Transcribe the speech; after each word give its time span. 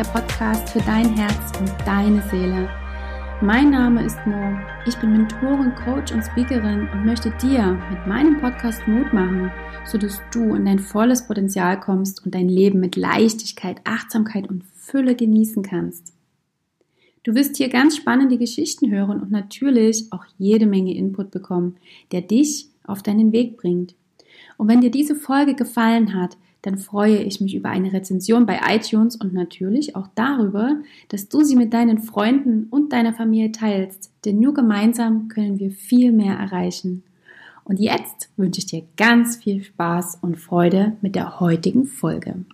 der 0.00 0.06
Podcast 0.06 0.70
für 0.70 0.78
dein 0.78 1.14
Herz 1.14 1.52
und 1.58 1.70
deine 1.84 2.22
Seele. 2.30 2.70
Mein 3.42 3.68
Name 3.68 4.02
ist 4.02 4.16
Mo. 4.24 4.56
Ich 4.86 4.96
bin 4.96 5.12
Mentorin, 5.12 5.74
Coach 5.74 6.10
und 6.10 6.22
Speakerin 6.22 6.88
und 6.88 7.04
möchte 7.04 7.30
dir 7.32 7.78
mit 7.90 8.06
meinem 8.06 8.40
Podcast 8.40 8.88
Mut 8.88 9.12
machen, 9.12 9.50
sodass 9.84 10.22
du 10.32 10.54
in 10.54 10.64
dein 10.64 10.78
volles 10.78 11.26
Potenzial 11.26 11.78
kommst 11.78 12.24
und 12.24 12.34
dein 12.34 12.48
Leben 12.48 12.80
mit 12.80 12.96
Leichtigkeit, 12.96 13.82
Achtsamkeit 13.84 14.48
und 14.48 14.64
Fülle 14.74 15.14
genießen 15.14 15.62
kannst. 15.62 16.14
Du 17.24 17.34
wirst 17.34 17.58
hier 17.58 17.68
ganz 17.68 17.94
spannende 17.94 18.38
Geschichten 18.38 18.90
hören 18.90 19.20
und 19.20 19.30
natürlich 19.30 20.06
auch 20.12 20.24
jede 20.38 20.64
Menge 20.64 20.94
Input 20.94 21.30
bekommen, 21.30 21.76
der 22.10 22.22
dich 22.22 22.70
auf 22.86 23.02
deinen 23.02 23.32
Weg 23.32 23.58
bringt. 23.58 23.94
Und 24.56 24.68
wenn 24.68 24.80
dir 24.80 24.90
diese 24.90 25.14
Folge 25.14 25.54
gefallen 25.54 26.14
hat, 26.14 26.38
dann 26.62 26.78
freue 26.78 27.18
ich 27.18 27.40
mich 27.40 27.54
über 27.54 27.70
eine 27.70 27.92
Rezension 27.92 28.46
bei 28.46 28.60
iTunes 28.68 29.16
und 29.16 29.32
natürlich 29.32 29.96
auch 29.96 30.08
darüber, 30.14 30.76
dass 31.08 31.28
du 31.28 31.42
sie 31.42 31.56
mit 31.56 31.72
deinen 31.72 31.98
Freunden 31.98 32.66
und 32.70 32.92
deiner 32.92 33.14
Familie 33.14 33.52
teilst, 33.52 34.12
denn 34.24 34.40
nur 34.40 34.54
gemeinsam 34.54 35.28
können 35.28 35.58
wir 35.58 35.70
viel 35.70 36.12
mehr 36.12 36.34
erreichen. 36.34 37.02
Und 37.64 37.78
jetzt 37.78 38.30
wünsche 38.36 38.58
ich 38.58 38.66
dir 38.66 38.82
ganz 38.96 39.36
viel 39.36 39.62
Spaß 39.62 40.18
und 40.22 40.36
Freude 40.36 40.96
mit 41.00 41.14
der 41.14 41.40
heutigen 41.40 41.86
Folge. 41.86 42.44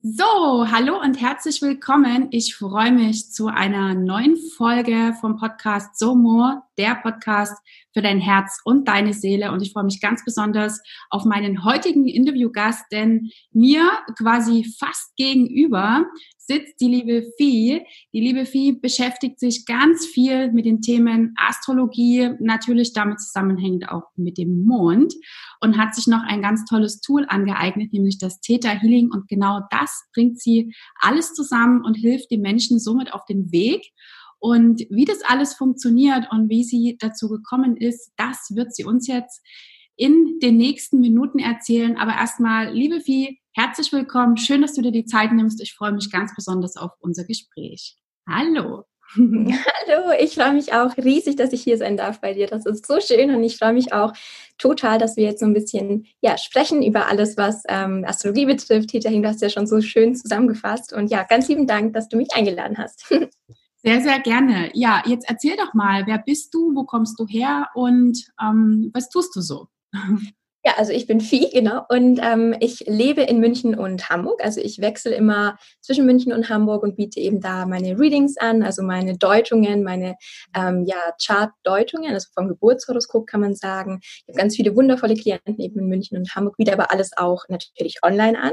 So, 0.00 0.70
hallo 0.70 1.00
und 1.00 1.20
herzlich 1.20 1.60
willkommen. 1.60 2.28
Ich 2.30 2.54
freue 2.54 2.92
mich 2.92 3.32
zu 3.32 3.48
einer 3.48 3.94
neuen 3.94 4.36
Folge 4.56 5.12
vom 5.20 5.36
Podcast 5.36 5.98
Somo, 5.98 6.62
der 6.78 6.94
Podcast 6.94 7.54
für 7.92 8.00
dein 8.00 8.20
Herz 8.20 8.60
und 8.62 8.86
deine 8.86 9.12
Seele. 9.12 9.50
Und 9.50 9.60
ich 9.60 9.72
freue 9.72 9.82
mich 9.82 10.00
ganz 10.00 10.24
besonders 10.24 10.80
auf 11.10 11.24
meinen 11.24 11.64
heutigen 11.64 12.06
Interviewgast, 12.06 12.84
denn 12.92 13.30
mir 13.50 13.90
quasi 14.16 14.72
fast 14.78 15.16
gegenüber 15.16 16.06
sitzt 16.48 16.80
die 16.80 16.88
liebe 16.88 17.30
Vieh. 17.36 17.82
Die 18.14 18.20
liebe 18.20 18.46
Vieh 18.46 18.72
beschäftigt 18.72 19.38
sich 19.38 19.66
ganz 19.66 20.06
viel 20.06 20.50
mit 20.50 20.64
den 20.64 20.80
Themen 20.80 21.34
Astrologie, 21.36 22.30
natürlich 22.40 22.94
damit 22.94 23.20
zusammenhängend 23.20 23.90
auch 23.90 24.04
mit 24.16 24.38
dem 24.38 24.64
Mond 24.64 25.12
und 25.60 25.76
hat 25.76 25.94
sich 25.94 26.06
noch 26.06 26.22
ein 26.26 26.40
ganz 26.40 26.64
tolles 26.64 27.00
Tool 27.00 27.26
angeeignet, 27.28 27.92
nämlich 27.92 28.18
das 28.18 28.40
Theta 28.40 28.70
Healing. 28.70 29.10
Und 29.12 29.28
genau 29.28 29.60
das 29.70 30.08
bringt 30.14 30.40
sie 30.40 30.72
alles 30.98 31.34
zusammen 31.34 31.84
und 31.84 31.94
hilft 31.94 32.30
den 32.30 32.40
Menschen 32.40 32.80
somit 32.80 33.12
auf 33.12 33.26
den 33.26 33.52
Weg. 33.52 33.92
Und 34.38 34.80
wie 34.88 35.04
das 35.04 35.22
alles 35.22 35.54
funktioniert 35.54 36.28
und 36.30 36.48
wie 36.48 36.64
sie 36.64 36.96
dazu 36.98 37.28
gekommen 37.28 37.76
ist, 37.76 38.12
das 38.16 38.52
wird 38.54 38.74
sie 38.74 38.84
uns 38.84 39.06
jetzt 39.06 39.44
in 39.96 40.38
den 40.40 40.56
nächsten 40.56 41.00
Minuten 41.00 41.40
erzählen. 41.40 41.98
Aber 41.98 42.12
erstmal, 42.12 42.72
liebe 42.72 43.00
Vieh, 43.00 43.40
herzlich 43.58 43.92
willkommen. 43.92 44.36
Schön, 44.36 44.62
dass 44.62 44.74
du 44.74 44.82
dir 44.82 44.92
die 44.92 45.04
Zeit 45.04 45.32
nimmst. 45.32 45.60
Ich 45.60 45.74
freue 45.74 45.90
mich 45.90 46.12
ganz 46.12 46.32
besonders 46.32 46.76
auf 46.76 46.92
unser 47.00 47.24
Gespräch. 47.24 47.96
Hallo. 48.28 48.84
Hallo, 49.16 50.12
ich 50.20 50.34
freue 50.36 50.52
mich 50.52 50.72
auch 50.74 50.96
riesig, 50.96 51.34
dass 51.34 51.52
ich 51.52 51.62
hier 51.62 51.76
sein 51.76 51.96
darf 51.96 52.20
bei 52.20 52.34
dir. 52.34 52.46
Das 52.46 52.66
ist 52.66 52.86
so 52.86 53.00
schön 53.00 53.34
und 53.34 53.42
ich 53.42 53.56
freue 53.56 53.72
mich 53.72 53.92
auch 53.92 54.12
total, 54.58 55.00
dass 55.00 55.16
wir 55.16 55.24
jetzt 55.24 55.40
so 55.40 55.46
ein 55.46 55.54
bisschen 55.54 56.06
ja, 56.20 56.38
sprechen 56.38 56.84
über 56.84 57.08
alles, 57.08 57.36
was 57.36 57.64
ähm, 57.68 58.04
Astrologie 58.06 58.46
betrifft. 58.46 58.92
Hitahin, 58.92 59.24
du 59.24 59.28
hast 59.28 59.42
ja 59.42 59.50
schon 59.50 59.66
so 59.66 59.80
schön 59.80 60.14
zusammengefasst 60.14 60.92
und 60.92 61.10
ja, 61.10 61.24
ganz 61.24 61.48
lieben 61.48 61.66
Dank, 61.66 61.94
dass 61.94 62.08
du 62.08 62.16
mich 62.16 62.28
eingeladen 62.34 62.78
hast. 62.78 63.12
Sehr, 63.80 64.00
sehr 64.00 64.18
gerne. 64.18 64.70
Ja, 64.74 65.04
jetzt 65.06 65.28
erzähl 65.30 65.56
doch 65.56 65.72
mal, 65.72 66.04
wer 66.04 66.18
bist 66.18 66.52
du, 66.52 66.74
wo 66.74 66.82
kommst 66.82 67.16
du 67.20 67.28
her 67.28 67.68
und 67.74 68.18
ähm, 68.42 68.90
was 68.92 69.08
tust 69.08 69.36
du 69.36 69.40
so? 69.40 69.68
Ja, 70.64 70.72
also 70.76 70.92
ich 70.92 71.06
bin 71.06 71.20
Vieh, 71.20 71.48
genau. 71.52 71.82
Und 71.88 72.18
ähm, 72.20 72.54
ich 72.58 72.80
lebe 72.80 73.22
in 73.22 73.38
München 73.38 73.76
und 73.76 74.10
Hamburg. 74.10 74.44
Also 74.44 74.60
ich 74.60 74.80
wechsle 74.80 75.14
immer 75.14 75.56
zwischen 75.80 76.04
München 76.04 76.32
und 76.32 76.48
Hamburg 76.48 76.82
und 76.82 76.96
biete 76.96 77.20
eben 77.20 77.40
da 77.40 77.64
meine 77.64 77.96
Readings 77.96 78.36
an, 78.38 78.64
also 78.64 78.82
meine 78.82 79.16
Deutungen, 79.16 79.84
meine 79.84 80.16
ähm, 80.56 80.84
ja, 80.84 80.96
Chart-Deutungen, 81.24 82.12
also 82.12 82.26
vom 82.34 82.48
Geburtshoroskop 82.48 83.28
kann 83.28 83.40
man 83.40 83.54
sagen. 83.54 84.00
Ich 84.02 84.24
habe 84.28 84.38
ganz 84.38 84.56
viele 84.56 84.74
wundervolle 84.74 85.14
Klienten 85.14 85.60
eben 85.60 85.78
in 85.78 85.86
München 85.86 86.18
und 86.18 86.34
Hamburg, 86.34 86.56
biete 86.56 86.72
aber 86.72 86.90
alles 86.90 87.12
auch 87.16 87.44
natürlich 87.48 87.98
online 88.02 88.38
an 88.38 88.52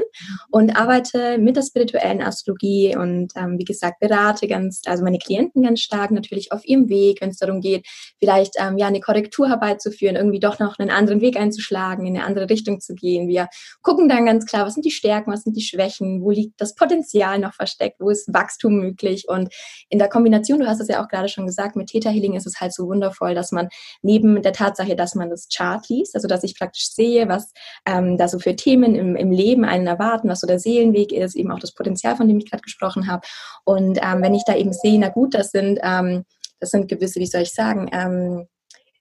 und 0.50 0.76
arbeite 0.76 1.38
mit 1.38 1.56
der 1.56 1.62
spirituellen 1.62 2.22
Astrologie 2.22 2.96
und 2.96 3.32
ähm, 3.34 3.58
wie 3.58 3.64
gesagt 3.64 3.98
berate 3.98 4.46
ganz, 4.46 4.82
also 4.86 5.02
meine 5.02 5.18
Klienten 5.18 5.64
ganz 5.64 5.80
stark 5.80 6.12
natürlich 6.12 6.52
auf 6.52 6.64
ihrem 6.64 6.88
Weg, 6.88 7.20
wenn 7.20 7.30
es 7.30 7.38
darum 7.38 7.60
geht, 7.60 7.84
vielleicht 8.20 8.54
ähm, 8.60 8.78
ja 8.78 8.86
eine 8.86 9.00
Korrektur 9.00 9.48
herbeizuführen, 9.48 10.14
irgendwie 10.14 10.40
doch 10.40 10.60
noch 10.60 10.78
einen 10.78 10.90
anderen 10.90 11.20
Weg 11.20 11.36
einzuschlagen 11.36 11.95
in 12.04 12.16
eine 12.16 12.26
andere 12.26 12.50
Richtung 12.50 12.80
zu 12.80 12.94
gehen. 12.94 13.28
Wir 13.28 13.48
gucken 13.82 14.08
dann 14.08 14.26
ganz 14.26 14.44
klar, 14.46 14.66
was 14.66 14.74
sind 14.74 14.84
die 14.84 14.90
Stärken, 14.90 15.32
was 15.32 15.42
sind 15.42 15.56
die 15.56 15.62
Schwächen, 15.62 16.22
wo 16.22 16.30
liegt 16.30 16.60
das 16.60 16.74
Potenzial 16.74 17.38
noch 17.38 17.54
versteckt, 17.54 18.00
wo 18.00 18.10
ist 18.10 18.32
Wachstum 18.32 18.80
möglich. 18.80 19.28
Und 19.28 19.54
in 19.88 19.98
der 19.98 20.08
Kombination, 20.08 20.60
du 20.60 20.66
hast 20.66 20.80
es 20.80 20.88
ja 20.88 21.02
auch 21.02 21.08
gerade 21.08 21.28
schon 21.28 21.46
gesagt, 21.46 21.76
mit 21.76 21.88
Theta 21.88 22.10
Healing 22.10 22.34
ist 22.34 22.46
es 22.46 22.60
halt 22.60 22.74
so 22.74 22.86
wundervoll, 22.88 23.34
dass 23.34 23.52
man 23.52 23.68
neben 24.02 24.42
der 24.42 24.52
Tatsache, 24.52 24.96
dass 24.96 25.14
man 25.14 25.30
das 25.30 25.48
Chart 25.54 25.88
liest, 25.88 26.14
also 26.14 26.28
dass 26.28 26.44
ich 26.44 26.58
praktisch 26.58 26.90
sehe, 26.90 27.28
was 27.28 27.52
ähm, 27.86 28.18
da 28.18 28.28
so 28.28 28.38
für 28.38 28.56
Themen 28.56 28.94
im, 28.94 29.16
im 29.16 29.30
Leben 29.30 29.64
einen 29.64 29.86
erwarten, 29.86 30.28
was 30.28 30.40
so 30.40 30.46
der 30.46 30.58
Seelenweg 30.58 31.12
ist, 31.12 31.36
eben 31.36 31.50
auch 31.50 31.60
das 31.60 31.72
Potenzial, 31.72 32.16
von 32.16 32.28
dem 32.28 32.38
ich 32.38 32.50
gerade 32.50 32.62
gesprochen 32.62 33.06
habe. 33.06 33.26
Und 33.64 33.98
ähm, 34.02 34.22
wenn 34.22 34.34
ich 34.34 34.44
da 34.44 34.56
eben 34.56 34.72
sehe, 34.72 34.98
na 34.98 35.08
gut, 35.08 35.34
das 35.34 35.50
sind 35.50 35.78
ähm, 35.82 36.24
das 36.60 36.70
sind 36.70 36.88
gewisse, 36.88 37.20
wie 37.20 37.26
soll 37.26 37.42
ich 37.42 37.52
sagen, 37.52 37.88
ähm, 37.92 38.46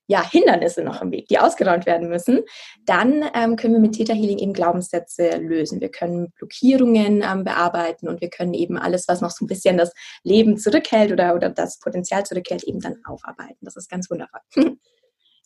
ja, 0.08 0.30
Hindernisse 0.30 0.84
noch 0.84 1.02
im 1.02 1.12
Weg, 1.12 1.28
die 1.28 1.40
ausgeräumt 1.40 1.86
werden 1.86 2.10
müssen, 2.10 2.42
dann 2.86 3.24
ähm, 3.34 3.56
können 3.56 3.74
wir 3.74 3.80
mit 3.80 3.94
Theta 3.94 4.14
Healing 4.14 4.38
eben 4.38 4.54
Glaubenssätze 4.54 5.38
lösen. 5.38 5.82
Wir 5.82 5.90
können 5.90 6.32
Blockierungen 6.38 7.24
ähm, 7.24 7.44
bearbeiten 7.44 8.08
und 8.08 8.22
wir 8.22 8.30
können 8.30 8.54
eben 8.54 8.78
alles, 8.78 9.08
was 9.08 9.22
noch 9.22 9.32
so 9.32 9.46
ein 9.46 9.48
bisschen 9.48 9.78
das 9.78 9.92
Leben 10.24 10.58
zurückhält 10.58 11.12
oder, 11.12 11.36
oder 11.36 11.50
das 11.50 11.80
Potenzial 11.80 12.26
zurückhält, 12.26 12.64
eben 12.64 12.80
dann 12.80 12.98
aufarbeiten. 13.06 13.58
Das 13.62 13.76
ist 13.76 13.90
ganz 13.90 14.10
wundervoll. 14.10 14.42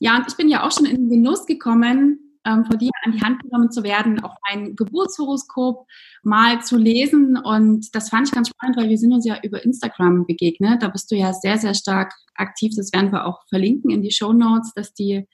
Ja, 0.02 0.16
und 0.16 0.24
ich 0.30 0.38
bin 0.38 0.48
ja 0.48 0.66
auch 0.66 0.72
schon 0.72 0.86
in 0.86 0.96
den 0.96 1.10
Genuss 1.10 1.46
gekommen, 1.46 2.29
ähm, 2.50 2.66
von 2.66 2.78
dir 2.78 2.90
an 3.04 3.12
die 3.12 3.22
Hand 3.22 3.42
genommen 3.44 3.72
zu 3.72 3.84
werden, 3.84 4.24
auch 4.24 4.36
mein 4.50 4.76
Geburtshoroskop 4.76 5.86
mal 6.24 6.62
zu 6.62 6.78
lesen. 6.78 7.38
Und 7.38 7.94
das 7.94 8.10
fand 8.10 8.28
ich 8.28 8.34
ganz 8.34 8.50
spannend, 8.50 8.78
weil 8.78 8.90
wir 8.90 8.98
sind 8.98 9.14
uns 9.14 9.26
ja 9.26 9.40
über 9.44 9.64
Instagram 9.64 10.26
begegnet. 10.26 10.82
Da 10.82 10.88
bist 10.88 11.12
du 11.12 11.16
ja 11.16 11.34
sehr, 11.34 11.58
sehr 11.58 11.74
stark 11.74 12.14
aktiv. 12.36 12.74
Das 12.76 12.92
werden 12.94 13.12
wir 13.12 13.26
auch 13.26 13.46
verlinken 13.48 13.90
in 13.92 14.02
die 14.02 14.12
Show 14.12 14.34
Notes, 14.34 14.74
dass 14.74 14.94
die 14.94 15.28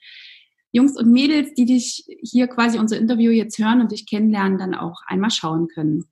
Jungs 0.72 0.98
und 0.98 1.10
Mädels, 1.10 1.54
die 1.54 1.64
dich 1.64 2.04
hier 2.22 2.48
quasi 2.48 2.78
unser 2.78 2.98
Interview 2.98 3.30
jetzt 3.30 3.58
hören 3.58 3.80
und 3.80 3.92
dich 3.92 4.06
kennenlernen, 4.06 4.58
dann 4.58 4.74
auch 4.74 5.00
einmal 5.06 5.30
schauen 5.30 5.68
können. 5.68 6.04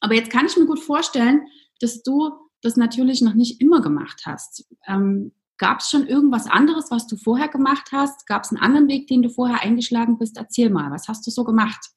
Aber 0.00 0.14
jetzt 0.14 0.30
kann 0.30 0.46
ich 0.46 0.56
mir 0.56 0.66
gut 0.66 0.80
vorstellen, 0.80 1.42
dass 1.80 2.02
du 2.02 2.30
das 2.60 2.76
natürlich 2.76 3.22
noch 3.22 3.34
nicht 3.34 3.60
immer 3.60 3.80
gemacht 3.80 4.22
hast. 4.26 4.66
Ähm, 4.86 5.32
Gab 5.58 5.80
es 5.80 5.88
schon 5.88 6.06
irgendwas 6.06 6.46
anderes, 6.46 6.90
was 6.90 7.06
du 7.06 7.16
vorher 7.16 7.48
gemacht 7.48 7.90
hast? 7.92 8.26
Gab 8.26 8.44
es 8.44 8.50
einen 8.50 8.62
anderen 8.62 8.88
Weg, 8.88 9.06
den 9.06 9.22
du 9.22 9.28
vorher 9.28 9.62
eingeschlagen 9.62 10.18
bist? 10.18 10.36
Erzähl 10.36 10.70
mal, 10.70 10.90
was 10.90 11.08
hast 11.08 11.26
du 11.26 11.30
so 11.30 11.44
gemacht 11.44 11.90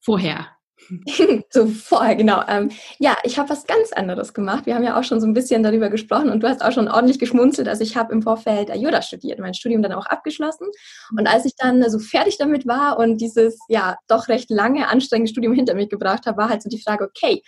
vorher? 0.00 0.56
so 1.50 1.66
vorher, 1.66 2.16
genau. 2.16 2.42
Ähm, 2.48 2.70
ja, 2.98 3.16
ich 3.24 3.38
habe 3.38 3.48
was 3.48 3.66
ganz 3.66 3.92
anderes 3.92 4.34
gemacht. 4.34 4.66
Wir 4.66 4.74
haben 4.74 4.84
ja 4.84 4.98
auch 4.98 5.04
schon 5.04 5.20
so 5.20 5.26
ein 5.26 5.32
bisschen 5.32 5.62
darüber 5.62 5.88
gesprochen 5.88 6.30
und 6.30 6.42
du 6.42 6.48
hast 6.48 6.62
auch 6.62 6.72
schon 6.72 6.88
ordentlich 6.88 7.18
geschmunzelt. 7.18 7.68
Also 7.68 7.82
ich 7.82 7.96
habe 7.96 8.12
im 8.12 8.22
Vorfeld 8.22 8.70
Ayurveda 8.70 9.02
studiert, 9.02 9.38
mein 9.38 9.54
Studium 9.54 9.82
dann 9.82 9.92
auch 9.92 10.06
abgeschlossen. 10.06 10.68
Und 11.16 11.26
als 11.26 11.44
ich 11.44 11.54
dann 11.56 11.88
so 11.90 11.98
fertig 11.98 12.38
damit 12.38 12.66
war 12.66 12.98
und 12.98 13.20
dieses 13.20 13.58
ja 13.68 13.96
doch 14.06 14.28
recht 14.28 14.50
lange 14.50 14.88
anstrengende 14.88 15.30
Studium 15.30 15.54
hinter 15.54 15.74
mich 15.74 15.88
gebracht 15.88 16.26
habe, 16.26 16.38
war 16.38 16.48
halt 16.48 16.62
so 16.62 16.68
die 16.68 16.82
Frage, 16.82 17.04
okay, 17.04 17.42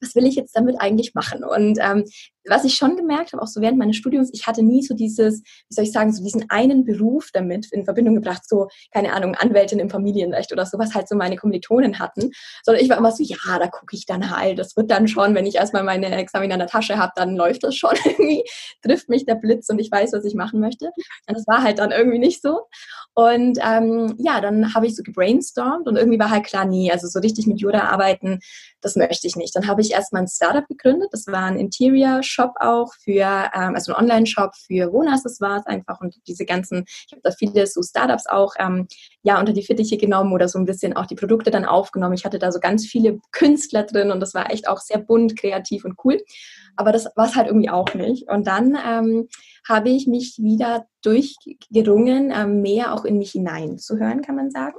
was 0.00 0.14
will 0.14 0.26
ich 0.26 0.34
jetzt 0.34 0.56
damit 0.56 0.80
eigentlich 0.80 1.14
machen? 1.14 1.44
Und 1.44 1.78
ähm, 1.80 2.04
was 2.48 2.64
ich 2.64 2.74
schon 2.74 2.96
gemerkt 2.96 3.32
habe, 3.32 3.42
auch 3.42 3.46
so 3.46 3.60
während 3.60 3.78
meines 3.78 3.96
Studiums, 3.96 4.30
ich 4.32 4.46
hatte 4.46 4.62
nie 4.62 4.82
so 4.82 4.94
dieses, 4.94 5.42
wie 5.42 5.74
soll 5.74 5.84
ich 5.84 5.92
sagen, 5.92 6.12
so 6.12 6.22
diesen 6.22 6.50
einen 6.50 6.84
Beruf 6.84 7.30
damit 7.32 7.72
in 7.72 7.84
Verbindung 7.84 8.16
gebracht, 8.16 8.42
so, 8.48 8.68
keine 8.92 9.12
Ahnung, 9.12 9.34
Anwältin 9.34 9.78
im 9.78 9.90
Familienrecht 9.90 10.52
oder 10.52 10.66
sowas 10.66 10.94
halt 10.94 11.08
so 11.08 11.16
meine 11.16 11.36
Kommilitonen 11.36 11.98
hatten, 11.98 12.30
sondern 12.64 12.82
ich 12.82 12.90
war 12.90 12.98
immer 12.98 13.12
so, 13.12 13.22
ja, 13.22 13.58
da 13.58 13.68
gucke 13.68 13.96
ich 13.96 14.06
dann 14.06 14.30
halt, 14.30 14.58
das 14.58 14.76
wird 14.76 14.90
dann 14.90 15.08
schon, 15.08 15.34
wenn 15.34 15.46
ich 15.46 15.56
erstmal 15.56 15.84
meine 15.84 16.14
Examen 16.16 16.50
in 16.50 16.58
der 16.58 16.68
Tasche 16.68 16.98
habe, 16.98 17.12
dann 17.16 17.36
läuft 17.36 17.62
das 17.64 17.76
schon 17.76 17.94
irgendwie, 18.04 18.44
trifft 18.82 19.08
mich 19.08 19.24
der 19.24 19.36
Blitz 19.36 19.68
und 19.68 19.78
ich 19.78 19.90
weiß, 19.90 20.12
was 20.12 20.24
ich 20.24 20.34
machen 20.34 20.60
möchte. 20.60 20.86
Und 21.28 21.36
das 21.36 21.46
war 21.46 21.62
halt 21.62 21.78
dann 21.78 21.90
irgendwie 21.90 22.18
nicht 22.18 22.42
so. 22.42 22.62
Und 23.14 23.58
ähm, 23.62 24.14
ja, 24.18 24.40
dann 24.40 24.74
habe 24.74 24.86
ich 24.86 24.96
so 24.96 25.02
gebrainstormt 25.02 25.86
und 25.86 25.96
irgendwie 25.96 26.18
war 26.18 26.30
halt 26.30 26.44
klar, 26.44 26.64
nie, 26.64 26.90
also 26.90 27.06
so 27.08 27.20
richtig 27.20 27.46
mit 27.46 27.60
Jura 27.60 27.90
arbeiten, 27.90 28.40
das 28.80 28.96
möchte 28.96 29.26
ich 29.26 29.36
nicht. 29.36 29.54
Dann 29.54 29.68
habe 29.68 29.80
ich 29.80 29.92
erstmal 29.92 30.22
ein 30.22 30.28
Startup 30.28 30.66
gegründet, 30.66 31.10
das 31.12 31.26
war 31.26 31.44
ein 31.44 31.58
Interior 31.58 32.22
Shop 32.32 32.54
auch 32.60 32.92
für, 32.94 33.50
ähm, 33.54 33.74
also 33.74 33.94
ein 33.94 34.04
Online-Shop 34.04 34.54
für 34.56 34.92
Wohnaccessoires 34.92 35.66
einfach 35.66 36.00
und 36.00 36.16
diese 36.26 36.44
ganzen, 36.44 36.84
ich 36.86 37.12
habe 37.12 37.22
da 37.22 37.30
viele 37.30 37.66
so 37.66 37.82
Startups 37.82 38.26
auch, 38.26 38.54
ähm, 38.58 38.88
ja, 39.22 39.38
unter 39.38 39.52
die 39.52 39.62
Fittiche 39.62 39.96
genommen 39.96 40.32
oder 40.32 40.48
so 40.48 40.58
ein 40.58 40.64
bisschen 40.64 40.96
auch 40.96 41.06
die 41.06 41.14
Produkte 41.14 41.50
dann 41.50 41.64
aufgenommen. 41.64 42.14
Ich 42.14 42.24
hatte 42.24 42.38
da 42.38 42.50
so 42.50 42.60
ganz 42.60 42.86
viele 42.86 43.20
Künstler 43.30 43.84
drin 43.84 44.10
und 44.10 44.20
das 44.20 44.34
war 44.34 44.50
echt 44.50 44.68
auch 44.68 44.80
sehr 44.80 44.98
bunt, 44.98 45.38
kreativ 45.38 45.84
und 45.84 45.96
cool. 46.04 46.18
Aber 46.76 46.92
das 46.92 47.08
war 47.16 47.26
es 47.26 47.36
halt 47.36 47.48
irgendwie 47.48 47.70
auch 47.70 47.94
nicht. 47.94 48.28
Und 48.28 48.46
dann 48.46 48.76
ähm, 48.86 49.28
habe 49.68 49.90
ich 49.90 50.06
mich 50.06 50.38
wieder 50.38 50.86
durchgerungen, 51.02 52.32
ähm, 52.34 52.62
mehr 52.62 52.94
auch 52.94 53.04
in 53.04 53.18
mich 53.18 53.32
hineinzuhören, 53.32 54.22
kann 54.22 54.36
man 54.36 54.50
sagen. 54.50 54.76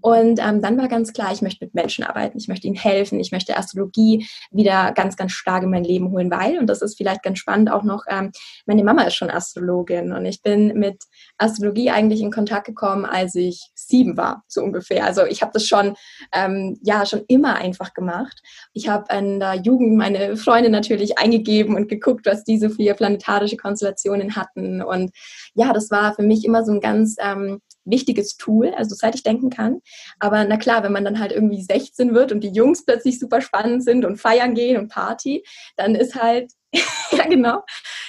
Und 0.00 0.40
ähm, 0.40 0.62
dann 0.62 0.78
war 0.78 0.88
ganz 0.88 1.12
klar, 1.12 1.32
ich 1.32 1.42
möchte 1.42 1.64
mit 1.64 1.74
Menschen 1.74 2.04
arbeiten, 2.04 2.38
ich 2.38 2.48
möchte 2.48 2.66
ihnen 2.66 2.76
helfen, 2.76 3.20
ich 3.20 3.30
möchte 3.30 3.56
Astrologie 3.56 4.26
wieder 4.50 4.92
ganz, 4.92 5.16
ganz 5.16 5.32
stark 5.32 5.62
in 5.62 5.70
mein 5.70 5.84
Leben 5.84 6.10
holen, 6.10 6.30
weil, 6.30 6.58
und 6.58 6.66
das 6.66 6.82
ist 6.82 6.96
vielleicht 6.96 7.22
ganz 7.22 7.38
spannend 7.38 7.70
auch 7.70 7.82
noch, 7.82 8.04
ähm, 8.08 8.32
meine 8.64 8.84
Mama 8.84 9.02
ist 9.02 9.16
schon 9.16 9.30
Astrologin 9.30 10.12
und 10.12 10.24
ich 10.24 10.42
bin 10.42 10.78
mit 10.78 11.04
Astrologie 11.36 11.90
eigentlich 11.90 12.20
in 12.22 12.32
Kontakt 12.32 12.66
gekommen, 12.66 13.04
als 13.04 13.34
ich 13.34 13.70
sieben 13.74 14.16
war, 14.16 14.44
so 14.48 14.62
ungefähr. 14.62 15.04
Also 15.04 15.24
ich 15.26 15.42
habe 15.42 15.52
das 15.52 15.66
schon, 15.66 15.94
ähm, 16.32 16.78
ja, 16.82 17.04
schon 17.04 17.22
immer 17.28 17.56
einfach 17.56 17.92
gemacht. 17.92 18.40
Ich 18.72 18.88
habe 18.88 19.14
in 19.14 19.40
der 19.40 19.54
Jugend 19.56 19.96
meine 19.96 20.36
Freunde 20.36 20.70
natürlich 20.70 21.18
eingegeben 21.36 21.76
und 21.76 21.88
geguckt, 21.88 22.26
was 22.26 22.44
diese 22.44 22.70
vier 22.70 22.94
planetarische 22.94 23.56
Konstellationen 23.56 24.36
hatten 24.36 24.82
und 24.82 25.10
ja, 25.54 25.72
das 25.72 25.90
war 25.90 26.14
für 26.14 26.22
mich 26.22 26.44
immer 26.44 26.64
so 26.64 26.72
ein 26.72 26.80
ganz 26.80 27.16
ähm, 27.18 27.60
wichtiges 27.84 28.36
Tool, 28.36 28.72
also 28.76 28.94
seit 28.94 29.14
ich 29.14 29.22
denken 29.22 29.48
kann. 29.48 29.80
Aber 30.18 30.44
na 30.44 30.56
klar, 30.56 30.82
wenn 30.82 30.92
man 30.92 31.04
dann 31.04 31.20
halt 31.20 31.32
irgendwie 31.32 31.62
16 31.62 32.14
wird 32.14 32.32
und 32.32 32.42
die 32.42 32.50
Jungs 32.50 32.84
plötzlich 32.84 33.18
super 33.18 33.40
spannend 33.40 33.84
sind 33.84 34.04
und 34.04 34.18
feiern 34.18 34.54
gehen 34.54 34.76
und 34.76 34.88
Party, 34.88 35.44
dann 35.76 35.94
ist 35.94 36.14
halt, 36.20 36.52
ja 37.12 37.26
genau, 37.28 37.62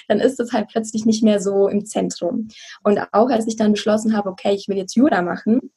dann 0.08 0.20
ist 0.20 0.40
das 0.40 0.52
halt 0.52 0.68
plötzlich 0.70 1.06
nicht 1.06 1.24
mehr 1.24 1.40
so 1.40 1.68
im 1.68 1.86
Zentrum. 1.86 2.48
Und 2.84 3.00
auch 3.12 3.30
als 3.30 3.48
ich 3.48 3.56
dann 3.56 3.74
beschlossen 3.74 4.16
habe, 4.18 4.30
okay, 4.30 4.54
ich 4.54 4.68
will 4.68 4.78
jetzt 4.78 4.96
Jura 4.96 5.22
machen, 5.22 5.72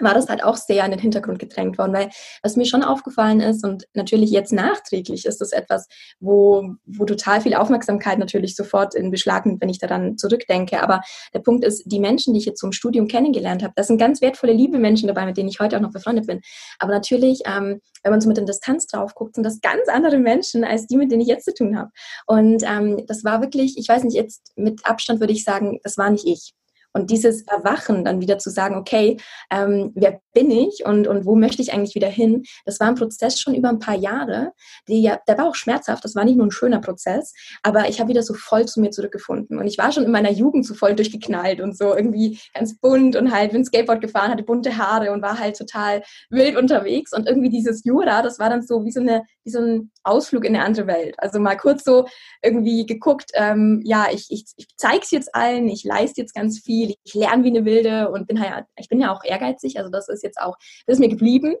war 0.00 0.14
das 0.14 0.28
halt 0.28 0.42
auch 0.42 0.56
sehr 0.56 0.84
in 0.84 0.90
den 0.90 1.00
Hintergrund 1.00 1.38
gedrängt 1.38 1.78
worden, 1.78 1.92
weil 1.92 2.10
was 2.42 2.56
mir 2.56 2.64
schon 2.64 2.82
aufgefallen 2.82 3.40
ist 3.40 3.64
und 3.64 3.86
natürlich 3.94 4.30
jetzt 4.30 4.52
nachträglich 4.52 5.26
ist 5.26 5.40
das 5.40 5.52
etwas, 5.52 5.86
wo, 6.20 6.74
wo 6.86 7.04
total 7.04 7.40
viel 7.40 7.54
Aufmerksamkeit 7.54 8.18
natürlich 8.18 8.56
sofort 8.56 8.94
in 8.94 9.10
Beschlag 9.10 9.46
nimmt, 9.46 9.60
wenn 9.60 9.68
ich 9.68 9.78
daran 9.78 10.16
zurückdenke. 10.16 10.82
Aber 10.82 11.02
der 11.34 11.40
Punkt 11.40 11.64
ist, 11.64 11.84
die 11.86 12.00
Menschen, 12.00 12.32
die 12.32 12.40
ich 12.40 12.46
jetzt 12.46 12.60
zum 12.60 12.72
Studium 12.72 13.08
kennengelernt 13.08 13.62
habe, 13.62 13.74
das 13.76 13.88
sind 13.88 13.98
ganz 13.98 14.20
wertvolle, 14.20 14.52
liebe 14.52 14.78
Menschen 14.78 15.06
dabei, 15.06 15.26
mit 15.26 15.36
denen 15.36 15.48
ich 15.48 15.60
heute 15.60 15.76
auch 15.76 15.80
noch 15.80 15.92
befreundet 15.92 16.26
bin. 16.26 16.40
Aber 16.78 16.92
natürlich, 16.92 17.42
ähm, 17.46 17.80
wenn 18.02 18.10
man 18.10 18.20
so 18.20 18.28
mit 18.28 18.36
der 18.36 18.44
Distanz 18.44 18.86
drauf 18.86 19.14
guckt, 19.14 19.34
sind 19.34 19.44
das 19.44 19.60
ganz 19.60 19.88
andere 19.88 20.18
Menschen 20.18 20.64
als 20.64 20.86
die, 20.86 20.96
mit 20.96 21.12
denen 21.12 21.22
ich 21.22 21.28
jetzt 21.28 21.44
zu 21.44 21.54
tun 21.54 21.78
habe. 21.78 21.90
Und 22.26 22.62
ähm, 22.66 23.04
das 23.06 23.24
war 23.24 23.40
wirklich, 23.40 23.76
ich 23.76 23.88
weiß 23.88 24.04
nicht, 24.04 24.14
jetzt 24.14 24.52
mit 24.56 24.84
Abstand 24.86 25.20
würde 25.20 25.32
ich 25.32 25.44
sagen, 25.44 25.78
das 25.82 25.98
war 25.98 26.10
nicht 26.10 26.26
ich. 26.26 26.54
Und 26.92 27.10
dieses 27.10 27.42
Erwachen 27.46 28.04
dann 28.04 28.20
wieder 28.20 28.38
zu 28.38 28.50
sagen, 28.50 28.76
okay, 28.76 29.16
ähm, 29.50 29.92
wer 29.94 30.20
bin 30.34 30.50
ich 30.50 30.84
und, 30.84 31.06
und 31.06 31.24
wo 31.26 31.34
möchte 31.34 31.62
ich 31.62 31.72
eigentlich 31.72 31.94
wieder 31.94 32.08
hin, 32.08 32.42
das 32.64 32.80
war 32.80 32.88
ein 32.88 32.94
Prozess 32.94 33.40
schon 33.40 33.54
über 33.54 33.68
ein 33.68 33.78
paar 33.78 33.96
Jahre. 33.96 34.52
Die, 34.88 35.02
ja, 35.02 35.18
der 35.26 35.38
war 35.38 35.46
auch 35.46 35.54
schmerzhaft, 35.54 36.04
das 36.04 36.14
war 36.14 36.24
nicht 36.24 36.36
nur 36.36 36.46
ein 36.46 36.50
schöner 36.50 36.80
Prozess, 36.80 37.34
aber 37.62 37.88
ich 37.88 38.00
habe 38.00 38.10
wieder 38.10 38.22
so 38.22 38.34
voll 38.34 38.66
zu 38.66 38.80
mir 38.80 38.90
zurückgefunden. 38.90 39.58
Und 39.58 39.66
ich 39.66 39.78
war 39.78 39.92
schon 39.92 40.04
in 40.04 40.10
meiner 40.10 40.30
Jugend 40.30 40.66
so 40.66 40.74
voll 40.74 40.94
durchgeknallt 40.94 41.60
und 41.60 41.76
so 41.76 41.94
irgendwie 41.94 42.38
ganz 42.54 42.78
bunt 42.78 43.16
und 43.16 43.32
halt 43.32 43.52
bin 43.52 43.64
Skateboard 43.64 44.00
gefahren, 44.00 44.30
hatte 44.30 44.42
bunte 44.42 44.76
Haare 44.76 45.12
und 45.12 45.22
war 45.22 45.38
halt 45.38 45.56
total 45.56 46.02
wild 46.30 46.56
unterwegs. 46.56 47.12
Und 47.12 47.26
irgendwie 47.26 47.50
dieses 47.50 47.84
Jura, 47.84 48.22
das 48.22 48.38
war 48.38 48.50
dann 48.50 48.62
so 48.62 48.84
wie 48.84 48.92
so, 48.92 49.00
eine, 49.00 49.22
wie 49.44 49.50
so 49.50 49.60
ein 49.60 49.90
Ausflug 50.02 50.44
in 50.44 50.54
eine 50.54 50.64
andere 50.64 50.86
Welt. 50.86 51.14
Also 51.18 51.40
mal 51.40 51.56
kurz 51.56 51.84
so 51.84 52.06
irgendwie 52.42 52.86
geguckt, 52.86 53.30
ähm, 53.34 53.80
ja, 53.84 54.06
ich, 54.12 54.26
ich, 54.30 54.44
ich 54.56 54.68
zeige 54.76 55.00
es 55.02 55.10
jetzt 55.10 55.34
allen, 55.34 55.68
ich 55.68 55.84
leiste 55.84 56.20
jetzt 56.20 56.34
ganz 56.34 56.60
viel 56.60 56.94
ich 57.04 57.14
lerne 57.14 57.44
wie 57.44 57.48
eine 57.48 57.64
Wilde 57.64 58.10
und 58.10 58.26
bin 58.26 58.40
halt, 58.40 58.64
ich 58.76 58.88
bin 58.88 59.00
ja 59.00 59.12
auch 59.12 59.24
ehrgeizig, 59.24 59.78
also 59.78 59.90
das 59.90 60.08
ist 60.08 60.22
jetzt 60.22 60.40
auch, 60.40 60.56
das 60.86 60.94
ist 60.96 61.00
mir 61.00 61.08
geblieben. 61.08 61.54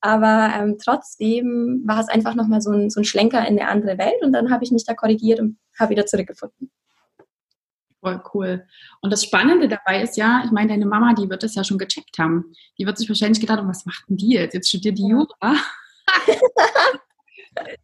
Aber 0.00 0.52
ähm, 0.56 0.76
trotzdem 0.82 1.82
war 1.86 2.00
es 2.00 2.08
einfach 2.08 2.34
nochmal 2.34 2.60
so 2.60 2.70
ein, 2.70 2.90
so 2.90 3.00
ein 3.00 3.04
Schlenker 3.04 3.40
in 3.46 3.58
eine 3.58 3.68
andere 3.68 3.98
Welt 3.98 4.22
und 4.22 4.32
dann 4.32 4.50
habe 4.50 4.64
ich 4.64 4.70
mich 4.70 4.84
da 4.84 4.94
korrigiert 4.94 5.40
und 5.40 5.58
habe 5.78 5.90
wieder 5.90 6.06
zurückgefunden. 6.06 6.70
Voll 8.00 8.22
cool. 8.32 8.66
Und 9.00 9.12
das 9.12 9.24
Spannende 9.24 9.68
dabei 9.68 10.02
ist 10.02 10.16
ja, 10.16 10.42
ich 10.44 10.52
meine, 10.52 10.68
deine 10.68 10.86
Mama, 10.86 11.14
die 11.14 11.28
wird 11.28 11.42
das 11.42 11.56
ja 11.56 11.64
schon 11.64 11.78
gecheckt 11.78 12.18
haben. 12.18 12.52
Die 12.78 12.86
wird 12.86 12.96
sich 12.96 13.08
wahrscheinlich 13.08 13.40
gedacht, 13.40 13.60
was 13.64 13.86
macht 13.86 14.08
denn 14.08 14.16
die 14.16 14.34
jetzt? 14.34 14.54
Jetzt 14.54 14.68
studiert 14.68 14.98
die 14.98 15.08
Jura. 15.08 15.56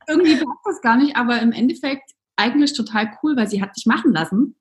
Irgendwie 0.08 0.36
passt 0.36 0.60
das 0.64 0.80
gar 0.82 0.96
nicht, 0.96 1.16
aber 1.16 1.40
im 1.40 1.52
Endeffekt 1.52 2.10
eigentlich 2.36 2.72
total 2.72 3.16
cool, 3.22 3.36
weil 3.36 3.48
sie 3.48 3.62
hat 3.62 3.76
dich 3.76 3.86
machen 3.86 4.12
lassen. 4.12 4.56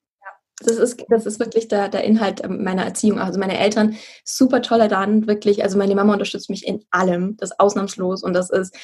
Das 0.60 0.78
ist, 0.78 1.04
das 1.10 1.26
ist 1.26 1.40
wirklich 1.40 1.68
der, 1.68 1.90
der 1.90 2.04
Inhalt 2.04 2.48
meiner 2.48 2.84
Erziehung. 2.86 3.20
Also 3.20 3.40
meine 3.40 3.58
Eltern 3.58 3.98
super 4.24 4.62
tolerant, 4.62 5.26
wirklich. 5.28 5.64
Also 5.64 5.80
meine 5.80 5.96
Mama 5.96 6.14
unterstützt 6.14 6.50
mich 6.50 6.68
in 6.68 6.84
allem, 6.92 7.38
das 7.38 7.60
ausnahmslos. 7.60 8.24
Und 8.24 8.34
das 8.34 8.52
ist, 8.52 8.76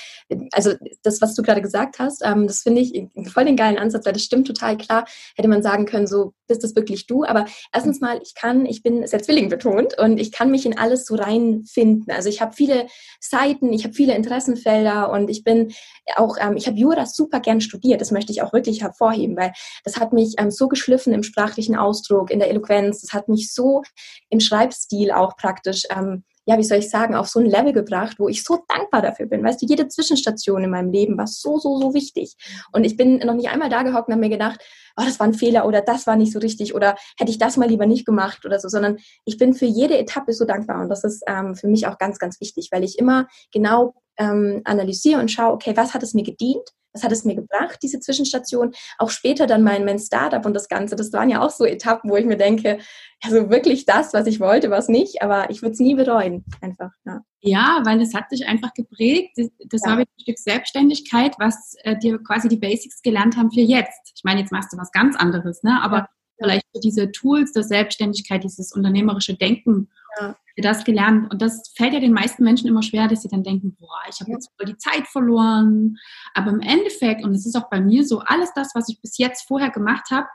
also 0.51 0.74
das, 1.04 1.21
was 1.21 1.36
du 1.36 1.44
gerade 1.44 1.62
gesagt 1.62 2.00
hast, 2.00 2.24
ähm, 2.25 2.48
das 2.48 2.62
finde 2.62 2.81
ich 2.81 3.07
voll 3.31 3.45
den 3.45 3.56
geilen 3.56 3.77
Ansatz, 3.77 4.06
weil 4.06 4.13
das 4.13 4.24
stimmt 4.24 4.48
total 4.48 4.77
klar. 4.77 5.06
Hätte 5.36 5.48
man 5.48 5.62
sagen 5.62 5.86
können, 5.86 6.07
so 6.07 6.33
bist 6.48 6.63
das 6.63 6.75
wirklich 6.75 7.06
du. 7.06 7.24
Aber 7.24 7.45
erstens 7.72 8.01
mal, 8.01 8.19
ich 8.24 8.33
kann, 8.33 8.65
ich 8.65 8.81
bin 8.81 9.06
sehr 9.06 9.22
Zwilling 9.22 9.48
betont 9.48 9.98
und 10.00 10.19
ich 10.19 10.31
kann 10.31 10.50
mich 10.50 10.65
in 10.65 10.77
alles 10.77 11.06
so 11.06 11.15
reinfinden. 11.15 12.12
Also 12.12 12.30
ich 12.30 12.42
habe 12.42 12.54
viele 12.54 12.88
Seiten, 13.19 13.72
ich 13.72 13.83
habe 13.83 13.94
viele 13.94 14.15
Interessenfelder 14.15 15.12
und 15.12 15.30
ich 15.30 15.44
bin 15.44 15.72
auch, 16.15 16.38
ähm, 16.42 16.57
ich 16.57 16.68
habe 16.68 16.77
Jura 16.77 17.06
super 17.06 17.39
gern 17.39 17.62
studiert. 17.62 18.01
Das 18.01 18.12
möchte 18.12 18.31
ich 18.31 18.42
auch 18.42 18.54
wirklich 18.54 18.81
hervorheben, 18.81 19.38
weil 19.38 19.54
das 19.86 19.98
hat 19.98 20.12
mich 20.12 20.33
ähm, 20.39 20.50
so 20.50 20.68
geschliffen 20.68 21.13
im 21.13 21.24
sprachlichen 21.24 21.58
Ausdruck, 21.75 22.31
in 22.31 22.39
der 22.39 22.50
Eloquenz. 22.50 23.01
Das 23.01 23.13
hat 23.13 23.27
mich 23.27 23.53
so 23.53 23.83
im 24.29 24.39
Schreibstil 24.39 25.11
auch 25.11 25.35
praktisch 25.35 25.83
ähm, 25.89 26.23
ja, 26.50 26.57
wie 26.57 26.63
soll 26.63 26.79
ich 26.79 26.89
sagen, 26.89 27.13
auf 27.13 27.27
so 27.27 27.39
ein 27.39 27.45
Level 27.45 27.73
gebracht, 27.73 28.15
wo 28.17 28.27
ich 28.27 28.44
so 28.44 28.63
dankbar 28.67 29.03
dafür 29.03 29.27
bin. 29.27 29.44
Weißt 29.44 29.61
du, 29.61 29.67
jede 29.67 29.88
Zwischenstation 29.88 30.63
in 30.63 30.71
meinem 30.71 30.91
Leben 30.91 31.15
war 31.15 31.27
so, 31.27 31.59
so, 31.59 31.79
so 31.79 31.94
wichtig. 31.94 32.35
Und 32.71 32.85
ich 32.85 32.97
bin 32.97 33.19
noch 33.19 33.35
nicht 33.35 33.50
einmal 33.50 33.69
da 33.69 33.83
gehockt 33.83 34.07
und 34.07 34.15
habe 34.15 34.21
mir 34.21 34.31
gedacht, 34.31 34.59
oh, 34.97 35.03
das 35.06 35.19
war 35.19 35.27
ein 35.27 35.35
Fehler 35.35 35.67
oder 35.67 35.81
das 35.81 36.07
war 36.07 36.15
nicht 36.15 36.33
so 36.33 36.39
richtig 36.39 36.73
oder 36.73 36.95
hätte 37.19 37.29
ich 37.29 37.38
das 37.38 37.56
mal 37.56 37.69
lieber 37.69 37.85
nicht 37.85 38.03
gemacht 38.03 38.47
oder 38.47 38.59
so, 38.59 38.67
sondern 38.67 38.97
ich 39.25 39.38
bin 39.38 39.53
für 39.53 39.67
jede 39.67 40.00
Etappe 40.00 40.33
so 40.33 40.44
dankbar. 40.44 40.81
Und 40.81 40.89
das 40.89 41.03
ist 41.03 41.23
ähm, 41.27 41.55
für 41.55 41.67
mich 41.67 41.85
auch 41.85 42.00
ganz, 42.00 42.17
ganz 42.17 42.41
wichtig, 42.41 42.69
weil 42.71 42.83
ich 42.83 42.97
immer 42.97 43.27
genau 43.53 43.94
ähm, 44.17 44.62
analysiere 44.63 45.19
und 45.19 45.29
schaue, 45.29 45.53
okay, 45.53 45.73
was 45.77 45.94
hat 45.94 46.01
es 46.01 46.15
mir 46.15 46.23
gedient? 46.23 46.67
Was 46.94 47.03
hat 47.03 47.12
es 47.12 47.24
mir 47.24 47.36
gebracht, 47.36 47.80
diese 47.83 48.00
Zwischenstation? 48.00 48.74
Auch 48.97 49.09
später 49.09 49.45
dann 49.47 49.63
mein, 49.63 49.86
mein 49.86 50.00
Startup 50.00 50.45
und 50.45 50.53
das 50.53 50.68
Ganze, 50.68 50.95
das 50.95 51.13
waren 51.13 51.30
ja 51.30 51.41
auch 51.41 51.51
so 51.51 51.65
Etappen, 51.65 52.09
wo 52.09 52.15
ich 52.15 52.25
mir 52.25 52.38
denke, 52.38 52.80
also 53.21 53.50
wirklich 53.50 53.86
das, 53.86 54.13
was 54.13 54.27
ich 54.27 54.39
wollte, 54.39 54.71
was 54.71 54.88
nicht, 54.88 55.21
aber 55.21 55.50
ich 55.50 55.62
würde 55.62 55.74
es 55.74 55.80
nie 55.80 55.95
bereuen, 55.95 56.45
einfach. 56.62 56.91
Ja. 57.06 57.21
ja, 57.41 57.81
weil 57.83 58.01
es 58.01 58.13
hat 58.13 58.31
dich 58.31 58.47
einfach 58.47 58.74
geprägt. 58.74 59.38
Das 59.38 59.81
ja. 59.83 59.91
war 59.91 59.97
ein 59.97 60.06
Stück 60.21 60.39
Selbstständigkeit, 60.39 61.36
was 61.38 61.75
äh, 61.83 61.97
dir 61.97 62.18
quasi 62.24 62.48
die 62.48 62.58
Basics 62.58 63.01
gelernt 63.01 63.38
haben 63.38 63.51
für 63.51 63.62
jetzt. 63.62 64.13
Ich 64.15 64.24
meine, 64.24 64.39
jetzt 64.39 64.51
machst 64.51 64.74
du 64.74 64.77
was 64.77 64.91
ganz 64.91 65.15
anderes, 65.15 65.62
ne? 65.63 65.79
aber 65.81 65.98
ja. 65.98 66.10
vielleicht 66.39 66.65
diese 66.84 67.12
Tools 67.12 67.51
der 67.51 67.63
Selbstständigkeit, 67.63 68.43
dieses 68.43 68.72
unternehmerische 68.72 69.36
Denken 69.36 69.89
ja. 70.19 70.36
Das 70.62 70.84
gelernt. 70.84 71.32
Und 71.32 71.42
das 71.42 71.72
fällt 71.75 71.94
ja 71.94 72.00
den 72.00 72.13
meisten 72.13 72.44
Menschen 72.44 72.68
immer 72.68 72.84
schwer, 72.84 73.08
dass 73.08 73.22
sie 73.22 73.30
dann 73.30 73.44
denken, 73.44 73.75
boah, 73.80 74.01
ich 74.10 74.20
habe 74.20 74.32
jetzt 74.32 74.51
voll 74.58 74.66
die 74.66 74.78
Zeit 74.78 75.08
verloren. 75.08 75.98
Aber 76.34 76.51
im 76.51 76.60
Endeffekt, 76.60 77.24
und 77.24 77.34
es 77.34 77.46
ist 77.46 77.56
auch 77.56 77.70
bei 77.70 77.80
mir 77.82 78.06
so, 78.06 78.20
alles 78.20 78.51
das, 78.54 78.72
was 78.75 78.89
ich 78.89 79.01
bis 79.01 79.18
jetzt 79.18 79.48
vorher 79.48 79.70
gemacht 79.70 80.12
habe, 80.12 80.28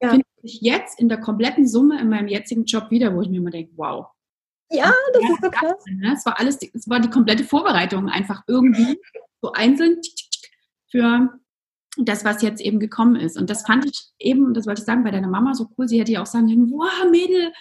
ja. 0.00 0.10
finde 0.10 0.26
ich 0.42 0.60
jetzt 0.60 0.98
in 1.00 1.08
der 1.08 1.20
kompletten 1.20 1.66
Summe 1.66 2.00
in 2.00 2.08
meinem 2.08 2.28
jetzigen 2.28 2.64
Job 2.64 2.90
wieder, 2.90 3.14
wo 3.14 3.22
ich 3.22 3.28
mir 3.28 3.38
immer 3.38 3.50
denke, 3.50 3.72
wow. 3.76 4.06
Ja, 4.70 4.92
das 5.12 5.22
ist 5.22 5.42
so 5.42 5.50
krass. 5.50 5.84
Ne? 5.86 6.14
Es 6.14 6.24
war 6.24 6.38
alles, 6.38 6.58
es 6.62 6.88
war 6.88 6.98
die 6.98 7.10
komplette 7.10 7.44
Vorbereitung 7.44 8.08
einfach 8.08 8.42
irgendwie 8.46 8.98
so 9.42 9.52
einzeln 9.52 10.00
für 10.90 11.38
das, 11.98 12.24
was 12.24 12.42
jetzt 12.42 12.60
eben 12.60 12.80
gekommen 12.80 13.16
ist. 13.16 13.36
Und 13.36 13.50
das 13.50 13.66
fand 13.66 13.84
ich 13.84 14.00
eben, 14.18 14.54
das 14.54 14.66
wollte 14.66 14.80
ich 14.80 14.86
sagen, 14.86 15.04
bei 15.04 15.10
deiner 15.10 15.28
Mama 15.28 15.54
so 15.54 15.68
cool. 15.76 15.88
Sie 15.88 16.00
hätte 16.00 16.12
ja 16.12 16.22
auch 16.22 16.26
sagen 16.26 16.48
können, 16.48 16.70
wow, 16.70 17.10
Mädel, 17.10 17.52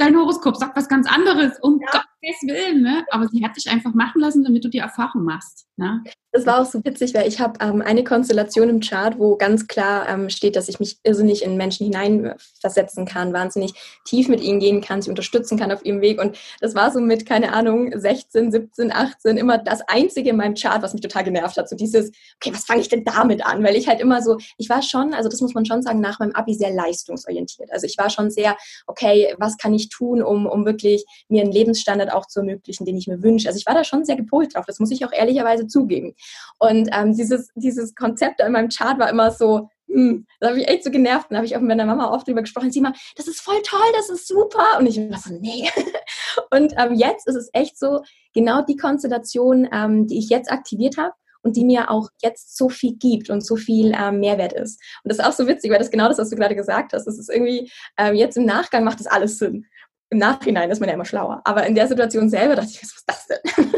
dein 0.00 0.16
Horoskop 0.16 0.56
sagt 0.56 0.76
was 0.76 0.88
ganz 0.88 1.06
anderes, 1.06 1.58
um 1.60 1.80
ja. 1.80 2.04
Gottes 2.22 2.42
Willen, 2.42 2.82
ne? 2.82 3.04
Aber 3.10 3.28
sie 3.28 3.44
hat 3.44 3.56
dich 3.56 3.68
einfach 3.70 3.94
machen 3.94 4.20
lassen, 4.20 4.44
damit 4.44 4.64
du 4.64 4.68
die 4.68 4.78
Erfahrung 4.78 5.24
machst. 5.24 5.66
Ne? 5.80 6.04
Das 6.32 6.46
war 6.46 6.60
auch 6.60 6.66
so 6.66 6.84
witzig, 6.84 7.14
weil 7.14 7.26
ich 7.26 7.40
habe 7.40 7.54
ähm, 7.60 7.82
eine 7.82 8.04
Konstellation 8.04 8.68
im 8.68 8.80
Chart, 8.80 9.18
wo 9.18 9.36
ganz 9.36 9.66
klar 9.66 10.08
ähm, 10.08 10.30
steht, 10.30 10.54
dass 10.54 10.68
ich 10.68 10.78
mich 10.78 10.98
irrsinnig 11.02 11.42
in 11.42 11.56
Menschen 11.56 11.86
hineinversetzen 11.86 13.04
kann, 13.04 13.32
wahnsinnig 13.32 13.72
tief 14.04 14.28
mit 14.28 14.40
ihnen 14.40 14.60
gehen 14.60 14.80
kann, 14.80 15.02
sie 15.02 15.10
unterstützen 15.10 15.58
kann 15.58 15.72
auf 15.72 15.84
ihrem 15.84 16.02
Weg. 16.02 16.20
Und 16.20 16.38
das 16.60 16.76
war 16.76 16.92
so 16.92 17.00
mit, 17.00 17.26
keine 17.26 17.52
Ahnung, 17.52 17.98
16, 17.98 18.52
17, 18.52 18.92
18 18.92 19.38
immer 19.38 19.58
das 19.58 19.80
Einzige 19.88 20.30
in 20.30 20.36
meinem 20.36 20.54
Chart, 20.54 20.82
was 20.82 20.92
mich 20.92 21.02
total 21.02 21.24
genervt 21.24 21.56
hat. 21.56 21.68
So 21.68 21.74
dieses, 21.74 22.12
okay, 22.36 22.54
was 22.54 22.64
fange 22.64 22.82
ich 22.82 22.88
denn 22.88 23.04
damit 23.04 23.44
an? 23.44 23.64
Weil 23.64 23.74
ich 23.74 23.88
halt 23.88 24.00
immer 24.00 24.22
so, 24.22 24.36
ich 24.56 24.68
war 24.68 24.82
schon, 24.82 25.14
also 25.14 25.28
das 25.28 25.40
muss 25.40 25.54
man 25.54 25.64
schon 25.64 25.82
sagen, 25.82 26.00
nach 26.00 26.20
meinem 26.20 26.34
Abi 26.34 26.54
sehr 26.54 26.70
leistungsorientiert. 26.70 27.72
Also 27.72 27.86
ich 27.86 27.98
war 27.98 28.10
schon 28.10 28.30
sehr, 28.30 28.56
okay, 28.86 29.34
was 29.38 29.56
kann 29.56 29.74
ich 29.74 29.88
tun, 29.88 30.22
um, 30.22 30.46
um 30.46 30.64
wirklich 30.64 31.04
mir 31.28 31.42
einen 31.42 31.52
Lebensstandard 31.52 32.09
auch 32.10 32.26
zu 32.26 32.40
ermöglichen, 32.40 32.84
den 32.84 32.96
ich 32.96 33.06
mir 33.06 33.22
wünsche. 33.22 33.48
Also 33.48 33.58
ich 33.58 33.66
war 33.66 33.74
da 33.74 33.84
schon 33.84 34.04
sehr 34.04 34.16
gepolt 34.16 34.54
drauf, 34.54 34.66
das 34.66 34.78
muss 34.78 34.90
ich 34.90 35.04
auch 35.04 35.12
ehrlicherweise 35.12 35.66
zugeben. 35.66 36.14
Und 36.58 36.88
ähm, 36.92 37.14
dieses, 37.14 37.50
dieses 37.54 37.94
Konzept 37.94 38.40
in 38.40 38.52
meinem 38.52 38.68
Chart 38.68 38.98
war 38.98 39.10
immer 39.10 39.30
so, 39.30 39.68
hm, 39.92 40.26
da 40.38 40.48
habe 40.48 40.60
ich 40.60 40.68
echt 40.68 40.84
so 40.84 40.90
genervt. 40.90 41.26
Da 41.30 41.36
habe 41.36 41.46
ich 41.46 41.56
auch 41.56 41.60
mit 41.60 41.68
meiner 41.68 41.86
Mama 41.86 42.12
oft 42.12 42.26
drüber 42.26 42.42
gesprochen. 42.42 42.70
Sie 42.70 42.78
immer, 42.78 42.92
das 43.16 43.26
ist 43.26 43.40
voll 43.40 43.60
toll, 43.64 43.80
das 43.96 44.08
ist 44.08 44.28
super. 44.28 44.78
Und 44.78 44.86
ich 44.86 44.98
war 44.98 45.18
so, 45.18 45.34
nee. 45.34 45.68
Und 46.50 46.74
ähm, 46.78 46.94
jetzt 46.94 47.26
ist 47.26 47.34
es 47.34 47.50
echt 47.52 47.78
so, 47.78 48.02
genau 48.32 48.62
die 48.62 48.76
Konstellation, 48.76 49.68
ähm, 49.72 50.06
die 50.06 50.18
ich 50.18 50.28
jetzt 50.28 50.50
aktiviert 50.50 50.96
habe 50.96 51.14
und 51.42 51.56
die 51.56 51.64
mir 51.64 51.90
auch 51.90 52.08
jetzt 52.22 52.56
so 52.56 52.68
viel 52.68 52.96
gibt 52.96 53.30
und 53.30 53.44
so 53.44 53.56
viel 53.56 53.92
ähm, 53.98 54.20
Mehrwert 54.20 54.52
ist. 54.52 54.80
Und 55.02 55.10
das 55.10 55.18
ist 55.18 55.24
auch 55.24 55.32
so 55.32 55.46
witzig, 55.46 55.70
weil 55.70 55.78
das 55.78 55.90
genau 55.90 56.08
das, 56.08 56.18
was 56.18 56.30
du 56.30 56.36
gerade 56.36 56.54
gesagt 56.54 56.92
hast. 56.92 57.06
Das 57.06 57.18
ist 57.18 57.30
irgendwie, 57.30 57.70
ähm, 57.96 58.14
jetzt 58.14 58.36
im 58.36 58.44
Nachgang 58.44 58.84
macht 58.84 59.00
das 59.00 59.06
alles 59.06 59.38
Sinn. 59.38 59.66
Im 60.10 60.18
Nachhinein 60.18 60.70
ist 60.70 60.80
man 60.80 60.88
ja 60.88 60.94
immer 60.94 61.04
schlauer. 61.04 61.40
Aber 61.44 61.66
in 61.66 61.74
der 61.74 61.86
Situation 61.86 62.28
selber 62.28 62.56
dachte 62.56 62.70
ich, 62.70 62.82
was 62.82 62.96
ist 62.96 63.04
das 63.06 63.26
denn? 63.26 63.72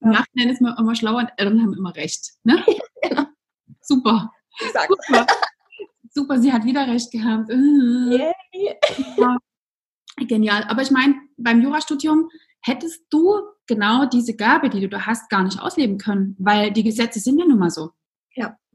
Im 0.00 0.10
Nachhinein 0.10 0.50
ist 0.50 0.60
man 0.60 0.76
immer 0.76 0.94
schlauer 0.94 1.18
und 1.18 1.30
Eltern 1.36 1.62
haben 1.62 1.74
immer 1.74 1.94
recht. 1.94 2.32
Ne? 2.44 2.64
genau. 3.02 3.24
Super. 3.80 4.30
Super. 4.60 5.26
Super, 6.10 6.38
sie 6.40 6.52
hat 6.52 6.64
wieder 6.64 6.86
recht 6.86 7.12
gehabt. 7.12 7.48
Yay. 7.50 8.32
Ja. 9.16 9.36
Genial. 10.16 10.64
Aber 10.68 10.82
ich 10.82 10.90
meine, 10.90 11.14
beim 11.36 11.62
Jurastudium 11.62 12.28
hättest 12.60 13.04
du 13.10 13.40
genau 13.66 14.06
diese 14.06 14.34
Gabe, 14.34 14.70
die 14.70 14.80
du 14.80 14.88
da 14.88 15.06
hast, 15.06 15.30
gar 15.30 15.44
nicht 15.44 15.60
ausleben 15.60 15.98
können, 15.98 16.34
weil 16.38 16.72
die 16.72 16.82
Gesetze 16.82 17.20
sind 17.20 17.38
ja 17.38 17.46
nun 17.46 17.58
mal 17.58 17.70
so. 17.70 17.90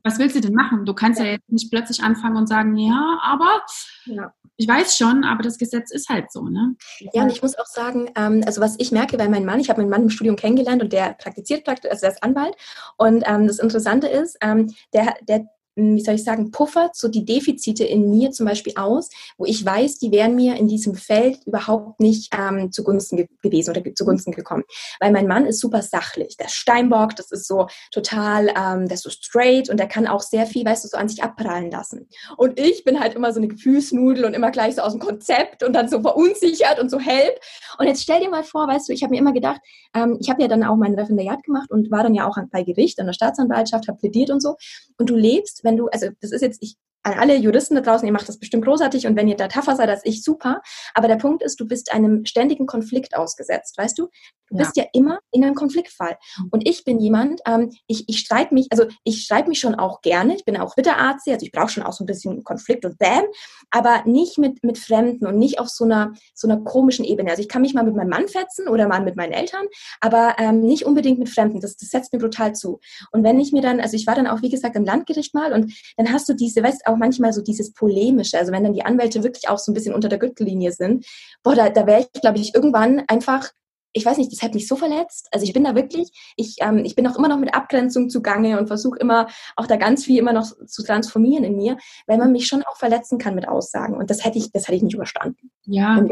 Was 0.04 0.20
willst 0.20 0.36
du 0.36 0.42
denn 0.42 0.54
machen? 0.54 0.86
Du 0.86 0.94
kannst 0.94 1.20
ja, 1.20 1.26
ja 1.26 1.32
jetzt 1.34 1.50
nicht 1.50 1.72
plötzlich 1.72 2.04
anfangen 2.04 2.38
und 2.38 2.48
sagen, 2.48 2.76
ja, 2.76 3.20
aber 3.24 3.64
ja. 4.06 4.34
ich 4.58 4.68
weiß 4.68 4.98
schon, 4.98 5.24
aber 5.24 5.44
das 5.44 5.58
Gesetz 5.58 5.92
ist 5.92 6.10
halt 6.10 6.32
so, 6.32 6.44
ne? 6.50 6.76
Ja, 7.14 7.24
und 7.24 7.32
ich 7.32 7.42
muss 7.42 7.58
auch 7.58 7.66
sagen, 7.66 8.10
ähm, 8.16 8.44
also 8.46 8.60
was 8.60 8.76
ich 8.80 8.92
merke 8.92 9.18
bei 9.18 9.30
meinem 9.30 9.46
Mann, 9.46 9.60
ich 9.60 9.70
habe 9.70 9.82
meinen 9.82 9.90
Mann 9.90 10.04
im 10.04 10.10
Studium 10.10 10.36
kennengelernt 10.36 10.84
und 10.84 10.92
der 10.92 11.14
praktiziert, 11.14 11.68
also 11.68 12.02
der 12.02 12.12
ist 12.12 12.22
Anwalt. 12.22 12.56
Und 12.98 13.24
ähm, 13.26 13.48
das 13.48 13.60
Interessante 13.60 14.08
ist, 14.08 14.38
ähm, 14.42 14.74
der, 14.94 15.16
der 15.28 15.48
wie 15.76 16.02
soll 16.02 16.16
ich 16.16 16.24
sagen, 16.24 16.52
puffert 16.52 16.96
so 16.96 17.08
die 17.08 17.26
Defizite 17.26 17.84
in 17.84 18.10
mir 18.10 18.32
zum 18.32 18.46
Beispiel 18.46 18.74
aus, 18.76 19.10
wo 19.38 19.46
ich 19.46 19.66
weiß, 19.66 19.98
die 20.00 20.12
wären 20.12 20.36
mir 20.36 20.56
in 20.56 20.68
diesem 20.68 20.96
Feld 20.96 21.40
überhaupt 21.46 22.00
nicht 22.00 22.34
ähm, 22.38 22.72
zugunsten 22.72 23.18
ge 23.18 23.28
gewesen 23.42 23.72
oder 23.72 23.82
ge 23.82 23.94
zugunsten 23.94 24.32
gekommen. 24.32 24.64
Weil 25.00 25.12
mein 25.12 25.28
Mann 25.28 25.46
ist 25.46 25.60
super 25.60 25.82
sachlich. 25.82 26.38
Der 26.38 26.48
Steinbock, 26.48 27.16
das 27.16 27.32
ist 27.32 27.48
so 27.48 27.68
total, 27.92 28.50
ähm, 28.50 28.88
der 28.88 28.96
ist 28.96 29.04
so 29.04 29.10
straight 29.10 29.70
und 29.70 29.78
der 29.78 29.88
kann 29.88 30.08
auch 30.08 30.22
sehr 30.22 30.46
viel, 30.46 30.66
weißt 30.66 30.84
du, 30.84 30.90
so 30.90 30.98
an 30.98 31.10
sich 31.10 31.24
abprallen 31.24 31.72
lassen. 31.72 32.08
Und 32.38 32.60
ich 32.60 32.84
bin 32.84 33.00
halt 33.00 33.16
immer 33.16 33.34
so 33.34 33.40
eine 33.40 33.48
Gefühlsnudel 33.48 34.26
und 34.26 34.34
immer 34.34 34.52
gleich 34.52 34.76
so 34.76 34.82
aus 34.82 34.94
dem 34.94 35.02
Konzept 35.02 35.64
und 35.64 35.74
dann 35.74 35.90
so 35.90 36.02
verunsichert 36.02 36.80
und 36.80 36.90
so 36.90 37.00
help. 37.00 37.40
Und 37.80 37.88
jetzt 37.88 38.04
stell 38.04 38.20
dir 38.20 38.30
mal 38.30 38.44
vor, 38.44 38.68
weißt 38.68 38.90
du, 38.90 38.94
ich 38.94 39.04
habe 39.04 39.12
mir 39.12 39.20
immer 39.20 39.34
gedacht, 39.34 39.62
ähm, 39.96 40.18
ich 40.20 40.30
habe 40.30 40.42
ja 40.42 40.48
dann 40.48 40.64
auch 40.64 40.76
mein 40.76 40.94
Referendariat 40.94 41.44
gemacht 41.44 41.72
und 41.72 41.90
war 41.92 42.04
dann 42.04 42.14
ja 42.14 42.28
auch 42.28 42.38
bei 42.52 42.64
Gericht, 42.64 43.00
an 43.00 43.08
der 43.08 43.14
Staatsanwaltschaft, 43.14 43.88
habe 43.88 43.98
plädiert 43.98 44.30
und 44.30 44.42
so. 44.42 44.56
Und 44.98 45.10
du 45.10 45.16
lebst 45.16 45.63
wenn 45.64 45.78
du, 45.78 45.88
also 45.88 46.10
das 46.22 46.32
ist 46.32 46.42
jetzt, 46.42 46.62
ich 46.62 46.76
an 47.04 47.14
alle 47.20 47.36
Juristen 47.36 47.76
da 47.76 47.82
draußen, 47.82 48.08
ihr 48.08 48.14
macht 48.14 48.30
das 48.30 48.40
bestimmt 48.40 48.66
großartig 48.66 49.06
und 49.08 49.16
wenn 49.16 49.28
ihr 49.28 49.36
da 49.36 49.48
tougher 49.48 49.76
seid 49.76 49.90
als 49.90 50.02
ich, 50.06 50.24
super. 50.24 50.62
Aber 50.94 51.08
der 51.08 51.18
Punkt 51.18 51.44
ist, 51.44 51.60
du 51.60 51.68
bist 51.68 51.94
einem 51.94 52.26
ständigen 52.26 52.66
Konflikt 52.66 53.16
ausgesetzt, 53.16 53.78
weißt 53.78 54.00
du? 54.00 54.10
Du 54.50 54.58
bist 54.58 54.78
ja, 54.78 54.84
ja 54.84 54.90
immer 54.94 55.20
in 55.32 55.44
einem 55.44 55.56
Konfliktfall. 55.56 56.18
Mhm. 56.38 56.50
Und 56.52 56.68
ich 56.68 56.84
bin 56.84 57.00
jemand, 57.00 57.42
ähm, 57.46 57.72
ich, 57.88 58.08
ich 58.08 58.20
streite 58.20 58.54
mich, 58.54 58.68
also 58.72 58.86
ich 59.04 59.24
streite 59.24 59.50
mich 59.50 59.60
schon 59.60 59.76
auch 59.76 60.02
gerne. 60.02 60.36
Ich 60.36 60.46
bin 60.46 60.58
auch 60.58 60.78
Ritterarzt, 60.78 61.28
also 61.28 61.46
ich 61.46 61.52
brauche 61.52 61.70
schon 61.70 61.84
auch 61.84 61.94
so 61.94 62.04
ein 62.04 62.08
bisschen 62.08 62.44
Konflikt 62.44 62.86
und 62.86 62.98
Bam, 62.98 63.24
aber 63.72 64.04
nicht 64.06 64.38
mit, 64.38 64.64
mit 64.64 64.78
Fremden 64.78 65.26
und 65.26 65.38
nicht 65.38 65.60
auf 65.60 65.70
so 65.70 65.86
einer, 65.86 66.14
so 66.34 66.48
einer 66.48 66.62
komischen 66.62 67.04
Ebene. 67.04 67.32
Also 67.32 67.42
ich 67.42 67.50
kann 67.50 67.64
mich 67.64 67.74
mal 67.74 67.84
mit 67.84 67.96
meinem 67.96 68.10
Mann 68.10 68.28
fetzen 68.28 68.68
oder 68.68 68.88
mal 68.88 69.02
mit 69.02 69.16
meinen 69.16 69.34
Eltern, 69.34 69.66
aber 70.02 70.36
ähm, 70.38 70.62
nicht 70.62 70.86
unbedingt 70.86 71.20
mit 71.20 71.30
Fremden. 71.30 71.60
Das, 71.60 71.76
das 71.76 71.90
setzt 71.90 72.14
mir 72.14 72.20
brutal 72.20 72.54
zu. 72.54 72.80
Und 73.12 73.24
wenn 73.24 73.40
ich 73.40 73.52
mir 73.52 73.62
dann, 73.62 73.80
also 73.80 73.96
ich 73.96 74.08
war 74.08 74.16
dann 74.16 74.28
auch, 74.28 74.42
wie 74.42 74.50
gesagt, 74.50 74.76
im 74.76 74.86
Landgericht 74.86 75.34
mal 75.34 75.52
und 75.52 75.74
dann 75.98 76.14
hast 76.14 76.30
du 76.30 76.34
diese, 76.34 76.64
weißt 76.64 76.84
du, 76.86 76.93
auch 76.94 76.98
manchmal 76.98 77.34
so 77.34 77.42
dieses 77.42 77.74
Polemische, 77.74 78.38
also 78.38 78.52
wenn 78.52 78.64
dann 78.64 78.74
die 78.74 78.86
Anwälte 78.86 79.24
wirklich 79.24 79.50
auch 79.50 79.58
so 79.58 79.72
ein 79.72 79.76
bisschen 79.76 79.94
unter 79.94 80.10
der 80.10 80.20
Gürtellinie 80.20 80.72
sind, 80.72 81.06
boah, 81.44 81.56
da, 81.56 81.70
da 81.70 81.86
wäre 81.88 82.02
ich, 82.02 82.22
glaube 82.22 82.40
ich, 82.40 82.54
irgendwann 82.54 83.04
einfach 83.08 83.52
ich 83.94 84.06
weiß 84.06 84.18
nicht, 84.18 84.32
das 84.32 84.42
hat 84.42 84.56
mich 84.56 84.68
so 84.68 84.76
verletzt. 84.76 85.30
Also 85.32 85.46
ich 85.46 85.54
bin 85.54 85.64
da 85.64 85.76
wirklich, 85.76 86.10
ich, 86.36 86.58
ähm, 86.62 86.80
ich 86.84 86.96
bin 86.96 87.08
auch 87.08 87.16
immer 87.16 87.28
noch 87.28 87.38
mit 87.38 87.54
Abgrenzung 87.54 88.10
zugange 88.10 88.58
und 88.58 88.68
versuche 88.68 88.98
immer 88.98 89.28
auch 89.56 89.68
da 89.68 89.76
ganz 89.76 90.04
viel 90.04 90.18
immer 90.18 90.34
noch 90.34 90.52
zu 90.66 90.84
transformieren 90.84 91.44
in 91.44 91.56
mir, 91.56 91.78
weil 92.08 92.18
man 92.18 92.32
mich 92.32 92.48
schon 92.48 92.64
auch 92.64 92.76
verletzen 92.78 93.20
kann 93.20 93.36
mit 93.36 93.48
Aussagen. 93.48 93.96
Und 93.96 94.10
das 94.10 94.26
hätte 94.26 94.40
ich, 94.40 94.52
das 94.52 94.64
hätte 94.64 94.78
ich 94.78 94.84
nicht 94.84 94.96
überstanden. 94.96 95.52
Ja. 95.66 96.04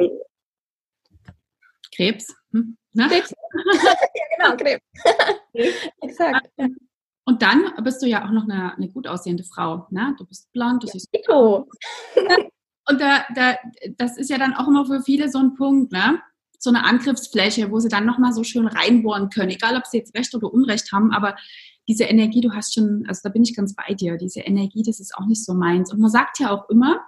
Krebs. 1.93 2.33
Hm? 2.51 2.77
Krebs. 2.95 3.33
ja, 3.83 4.23
genau, 4.37 4.55
Krebs. 4.57 4.85
Exakt. 6.01 6.49
Ja. 7.27 7.33
Und 7.33 7.41
dann 7.41 7.83
bist 7.83 8.01
du 8.01 8.07
ja 8.07 8.25
auch 8.25 8.31
noch 8.31 8.43
eine, 8.43 8.75
eine 8.75 8.89
gut 8.89 9.07
aussehende 9.07 9.43
Frau. 9.43 9.87
Ne? 9.89 10.15
Du 10.17 10.25
bist 10.25 10.51
blond, 10.53 10.83
du 10.83 10.87
siehst 10.87 11.11
gut 11.11 11.67
Und 12.89 12.99
da, 12.99 13.25
da, 13.35 13.55
das 13.97 14.17
ist 14.17 14.29
ja 14.29 14.37
dann 14.37 14.53
auch 14.53 14.67
immer 14.67 14.85
für 14.85 15.01
viele 15.01 15.29
so 15.29 15.37
ein 15.37 15.53
Punkt, 15.53 15.91
ne? 15.91 16.19
so 16.57 16.69
eine 16.69 16.83
Angriffsfläche, 16.83 17.71
wo 17.71 17.79
sie 17.79 17.89
dann 17.89 18.05
nochmal 18.05 18.33
so 18.33 18.43
schön 18.43 18.67
reinbohren 18.67 19.29
können, 19.29 19.49
egal 19.49 19.77
ob 19.77 19.85
sie 19.85 19.97
jetzt 19.97 20.15
Recht 20.15 20.33
oder 20.35 20.53
Unrecht 20.53 20.91
haben, 20.91 21.11
aber 21.11 21.35
diese 21.87 22.03
Energie, 22.03 22.41
du 22.41 22.51
hast 22.51 22.73
schon, 22.73 23.03
also 23.07 23.21
da 23.23 23.29
bin 23.29 23.43
ich 23.43 23.55
ganz 23.55 23.75
bei 23.75 23.93
dir, 23.93 24.17
diese 24.17 24.41
Energie, 24.41 24.83
das 24.83 24.99
ist 24.99 25.15
auch 25.15 25.25
nicht 25.25 25.43
so 25.43 25.53
meins. 25.53 25.91
Und 25.91 25.99
man 25.99 26.11
sagt 26.11 26.39
ja 26.39 26.51
auch 26.51 26.69
immer, 26.69 27.01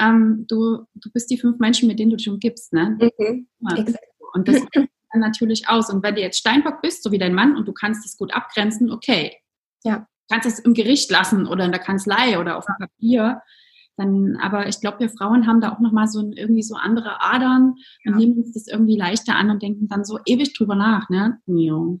ähm, 0.00 0.46
du, 0.48 0.84
du 0.94 1.10
bist 1.12 1.30
die 1.30 1.38
fünf 1.38 1.58
Menschen, 1.58 1.88
mit 1.88 1.98
denen 1.98 2.10
du 2.10 2.16
dich 2.16 2.28
umgibst. 2.28 2.72
Ne? 2.72 2.98
Mhm, 3.18 3.48
und 4.32 4.48
das 4.48 4.62
dann 4.74 5.20
natürlich 5.20 5.68
aus. 5.68 5.90
Und 5.90 6.02
wenn 6.02 6.14
du 6.14 6.22
jetzt 6.22 6.38
Steinbock 6.38 6.80
bist, 6.82 7.02
so 7.02 7.12
wie 7.12 7.18
dein 7.18 7.34
Mann, 7.34 7.56
und 7.56 7.68
du 7.68 7.72
kannst 7.72 8.04
das 8.04 8.16
gut 8.16 8.34
abgrenzen, 8.34 8.90
okay, 8.90 9.36
ja. 9.84 10.06
kannst 10.30 10.46
es 10.46 10.58
im 10.58 10.74
Gericht 10.74 11.10
lassen 11.10 11.46
oder 11.46 11.64
in 11.64 11.72
der 11.72 11.80
Kanzlei 11.80 12.38
oder 12.38 12.58
auf 12.58 12.66
dem 12.66 12.76
Papier. 12.78 13.42
Dann, 13.96 14.36
aber 14.42 14.68
ich 14.68 14.80
glaube, 14.80 15.00
wir 15.00 15.08
Frauen 15.08 15.46
haben 15.46 15.60
da 15.60 15.72
auch 15.72 15.80
nochmal 15.80 16.06
so 16.06 16.20
ein, 16.20 16.32
irgendwie 16.32 16.62
so 16.62 16.74
andere 16.74 17.22
Adern 17.22 17.76
ja. 18.04 18.12
und 18.12 18.18
nehmen 18.18 18.36
uns 18.36 18.52
das 18.52 18.66
irgendwie 18.66 18.96
leichter 18.96 19.34
an 19.34 19.50
und 19.50 19.62
denken 19.62 19.88
dann 19.88 20.04
so 20.04 20.18
ewig 20.26 20.52
drüber 20.52 20.74
nach, 20.74 21.08
ne? 21.08 21.38
Jo. 21.46 21.98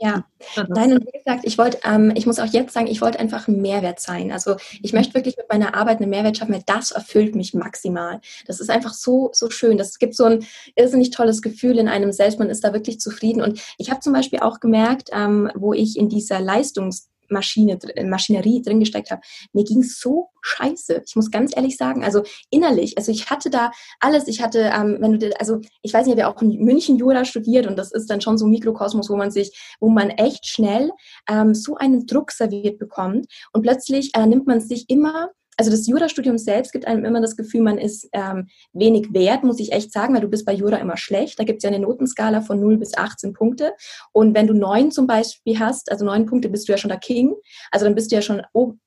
Ja, 0.00 0.24
nein, 0.68 0.92
und 0.92 1.06
wie 1.06 1.18
gesagt, 1.18 1.44
ich 1.44 1.56
wollte, 1.56 1.78
ähm, 1.84 2.12
ich 2.16 2.26
muss 2.26 2.40
auch 2.40 2.52
jetzt 2.52 2.74
sagen, 2.74 2.88
ich 2.88 3.00
wollte 3.00 3.20
einfach 3.20 3.46
ein 3.46 3.62
Mehrwert 3.62 4.00
sein. 4.00 4.32
Also 4.32 4.56
ich 4.82 4.92
mhm. 4.92 4.98
möchte 4.98 5.14
wirklich 5.14 5.36
mit 5.36 5.48
meiner 5.48 5.74
Arbeit 5.74 6.00
einen 6.00 6.10
Mehrwert 6.10 6.36
schaffen, 6.36 6.52
weil 6.52 6.64
das 6.66 6.90
erfüllt 6.90 7.36
mich 7.36 7.54
maximal. 7.54 8.20
Das 8.46 8.58
ist 8.58 8.70
einfach 8.70 8.92
so, 8.92 9.30
so 9.32 9.50
schön. 9.50 9.78
Das 9.78 9.98
gibt 10.00 10.16
so 10.16 10.24
ein 10.24 10.44
irrsinnig 10.74 11.10
tolles 11.10 11.42
Gefühl 11.42 11.78
in 11.78 11.88
einem 11.88 12.12
selbst. 12.12 12.40
Man 12.40 12.50
ist 12.50 12.64
da 12.64 12.72
wirklich 12.72 12.98
zufrieden. 12.98 13.40
Und 13.40 13.62
ich 13.78 13.90
habe 13.90 14.00
zum 14.00 14.12
Beispiel 14.12 14.40
auch 14.40 14.58
gemerkt, 14.58 15.10
ähm, 15.12 15.50
wo 15.54 15.72
ich 15.72 15.96
in 15.96 16.08
dieser 16.08 16.40
Leistungs 16.40 17.08
Maschine, 17.28 17.78
Maschinerie 18.04 18.62
drin 18.62 18.80
gesteckt 18.80 19.10
habe. 19.10 19.22
Mir 19.52 19.64
ging 19.64 19.82
so 19.82 20.30
scheiße. 20.42 21.02
Ich 21.06 21.16
muss 21.16 21.30
ganz 21.30 21.56
ehrlich 21.56 21.76
sagen, 21.76 22.04
also 22.04 22.22
innerlich, 22.50 22.98
also 22.98 23.10
ich 23.10 23.30
hatte 23.30 23.50
da 23.50 23.70
alles. 24.00 24.28
Ich 24.28 24.42
hatte, 24.42 24.70
ähm, 24.74 24.98
wenn 25.00 25.18
du, 25.18 25.40
also 25.40 25.60
ich 25.82 25.92
weiß 25.92 26.06
nicht, 26.06 26.18
ja 26.18 26.32
auch 26.32 26.40
in 26.42 26.62
München 26.62 26.98
Jura 26.98 27.24
studiert 27.24 27.66
und 27.66 27.76
das 27.76 27.92
ist 27.92 28.10
dann 28.10 28.20
schon 28.20 28.38
so 28.38 28.46
ein 28.46 28.50
Mikrokosmos, 28.50 29.08
wo 29.08 29.16
man 29.16 29.30
sich, 29.30 29.76
wo 29.80 29.88
man 29.88 30.10
echt 30.10 30.46
schnell 30.46 30.90
ähm, 31.28 31.54
so 31.54 31.76
einen 31.76 32.06
Druck 32.06 32.30
serviert 32.30 32.78
bekommt 32.78 33.26
und 33.52 33.62
plötzlich 33.62 34.14
äh, 34.14 34.26
nimmt 34.26 34.46
man 34.46 34.60
sich 34.60 34.88
immer 34.88 35.30
also 35.56 35.70
das 35.70 35.86
Jurastudium 35.86 36.38
selbst 36.38 36.72
gibt 36.72 36.86
einem 36.86 37.04
immer 37.04 37.20
das 37.20 37.36
Gefühl, 37.36 37.62
man 37.62 37.78
ist 37.78 38.08
ähm, 38.12 38.48
wenig 38.72 39.12
wert, 39.12 39.44
muss 39.44 39.60
ich 39.60 39.72
echt 39.72 39.92
sagen, 39.92 40.14
weil 40.14 40.20
du 40.20 40.28
bist 40.28 40.44
bei 40.44 40.52
Jura 40.52 40.76
immer 40.76 40.96
schlecht. 40.96 41.38
Da 41.38 41.44
gibt 41.44 41.58
es 41.58 41.62
ja 41.64 41.70
eine 41.70 41.78
Notenskala 41.78 42.40
von 42.40 42.60
0 42.60 42.78
bis 42.78 42.96
18 42.96 43.32
Punkte. 43.32 43.72
Und 44.12 44.34
wenn 44.34 44.46
du 44.46 44.54
9 44.54 44.90
zum 44.90 45.06
Beispiel 45.06 45.58
hast, 45.58 45.90
also 45.90 46.04
9 46.04 46.26
Punkte, 46.26 46.48
bist 46.48 46.68
du 46.68 46.72
ja 46.72 46.78
schon 46.78 46.90
der 46.90 46.98
King. 46.98 47.34
Also 47.70 47.86
dann 47.86 47.94
bist 47.94 48.10
du 48.10 48.16
ja 48.16 48.22
schon 48.22 48.42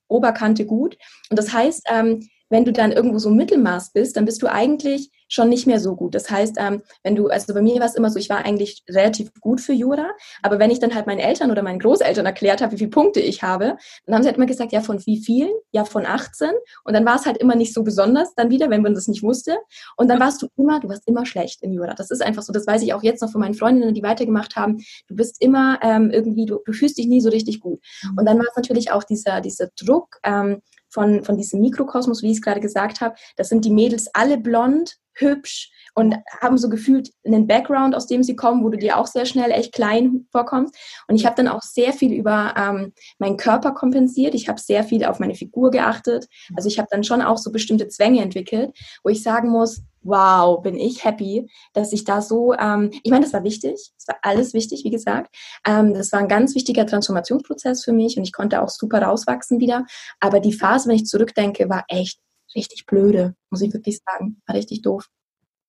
Oberkante 0.08 0.66
gut. 0.66 0.96
Und 1.30 1.38
das 1.38 1.52
heißt, 1.52 1.84
ähm, 1.90 2.20
wenn 2.50 2.64
du 2.64 2.72
dann 2.72 2.92
irgendwo 2.92 3.18
so 3.18 3.30
Mittelmaß 3.30 3.92
bist, 3.92 4.16
dann 4.16 4.24
bist 4.24 4.42
du 4.42 4.46
eigentlich 4.46 5.10
schon 5.28 5.48
nicht 5.48 5.66
mehr 5.66 5.78
so 5.78 5.94
gut. 5.94 6.14
Das 6.14 6.30
heißt, 6.30 6.56
ähm, 6.58 6.82
wenn 7.02 7.14
du, 7.14 7.28
also 7.28 7.52
bei 7.52 7.62
mir 7.62 7.78
war 7.80 7.86
es 7.86 7.94
immer 7.94 8.10
so, 8.10 8.18
ich 8.18 8.30
war 8.30 8.44
eigentlich 8.44 8.82
relativ 8.88 9.32
gut 9.40 9.60
für 9.60 9.72
Jura, 9.72 10.10
aber 10.42 10.58
wenn 10.58 10.70
ich 10.70 10.80
dann 10.80 10.94
halt 10.94 11.06
meinen 11.06 11.18
Eltern 11.18 11.50
oder 11.50 11.62
meinen 11.62 11.78
Großeltern 11.78 12.24
erklärt 12.24 12.62
habe, 12.62 12.72
wie 12.72 12.78
viele 12.78 12.90
Punkte 12.90 13.20
ich 13.20 13.42
habe, 13.42 13.76
dann 14.06 14.14
haben 14.14 14.22
sie 14.22 14.28
halt 14.28 14.36
immer 14.36 14.46
gesagt, 14.46 14.72
ja, 14.72 14.80
von 14.80 15.04
wie 15.06 15.22
vielen? 15.22 15.52
Ja, 15.72 15.84
von 15.84 16.06
18. 16.06 16.50
Und 16.84 16.94
dann 16.94 17.04
war 17.04 17.16
es 17.16 17.26
halt 17.26 17.36
immer 17.38 17.54
nicht 17.54 17.74
so 17.74 17.82
besonders 17.82 18.34
dann 18.34 18.50
wieder, 18.50 18.70
wenn 18.70 18.82
man 18.82 18.94
das 18.94 19.06
nicht 19.06 19.22
wusste. 19.22 19.58
Und 19.96 20.08
dann 20.08 20.18
warst 20.18 20.40
du 20.42 20.48
immer, 20.56 20.80
du 20.80 20.88
warst 20.88 21.06
immer 21.06 21.26
schlecht 21.26 21.62
in 21.62 21.72
Jura. 21.72 21.94
Das 21.94 22.10
ist 22.10 22.22
einfach 22.22 22.42
so, 22.42 22.52
das 22.52 22.66
weiß 22.66 22.82
ich 22.82 22.94
auch 22.94 23.02
jetzt 23.02 23.20
noch 23.20 23.30
von 23.30 23.40
meinen 23.40 23.54
Freundinnen, 23.54 23.94
die 23.94 24.02
weitergemacht 24.02 24.56
haben. 24.56 24.78
Du 25.08 25.14
bist 25.14 25.42
immer 25.42 25.78
ähm, 25.82 26.10
irgendwie, 26.10 26.46
du, 26.46 26.60
du 26.64 26.72
fühlst 26.72 26.96
dich 26.96 27.06
nie 27.06 27.20
so 27.20 27.28
richtig 27.28 27.60
gut. 27.60 27.80
Und 28.16 28.24
dann 28.24 28.38
war 28.38 28.46
es 28.48 28.56
natürlich 28.56 28.90
auch 28.92 29.04
dieser, 29.04 29.40
dieser 29.40 29.68
Druck, 29.76 30.16
ähm, 30.24 30.62
von, 30.88 31.24
von 31.24 31.36
diesem 31.36 31.60
Mikrokosmos, 31.60 32.22
wie 32.22 32.30
ich 32.30 32.38
es 32.38 32.42
gerade 32.42 32.60
gesagt 32.60 33.00
habe. 33.00 33.14
Das 33.36 33.48
sind 33.48 33.64
die 33.64 33.70
Mädels 33.70 34.08
alle 34.14 34.38
blond, 34.38 34.98
hübsch 35.18 35.70
und 35.94 36.16
haben 36.40 36.58
so 36.58 36.68
gefühlt 36.68 37.10
einen 37.26 37.46
Background, 37.46 37.94
aus 37.94 38.06
dem 38.06 38.22
sie 38.22 38.36
kommen, 38.36 38.62
wo 38.62 38.68
du 38.68 38.78
dir 38.78 38.96
auch 38.98 39.06
sehr 39.06 39.26
schnell 39.26 39.50
echt 39.50 39.74
klein 39.74 40.26
vorkommst. 40.30 40.74
Und 41.08 41.16
ich 41.16 41.26
habe 41.26 41.36
dann 41.36 41.48
auch 41.48 41.62
sehr 41.62 41.92
viel 41.92 42.12
über 42.12 42.54
ähm, 42.56 42.92
meinen 43.18 43.36
Körper 43.36 43.72
kompensiert. 43.72 44.34
Ich 44.34 44.48
habe 44.48 44.60
sehr 44.60 44.84
viel 44.84 45.04
auf 45.04 45.18
meine 45.18 45.34
Figur 45.34 45.70
geachtet. 45.70 46.28
Also 46.56 46.68
ich 46.68 46.78
habe 46.78 46.88
dann 46.90 47.04
schon 47.04 47.20
auch 47.20 47.38
so 47.38 47.50
bestimmte 47.50 47.88
Zwänge 47.88 48.22
entwickelt, 48.22 48.72
wo 49.02 49.10
ich 49.10 49.22
sagen 49.22 49.50
muss, 49.50 49.82
wow, 50.02 50.62
bin 50.62 50.78
ich 50.78 51.04
happy, 51.04 51.50
dass 51.72 51.92
ich 51.92 52.04
da 52.04 52.22
so, 52.22 52.54
ähm, 52.54 52.90
ich 53.02 53.10
meine, 53.10 53.24
das 53.24 53.32
war 53.32 53.44
wichtig, 53.44 53.90
das 53.96 54.08
war 54.08 54.16
alles 54.22 54.54
wichtig, 54.54 54.84
wie 54.84 54.90
gesagt. 54.90 55.34
Ähm, 55.66 55.94
das 55.94 56.12
war 56.12 56.20
ein 56.20 56.28
ganz 56.28 56.54
wichtiger 56.54 56.86
Transformationsprozess 56.86 57.84
für 57.84 57.92
mich 57.92 58.16
und 58.16 58.22
ich 58.22 58.32
konnte 58.32 58.62
auch 58.62 58.68
super 58.68 59.02
rauswachsen 59.02 59.60
wieder. 59.60 59.84
Aber 60.20 60.40
die 60.40 60.52
Phase, 60.52 60.88
wenn 60.88 60.96
ich 60.96 61.06
zurückdenke, 61.06 61.68
war 61.68 61.84
echt 61.88 62.20
richtig 62.54 62.86
blöde, 62.86 63.34
muss 63.50 63.62
ich 63.62 63.72
wirklich 63.72 64.00
sagen. 64.04 64.40
War 64.46 64.56
richtig 64.56 64.82
doof. 64.82 65.08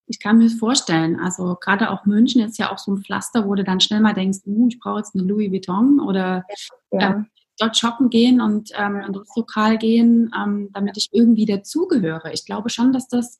Ich 0.08 0.20
kann 0.20 0.38
mir 0.38 0.46
das 0.46 0.56
vorstellen. 0.56 1.20
Also 1.20 1.56
gerade 1.62 1.92
auch 1.92 2.06
München 2.06 2.42
ist 2.42 2.58
ja 2.58 2.72
auch 2.72 2.80
so 2.80 2.92
ein 2.92 3.04
Pflaster, 3.04 3.48
wo 3.48 3.54
du 3.54 3.64
dann 3.64 3.80
schnell 3.80 4.02
mal 4.02 4.14
denkst, 4.14 4.40
uh, 4.46 4.68
ich 4.68 4.80
brauche 4.80 5.00
jetzt 5.00 5.16
eine 5.16 5.24
Louis 5.24 5.52
Vuitton 5.52 6.00
oder 6.00 6.46
ja. 6.92 7.12
ähm, 7.12 7.28
dort 7.60 7.78
shoppen 7.78 8.10
gehen 8.10 8.42
und 8.42 8.72
ähm, 8.76 9.02
in 9.06 9.14
das 9.14 9.36
Lokal 9.36 9.78
gehen, 9.78 10.32
ähm, 10.36 10.70
damit 10.74 10.98
ich 10.98 11.10
irgendwie 11.12 11.46
dazugehöre. 11.46 12.34
Ich 12.34 12.46
glaube 12.46 12.70
schon, 12.70 12.92
dass 12.92 13.08
das, 13.08 13.40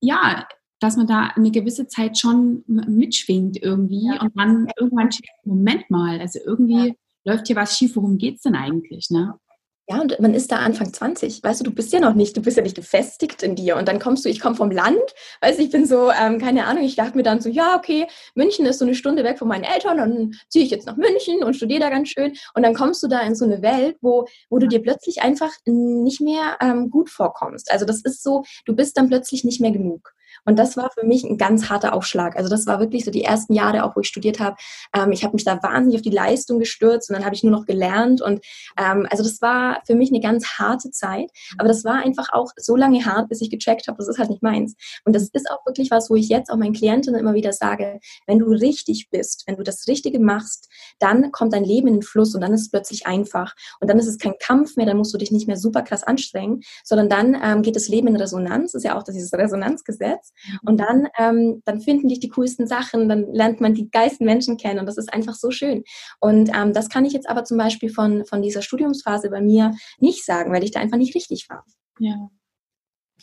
ja, 0.00 0.46
dass 0.80 0.96
man 0.96 1.06
da 1.06 1.28
eine 1.34 1.50
gewisse 1.50 1.86
Zeit 1.86 2.18
schon 2.18 2.64
mitschwingt 2.66 3.56
irgendwie 3.62 4.08
ja. 4.08 4.20
und 4.20 4.38
dann 4.38 4.68
irgendwann 4.78 5.08
Moment 5.44 5.88
mal, 5.90 6.20
also 6.20 6.40
irgendwie 6.44 6.88
ja. 6.88 6.94
läuft 7.24 7.46
hier 7.46 7.56
was 7.56 7.78
schief, 7.78 7.96
worum 7.96 8.18
geht 8.18 8.36
es 8.36 8.42
denn 8.42 8.54
eigentlich, 8.54 9.08
ne? 9.10 9.38
Ja, 9.86 10.00
und 10.00 10.18
man 10.18 10.32
ist 10.32 10.50
da 10.50 10.56
Anfang 10.60 10.94
20, 10.94 11.42
weißt 11.42 11.60
du, 11.60 11.64
du 11.64 11.70
bist 11.70 11.92
ja 11.92 12.00
noch 12.00 12.14
nicht, 12.14 12.34
du 12.34 12.40
bist 12.40 12.56
ja 12.56 12.62
nicht 12.62 12.74
gefestigt 12.74 13.42
in 13.42 13.54
dir. 13.54 13.76
Und 13.76 13.86
dann 13.86 13.98
kommst 13.98 14.24
du, 14.24 14.30
ich 14.30 14.40
komme 14.40 14.56
vom 14.56 14.70
Land, 14.70 15.02
weißt 15.42 15.58
du, 15.58 15.62
ich 15.62 15.70
bin 15.70 15.84
so, 15.84 16.10
ähm, 16.10 16.38
keine 16.38 16.64
Ahnung, 16.64 16.84
ich 16.84 16.96
dachte 16.96 17.18
mir 17.18 17.22
dann 17.22 17.42
so, 17.42 17.50
ja, 17.50 17.76
okay, 17.76 18.06
München 18.34 18.64
ist 18.64 18.78
so 18.78 18.86
eine 18.86 18.94
Stunde 18.94 19.24
weg 19.24 19.38
von 19.38 19.46
meinen 19.46 19.64
Eltern, 19.64 19.98
dann 19.98 20.32
ziehe 20.48 20.64
ich 20.64 20.70
jetzt 20.70 20.86
nach 20.86 20.96
München 20.96 21.44
und 21.44 21.54
studiere 21.54 21.80
da 21.80 21.90
ganz 21.90 22.08
schön. 22.08 22.32
Und 22.54 22.62
dann 22.62 22.74
kommst 22.74 23.02
du 23.02 23.08
da 23.08 23.20
in 23.20 23.34
so 23.34 23.44
eine 23.44 23.60
Welt, 23.60 23.98
wo, 24.00 24.26
wo 24.48 24.58
du 24.58 24.68
dir 24.68 24.80
plötzlich 24.80 25.20
einfach 25.20 25.52
nicht 25.66 26.22
mehr 26.22 26.56
ähm, 26.62 26.88
gut 26.88 27.10
vorkommst. 27.10 27.70
Also 27.70 27.84
das 27.84 28.00
ist 28.00 28.22
so, 28.22 28.44
du 28.64 28.74
bist 28.74 28.96
dann 28.96 29.08
plötzlich 29.08 29.44
nicht 29.44 29.60
mehr 29.60 29.72
genug. 29.72 30.14
Und 30.44 30.58
das 30.58 30.76
war 30.76 30.90
für 30.92 31.06
mich 31.06 31.24
ein 31.24 31.38
ganz 31.38 31.70
harter 31.70 31.94
Aufschlag. 31.94 32.36
Also 32.36 32.48
das 32.48 32.66
war 32.66 32.80
wirklich 32.80 33.04
so 33.04 33.10
die 33.10 33.24
ersten 33.24 33.54
Jahre, 33.54 33.84
auch 33.84 33.96
wo 33.96 34.00
ich 34.00 34.08
studiert 34.08 34.40
habe. 34.40 34.56
Ähm, 34.94 35.12
ich 35.12 35.24
habe 35.24 35.34
mich 35.34 35.44
da 35.44 35.62
wahnsinnig 35.62 35.96
auf 35.96 36.02
die 36.02 36.10
Leistung 36.10 36.58
gestürzt 36.58 37.10
und 37.10 37.16
dann 37.16 37.24
habe 37.24 37.34
ich 37.34 37.42
nur 37.42 37.52
noch 37.52 37.66
gelernt. 37.66 38.22
Und 38.22 38.44
ähm, 38.78 39.06
also 39.10 39.22
das 39.22 39.40
war 39.42 39.80
für 39.86 39.94
mich 39.94 40.10
eine 40.10 40.20
ganz 40.20 40.58
harte 40.58 40.90
Zeit. 40.90 41.30
Aber 41.58 41.68
das 41.68 41.84
war 41.84 41.94
einfach 41.94 42.32
auch 42.32 42.52
so 42.56 42.76
lange 42.76 43.04
hart, 43.04 43.28
bis 43.28 43.40
ich 43.40 43.50
gecheckt 43.50 43.88
habe, 43.88 43.98
das 43.98 44.08
ist 44.08 44.18
halt 44.18 44.30
nicht 44.30 44.42
meins. 44.42 44.74
Und 45.04 45.14
das 45.14 45.28
ist 45.32 45.50
auch 45.50 45.64
wirklich 45.66 45.90
was, 45.90 46.10
wo 46.10 46.16
ich 46.16 46.28
jetzt 46.28 46.50
auch 46.50 46.56
meinen 46.56 46.72
Klientinnen 46.72 47.20
immer 47.20 47.34
wieder 47.34 47.52
sage, 47.52 48.00
wenn 48.26 48.38
du 48.38 48.46
richtig 48.46 49.08
bist, 49.10 49.44
wenn 49.46 49.56
du 49.56 49.62
das 49.62 49.86
Richtige 49.86 50.18
machst, 50.18 50.68
dann 50.98 51.32
kommt 51.32 51.52
dein 51.52 51.64
Leben 51.64 51.88
in 51.88 51.94
den 51.94 52.02
Fluss 52.02 52.34
und 52.34 52.40
dann 52.40 52.52
ist 52.52 52.62
es 52.62 52.70
plötzlich 52.70 53.06
einfach. 53.06 53.54
Und 53.80 53.88
dann 53.88 53.98
ist 53.98 54.06
es 54.06 54.18
kein 54.18 54.34
Kampf 54.38 54.76
mehr, 54.76 54.86
dann 54.86 54.96
musst 54.96 55.12
du 55.14 55.18
dich 55.18 55.30
nicht 55.30 55.46
mehr 55.46 55.56
super 55.56 55.82
krass 55.82 56.02
anstrengen, 56.02 56.62
sondern 56.84 57.08
dann 57.08 57.36
ähm, 57.42 57.62
geht 57.62 57.76
das 57.76 57.88
Leben 57.88 58.08
in 58.08 58.16
Resonanz. 58.16 58.74
Ist 58.74 58.84
ja 58.84 58.96
auch 58.96 59.02
dieses 59.02 59.32
Resonanzgesetz. 59.32 60.23
Und 60.62 60.78
dann, 60.78 61.08
ähm, 61.18 61.62
dann 61.64 61.80
finden 61.80 62.08
dich 62.08 62.20
die 62.20 62.28
coolsten 62.28 62.66
Sachen, 62.66 63.08
dann 63.08 63.32
lernt 63.32 63.60
man 63.60 63.74
die 63.74 63.90
geilsten 63.90 64.26
Menschen 64.26 64.56
kennen 64.56 64.80
und 64.80 64.86
das 64.86 64.98
ist 64.98 65.12
einfach 65.12 65.34
so 65.34 65.50
schön. 65.50 65.84
Und 66.20 66.50
ähm, 66.54 66.72
das 66.72 66.88
kann 66.88 67.04
ich 67.04 67.12
jetzt 67.12 67.28
aber 67.28 67.44
zum 67.44 67.58
Beispiel 67.58 67.90
von, 67.90 68.24
von 68.24 68.42
dieser 68.42 68.62
Studiumsphase 68.62 69.30
bei 69.30 69.40
mir 69.40 69.74
nicht 69.98 70.24
sagen, 70.24 70.52
weil 70.52 70.64
ich 70.64 70.70
da 70.70 70.80
einfach 70.80 70.98
nicht 70.98 71.14
richtig 71.14 71.48
war. 71.48 71.64
Ja. 71.98 72.30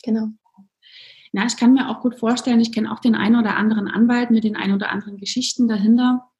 Genau. 0.02 0.28
Na, 1.32 1.46
ich 1.46 1.56
kann 1.56 1.72
mir 1.72 1.88
auch 1.88 2.00
gut 2.00 2.18
vorstellen, 2.18 2.60
ich 2.60 2.72
kenne 2.72 2.92
auch 2.92 3.00
den 3.00 3.14
einen 3.14 3.36
oder 3.36 3.56
anderen 3.56 3.88
Anwalt 3.88 4.30
mit 4.30 4.44
den 4.44 4.56
ein 4.56 4.72
oder 4.72 4.90
anderen 4.90 5.16
Geschichten 5.16 5.66
dahinter, 5.66 6.30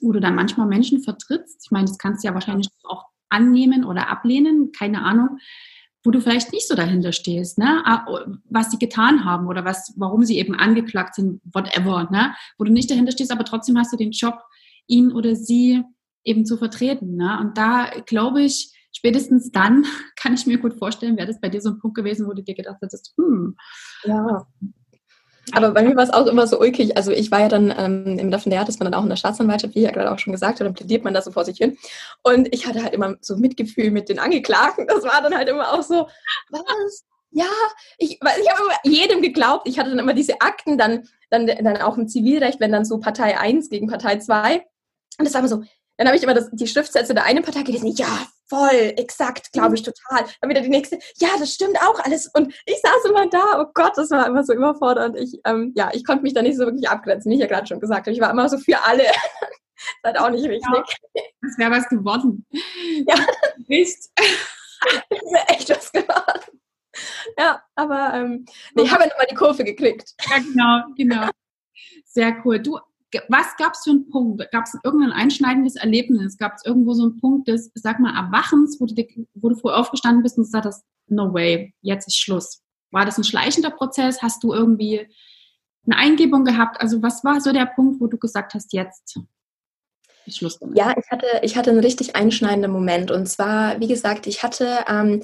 wo 0.00 0.10
du 0.12 0.20
dann 0.20 0.34
manchmal 0.34 0.66
Menschen 0.66 1.02
vertrittst. 1.02 1.62
Ich 1.64 1.70
meine, 1.70 1.86
das 1.86 1.98
kannst 1.98 2.24
du 2.24 2.28
ja 2.28 2.34
wahrscheinlich 2.34 2.68
auch 2.82 3.04
annehmen 3.28 3.84
oder 3.84 4.08
ablehnen, 4.08 4.72
keine 4.72 5.02
Ahnung 5.02 5.38
wo 6.04 6.10
du 6.10 6.20
vielleicht 6.20 6.52
nicht 6.52 6.68
so 6.68 6.74
dahinter 6.74 7.12
stehst, 7.12 7.58
ne? 7.58 7.82
Ah, 7.84 8.06
was 8.50 8.70
sie 8.70 8.78
getan 8.78 9.24
haben 9.24 9.46
oder 9.46 9.64
was, 9.64 9.94
warum 9.96 10.22
sie 10.22 10.38
eben 10.38 10.54
angeklagt 10.54 11.14
sind, 11.14 11.40
whatever, 11.52 12.08
ne? 12.10 12.34
wo 12.58 12.64
du 12.64 12.72
nicht 12.72 12.90
dahinter 12.90 13.12
stehst, 13.12 13.32
aber 13.32 13.44
trotzdem 13.44 13.78
hast 13.78 13.92
du 13.92 13.96
den 13.96 14.10
Job, 14.10 14.38
ihn 14.86 15.10
oder 15.12 15.34
sie 15.34 15.82
eben 16.22 16.44
zu 16.44 16.58
vertreten. 16.58 17.16
Ne? 17.16 17.38
Und 17.40 17.56
da 17.56 17.90
glaube 18.06 18.42
ich, 18.42 18.70
spätestens 18.92 19.50
dann 19.50 19.86
kann 20.16 20.34
ich 20.34 20.46
mir 20.46 20.58
gut 20.58 20.74
vorstellen, 20.74 21.16
wäre 21.16 21.26
das 21.26 21.40
bei 21.40 21.48
dir 21.48 21.62
so 21.62 21.70
ein 21.70 21.78
Punkt 21.78 21.96
gewesen, 21.96 22.26
wo 22.26 22.34
du 22.34 22.42
dir 22.42 22.54
gedacht 22.54 22.78
hättest, 22.82 23.14
hm. 23.16 23.56
Ja, 24.04 24.46
aber 25.52 25.70
bei 25.72 25.82
mir 25.82 25.94
war 25.96 26.04
es 26.04 26.10
auch 26.10 26.26
immer 26.26 26.46
so 26.46 26.58
ulkig. 26.58 26.96
Also 26.96 27.10
ich 27.10 27.30
war 27.30 27.40
ja 27.40 27.48
dann 27.48 27.74
ähm, 27.76 28.18
im 28.18 28.32
Referendariat, 28.32 28.68
ist 28.68 28.80
man 28.80 28.90
dann 28.90 28.98
auch 28.98 29.04
in 29.04 29.10
der 29.10 29.16
Staatsanwaltschaft, 29.16 29.74
wie 29.74 29.80
ich 29.80 29.84
ja 29.84 29.90
gerade 29.90 30.10
auch 30.10 30.18
schon 30.18 30.32
gesagt 30.32 30.60
habe, 30.60 30.64
dann 30.64 30.74
plädiert 30.74 31.04
man 31.04 31.14
da 31.14 31.22
so 31.22 31.30
vor 31.30 31.44
sich 31.44 31.58
hin. 31.58 31.76
Und 32.22 32.52
ich 32.54 32.66
hatte 32.66 32.82
halt 32.82 32.94
immer 32.94 33.16
so 33.20 33.36
Mitgefühl 33.36 33.90
mit 33.90 34.08
den 34.08 34.18
Angeklagten. 34.18 34.86
Das 34.86 35.04
war 35.04 35.20
dann 35.22 35.36
halt 35.36 35.48
immer 35.48 35.72
auch 35.72 35.82
so, 35.82 36.08
was? 36.50 37.04
Ja, 37.30 37.50
ich, 37.98 38.18
weil 38.20 38.40
ich 38.40 38.48
habe 38.48 38.62
immer 38.62 38.96
jedem 38.96 39.20
geglaubt. 39.20 39.68
Ich 39.68 39.78
hatte 39.78 39.90
dann 39.90 39.98
immer 39.98 40.14
diese 40.14 40.40
Akten, 40.40 40.78
dann, 40.78 41.08
dann, 41.30 41.46
dann 41.46 41.82
auch 41.82 41.98
im 41.98 42.08
Zivilrecht, 42.08 42.60
wenn 42.60 42.70
dann 42.70 42.84
so 42.84 42.98
Partei 42.98 43.38
1 43.38 43.70
gegen 43.70 43.88
Partei 43.88 44.18
2. 44.18 44.64
Und 45.18 45.24
das 45.24 45.34
war 45.34 45.40
immer 45.40 45.48
so, 45.48 45.64
dann 45.96 46.06
habe 46.08 46.16
ich 46.16 46.22
immer 46.22 46.34
das, 46.34 46.50
die 46.52 46.66
Schriftsätze 46.66 47.14
der 47.14 47.24
einen 47.24 47.44
Partei 47.44 47.62
gelesen. 47.62 47.94
Ja, 47.96 48.26
voll, 48.48 48.94
exakt, 48.96 49.52
glaube 49.52 49.74
ich 49.74 49.82
total. 49.82 50.26
Dann 50.40 50.50
wieder 50.50 50.60
die 50.60 50.68
nächste. 50.68 50.98
Ja, 51.16 51.28
das 51.38 51.52
stimmt 51.52 51.78
auch 51.80 52.00
alles. 52.00 52.30
Und 52.34 52.54
ich 52.66 52.80
saß 52.80 53.04
immer 53.08 53.28
da. 53.28 53.60
Oh 53.60 53.70
Gott, 53.74 53.92
das 53.96 54.10
war 54.10 54.26
immer 54.26 54.44
so 54.44 54.52
überfordernd. 54.52 55.16
Ich, 55.16 55.40
ähm, 55.44 55.72
ja, 55.76 55.90
ich 55.92 56.04
konnte 56.04 56.22
mich 56.22 56.34
da 56.34 56.42
nicht 56.42 56.56
so 56.56 56.64
wirklich 56.64 56.88
abgrenzen, 56.88 57.30
wie 57.30 57.36
ich 57.36 57.40
ja 57.40 57.46
gerade 57.46 57.66
schon 57.66 57.80
gesagt 57.80 58.06
habe. 58.06 58.12
Ich 58.12 58.20
war 58.20 58.30
immer 58.30 58.48
so 58.48 58.58
für 58.58 58.84
alle. 58.84 59.04
das 59.04 59.12
ist 59.86 60.04
halt 60.04 60.18
auch 60.18 60.30
nicht 60.30 60.44
richtig. 60.44 60.68
Ja, 61.14 61.22
das 61.42 61.58
wäre 61.58 61.70
was 61.70 61.88
geworden. 61.88 62.46
Ja, 63.06 63.16
Mist. 63.68 64.12
das 64.16 65.32
wäre 65.32 65.48
echt 65.48 65.70
was 65.70 65.90
geworden. 65.92 66.60
Ja, 67.38 67.62
aber 67.74 68.14
ähm, 68.14 68.44
nee, 68.74 68.82
ich 68.82 68.92
habe 68.92 69.02
ja 69.02 69.08
nochmal 69.08 69.26
die 69.28 69.34
Kurve 69.34 69.64
gekriegt. 69.64 70.14
Ja, 70.30 70.38
genau, 70.38 70.82
genau. 70.96 71.28
Sehr 72.04 72.36
cool. 72.44 72.60
Du, 72.60 72.78
was 73.28 73.56
gab 73.56 73.74
es 73.74 73.84
für 73.84 73.90
einen 73.90 74.08
Punkt? 74.08 74.44
Gab 74.50 74.64
es 74.64 74.76
irgendein 74.84 75.12
einschneidendes 75.12 75.76
Erlebnis? 75.76 76.36
Gab 76.38 76.54
es 76.56 76.64
irgendwo 76.64 76.92
so 76.92 77.04
einen 77.04 77.20
Punkt 77.20 77.48
des, 77.48 77.70
sag 77.74 78.00
mal, 78.00 78.14
Erwachens, 78.14 78.80
wo 78.80 78.86
du, 78.86 78.94
wo 79.34 79.48
du 79.48 79.56
früh 79.56 79.70
aufgestanden 79.70 80.22
bist 80.22 80.38
und 80.38 80.44
gesagt 80.44 80.66
hast, 80.66 80.84
no 81.08 81.32
way, 81.32 81.74
jetzt 81.82 82.08
ist 82.08 82.18
Schluss? 82.18 82.62
War 82.90 83.04
das 83.04 83.18
ein 83.18 83.24
schleichender 83.24 83.70
Prozess? 83.70 84.22
Hast 84.22 84.42
du 84.42 84.52
irgendwie 84.52 85.06
eine 85.86 85.96
Eingebung 85.96 86.44
gehabt? 86.44 86.80
Also 86.80 87.02
was 87.02 87.24
war 87.24 87.40
so 87.40 87.52
der 87.52 87.66
Punkt, 87.66 88.00
wo 88.00 88.06
du 88.06 88.18
gesagt 88.18 88.54
hast, 88.54 88.72
jetzt 88.72 89.18
ist 90.26 90.38
Schluss? 90.38 90.58
Ja, 90.74 90.94
ich 90.96 91.10
hatte, 91.10 91.26
ich 91.42 91.56
hatte 91.56 91.70
einen 91.70 91.80
richtig 91.80 92.16
einschneidenden 92.16 92.70
Moment. 92.70 93.10
Und 93.10 93.26
zwar, 93.28 93.80
wie 93.80 93.88
gesagt, 93.88 94.26
ich 94.26 94.42
hatte... 94.42 94.84
Ähm, 94.88 95.22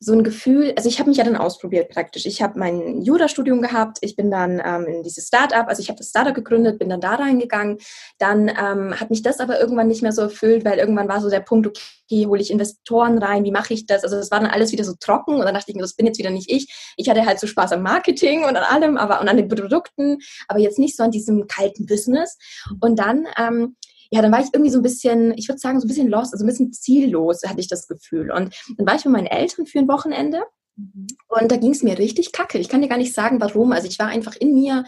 so 0.00 0.12
ein 0.12 0.22
Gefühl, 0.22 0.72
also 0.76 0.88
ich 0.88 1.00
habe 1.00 1.08
mich 1.08 1.18
ja 1.18 1.24
dann 1.24 1.36
ausprobiert 1.36 1.90
praktisch. 1.90 2.24
Ich 2.24 2.40
habe 2.40 2.58
mein 2.58 3.02
Jura-Studium 3.02 3.60
gehabt, 3.60 3.98
ich 4.00 4.14
bin 4.14 4.30
dann 4.30 4.62
ähm, 4.64 4.86
in 4.86 5.02
dieses 5.02 5.26
Start-up, 5.26 5.66
also 5.68 5.82
ich 5.82 5.88
habe 5.88 5.98
das 5.98 6.10
Start-up 6.10 6.34
gegründet, 6.34 6.78
bin 6.78 6.88
dann 6.88 7.00
da 7.00 7.16
reingegangen. 7.16 7.78
Dann 8.18 8.48
ähm, 8.48 8.98
hat 8.98 9.10
mich 9.10 9.22
das 9.22 9.40
aber 9.40 9.60
irgendwann 9.60 9.88
nicht 9.88 10.02
mehr 10.02 10.12
so 10.12 10.22
erfüllt, 10.22 10.64
weil 10.64 10.78
irgendwann 10.78 11.08
war 11.08 11.20
so 11.20 11.28
der 11.28 11.40
Punkt, 11.40 11.66
okay, 11.66 12.26
hole 12.26 12.40
ich 12.40 12.52
Investoren 12.52 13.18
rein, 13.18 13.44
wie 13.44 13.50
mache 13.50 13.74
ich 13.74 13.86
das? 13.86 14.04
Also 14.04 14.16
das 14.16 14.30
war 14.30 14.40
dann 14.40 14.50
alles 14.50 14.70
wieder 14.70 14.84
so 14.84 14.94
trocken 14.98 15.34
und 15.34 15.44
dann 15.44 15.54
dachte 15.54 15.70
ich 15.70 15.74
mir, 15.74 15.82
das 15.82 15.94
bin 15.94 16.06
jetzt 16.06 16.18
wieder 16.18 16.30
nicht 16.30 16.50
ich. 16.50 16.94
Ich 16.96 17.08
hatte 17.08 17.26
halt 17.26 17.40
so 17.40 17.48
Spaß 17.48 17.72
am 17.72 17.82
Marketing 17.82 18.44
und 18.44 18.56
an 18.56 18.64
allem, 18.64 18.96
aber 18.96 19.20
und 19.20 19.28
an 19.28 19.36
den 19.36 19.48
Produkten, 19.48 20.18
aber 20.46 20.60
jetzt 20.60 20.78
nicht 20.78 20.96
so 20.96 21.02
an 21.02 21.10
diesem 21.10 21.48
kalten 21.48 21.86
Business. 21.86 22.38
Und 22.80 23.00
dann 23.00 23.26
ähm, 23.36 23.74
ja, 24.10 24.22
dann 24.22 24.32
war 24.32 24.40
ich 24.40 24.48
irgendwie 24.52 24.70
so 24.70 24.78
ein 24.78 24.82
bisschen, 24.82 25.36
ich 25.36 25.48
würde 25.48 25.58
sagen, 25.58 25.80
so 25.80 25.86
ein 25.86 25.88
bisschen 25.88 26.08
lost, 26.08 26.32
also 26.32 26.44
ein 26.44 26.48
bisschen 26.48 26.72
ziellos, 26.72 27.42
hatte 27.46 27.60
ich 27.60 27.68
das 27.68 27.86
Gefühl. 27.86 28.30
Und 28.30 28.54
dann 28.76 28.86
war 28.86 28.94
ich 28.94 29.04
mit 29.04 29.12
meinen 29.12 29.26
Eltern 29.26 29.66
für 29.66 29.78
ein 29.78 29.88
Wochenende 29.88 30.42
mhm. 30.76 31.06
und 31.28 31.52
da 31.52 31.56
ging 31.56 31.72
es 31.72 31.82
mir 31.82 31.98
richtig 31.98 32.32
kacke. 32.32 32.58
Ich 32.58 32.68
kann 32.68 32.80
dir 32.80 32.88
gar 32.88 32.98
nicht 32.98 33.14
sagen, 33.14 33.40
warum. 33.40 33.72
Also 33.72 33.86
ich 33.86 33.98
war 33.98 34.06
einfach 34.06 34.36
in 34.36 34.54
mir 34.54 34.84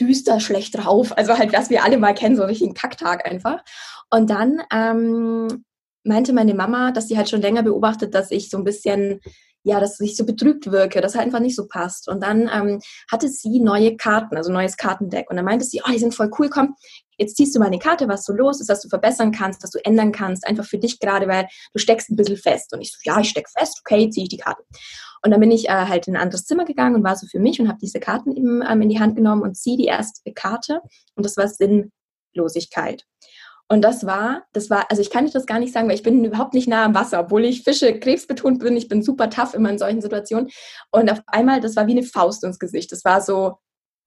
düster, 0.00 0.40
schlecht 0.40 0.78
drauf. 0.78 1.16
Also 1.16 1.36
halt, 1.36 1.52
was 1.52 1.68
wir 1.68 1.84
alle 1.84 1.98
mal 1.98 2.14
kennen, 2.14 2.36
so 2.36 2.44
richtig 2.44 2.68
ein 2.68 2.74
Kacktag 2.74 3.30
einfach. 3.30 3.62
Und 4.08 4.30
dann 4.30 4.62
ähm, 4.72 5.64
meinte 6.04 6.32
meine 6.32 6.54
Mama, 6.54 6.92
dass 6.92 7.08
sie 7.08 7.18
halt 7.18 7.28
schon 7.28 7.42
länger 7.42 7.62
beobachtet, 7.62 8.14
dass 8.14 8.30
ich 8.30 8.48
so 8.48 8.56
ein 8.56 8.64
bisschen 8.64 9.20
ja, 9.62 9.78
dass 9.78 10.00
ich 10.00 10.16
so 10.16 10.24
betrübt 10.24 10.70
wirke, 10.70 11.00
dass 11.00 11.14
halt 11.14 11.26
einfach 11.26 11.40
nicht 11.40 11.56
so 11.56 11.66
passt. 11.68 12.08
Und 12.08 12.22
dann 12.22 12.50
ähm, 12.52 12.80
hatte 13.10 13.28
sie 13.28 13.60
neue 13.60 13.96
Karten, 13.96 14.36
also 14.36 14.50
neues 14.52 14.76
Kartendeck. 14.76 15.28
Und 15.28 15.36
dann 15.36 15.44
meinte 15.44 15.64
sie, 15.64 15.82
oh, 15.84 15.90
die 15.92 15.98
sind 15.98 16.14
voll 16.14 16.30
cool, 16.38 16.48
komm, 16.48 16.76
jetzt 17.20 17.36
ziehst 17.36 17.54
du 17.54 17.60
mal 17.60 17.66
eine 17.66 17.78
Karte, 17.78 18.08
was 18.08 18.24
so 18.24 18.32
los 18.32 18.60
ist, 18.60 18.68
was 18.68 18.80
du 18.80 18.88
verbessern 18.88 19.30
kannst, 19.30 19.62
was 19.62 19.70
du 19.70 19.78
ändern 19.84 20.10
kannst, 20.10 20.46
einfach 20.46 20.64
für 20.64 20.78
dich 20.78 20.98
gerade, 20.98 21.28
weil 21.28 21.46
du 21.72 21.78
steckst 21.78 22.10
ein 22.10 22.16
bisschen 22.16 22.38
fest. 22.38 22.72
Und 22.72 22.80
ich 22.80 22.92
so, 22.92 22.98
ja, 23.04 23.20
ich 23.20 23.28
steck 23.28 23.48
fest, 23.48 23.80
okay, 23.84 24.08
ziehe 24.10 24.24
ich 24.24 24.30
die 24.30 24.38
Karte. 24.38 24.62
Und 25.22 25.30
dann 25.30 25.40
bin 25.40 25.50
ich 25.50 25.68
äh, 25.68 25.72
halt 25.86 26.08
in 26.08 26.16
ein 26.16 26.22
anderes 26.22 26.46
Zimmer 26.46 26.64
gegangen 26.64 26.96
und 26.96 27.04
war 27.04 27.14
so 27.14 27.26
für 27.26 27.38
mich 27.38 27.60
und 27.60 27.68
habe 27.68 27.78
diese 27.80 28.00
Karten 28.00 28.34
eben 28.34 28.62
ähm, 28.68 28.82
in 28.82 28.88
die 28.88 29.00
Hand 29.00 29.16
genommen 29.16 29.42
und 29.42 29.56
ziehe 29.56 29.76
die 29.76 29.84
erste 29.84 30.32
Karte. 30.32 30.80
Und 31.14 31.26
das 31.26 31.36
war 31.36 31.46
Sinnlosigkeit. 31.46 33.04
Und 33.68 33.82
das 33.82 34.04
war, 34.04 34.44
das 34.52 34.68
war, 34.70 34.90
also 34.90 35.00
ich 35.00 35.10
kann 35.10 35.26
dir 35.26 35.30
das 35.30 35.46
gar 35.46 35.60
nicht 35.60 35.72
sagen, 35.72 35.88
weil 35.88 35.94
ich 35.94 36.02
bin 36.02 36.24
überhaupt 36.24 36.54
nicht 36.54 36.66
nah 36.66 36.86
am 36.86 36.94
Wasser, 36.94 37.20
obwohl 37.20 37.44
ich 37.44 37.62
Fische 37.62 37.96
krebsbetont 38.00 38.58
bin. 38.58 38.76
Ich 38.76 38.88
bin 38.88 39.02
super 39.02 39.30
tough 39.30 39.54
immer 39.54 39.70
in 39.70 39.78
solchen 39.78 40.00
Situationen. 40.00 40.48
Und 40.90 41.12
auf 41.12 41.20
einmal, 41.26 41.60
das 41.60 41.76
war 41.76 41.86
wie 41.86 41.92
eine 41.92 42.02
Faust 42.02 42.42
ins 42.42 42.58
Gesicht. 42.58 42.90
Das 42.90 43.04
war 43.04 43.20
so, 43.20 43.58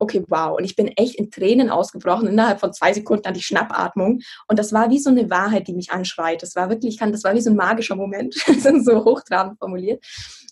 okay, 0.04 0.24
wow. 0.28 0.58
Und 0.58 0.66
ich 0.66 0.76
bin 0.76 0.88
echt 0.90 1.16
in 1.16 1.32
Tränen 1.32 1.70
ausgebrochen. 1.70 2.28
Innerhalb 2.28 2.60
von 2.60 2.74
zwei 2.74 2.94
Sekunden 2.94 3.28
hatte 3.28 3.40
ich 3.40 3.46
Schnappatmung. 3.46 4.20
Und 4.48 4.60
das 4.60 4.74
war 4.74 4.90
wie 4.90 5.00
so 5.00 5.10
eine 5.10 5.30
Wahrheit, 5.30 5.68
die 5.68 5.74
mich 5.74 5.92
anschreit. 5.92 6.42
Das 6.42 6.56
war 6.56 6.70
wirklich, 6.70 6.98
das 6.98 7.24
war 7.24 7.34
wie 7.34 7.42
so 7.42 7.50
ein 7.50 7.56
magischer 7.56 7.96
Moment. 7.96 8.34
so 8.84 9.06
hochtrabend 9.06 9.58
formuliert. 9.58 10.04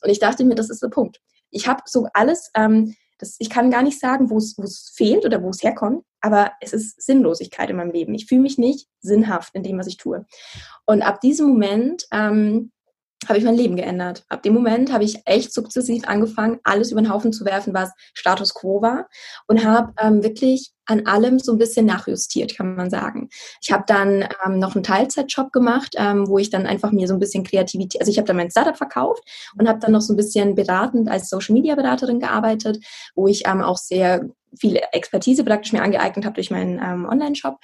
Und 0.03 0.09
ich 0.09 0.19
dachte 0.19 0.43
mir, 0.43 0.55
das 0.55 0.69
ist 0.69 0.81
der 0.81 0.89
Punkt. 0.89 1.19
Ich 1.51 1.67
habe 1.67 1.81
so 1.85 2.07
alles, 2.13 2.49
ähm, 2.55 2.95
das, 3.19 3.35
ich 3.39 3.49
kann 3.49 3.69
gar 3.69 3.83
nicht 3.83 3.99
sagen, 3.99 4.29
wo 4.29 4.37
es 4.37 4.91
fehlt 4.95 5.25
oder 5.25 5.43
wo 5.43 5.49
es 5.49 5.61
herkommt, 5.61 6.03
aber 6.21 6.51
es 6.61 6.73
ist 6.73 7.01
Sinnlosigkeit 7.01 7.69
in 7.69 7.75
meinem 7.75 7.91
Leben. 7.91 8.15
Ich 8.15 8.25
fühle 8.25 8.41
mich 8.41 8.57
nicht 8.57 8.87
sinnhaft 9.01 9.53
in 9.53 9.63
dem, 9.63 9.77
was 9.77 9.87
ich 9.87 9.97
tue. 9.97 10.25
Und 10.85 11.01
ab 11.01 11.21
diesem 11.21 11.47
Moment 11.49 12.07
ähm, 12.11 12.71
habe 13.27 13.37
ich 13.37 13.45
mein 13.45 13.55
Leben 13.55 13.75
geändert. 13.75 14.23
Ab 14.29 14.41
dem 14.43 14.53
Moment 14.53 14.91
habe 14.91 15.03
ich 15.03 15.21
echt 15.25 15.53
sukzessiv 15.53 16.07
angefangen, 16.07 16.59
alles 16.63 16.91
über 16.91 17.01
den 17.01 17.11
Haufen 17.11 17.31
zu 17.31 17.45
werfen, 17.45 17.73
was 17.73 17.91
Status 18.13 18.53
quo 18.53 18.81
war 18.81 19.07
und 19.47 19.63
habe 19.63 19.93
ähm, 20.01 20.23
wirklich 20.23 20.71
an 20.85 21.05
allem 21.05 21.39
so 21.39 21.51
ein 21.51 21.57
bisschen 21.57 21.85
nachjustiert, 21.85 22.57
kann 22.57 22.75
man 22.75 22.89
sagen. 22.89 23.29
Ich 23.61 23.71
habe 23.71 23.83
dann 23.87 24.27
ähm, 24.45 24.59
noch 24.59 24.75
einen 24.75 24.83
Teilzeitjob 24.83 25.51
gemacht, 25.51 25.93
ähm, 25.97 26.27
wo 26.27 26.39
ich 26.39 26.49
dann 26.49 26.65
einfach 26.65 26.91
mir 26.91 27.07
so 27.07 27.13
ein 27.13 27.19
bisschen 27.19 27.43
Kreativität, 27.43 28.01
also 28.01 28.11
ich 28.11 28.17
habe 28.17 28.27
dann 28.27 28.37
mein 28.37 28.51
Startup 28.51 28.75
verkauft 28.75 29.23
und 29.57 29.69
habe 29.69 29.79
dann 29.79 29.91
noch 29.91 30.01
so 30.01 30.13
ein 30.13 30.17
bisschen 30.17 30.55
beratend 30.55 31.07
als 31.07 31.29
Social 31.29 31.53
Media 31.53 31.75
Beraterin 31.75 32.19
gearbeitet, 32.19 32.83
wo 33.15 33.27
ich 33.27 33.47
ähm, 33.47 33.61
auch 33.61 33.77
sehr 33.77 34.29
viel 34.59 34.79
Expertise 34.91 35.43
praktisch 35.43 35.71
mir 35.71 35.83
angeeignet 35.83 36.25
habe 36.25 36.35
durch 36.35 36.51
meinen 36.51 36.79
ähm, 36.83 37.07
Online-Shop. 37.07 37.57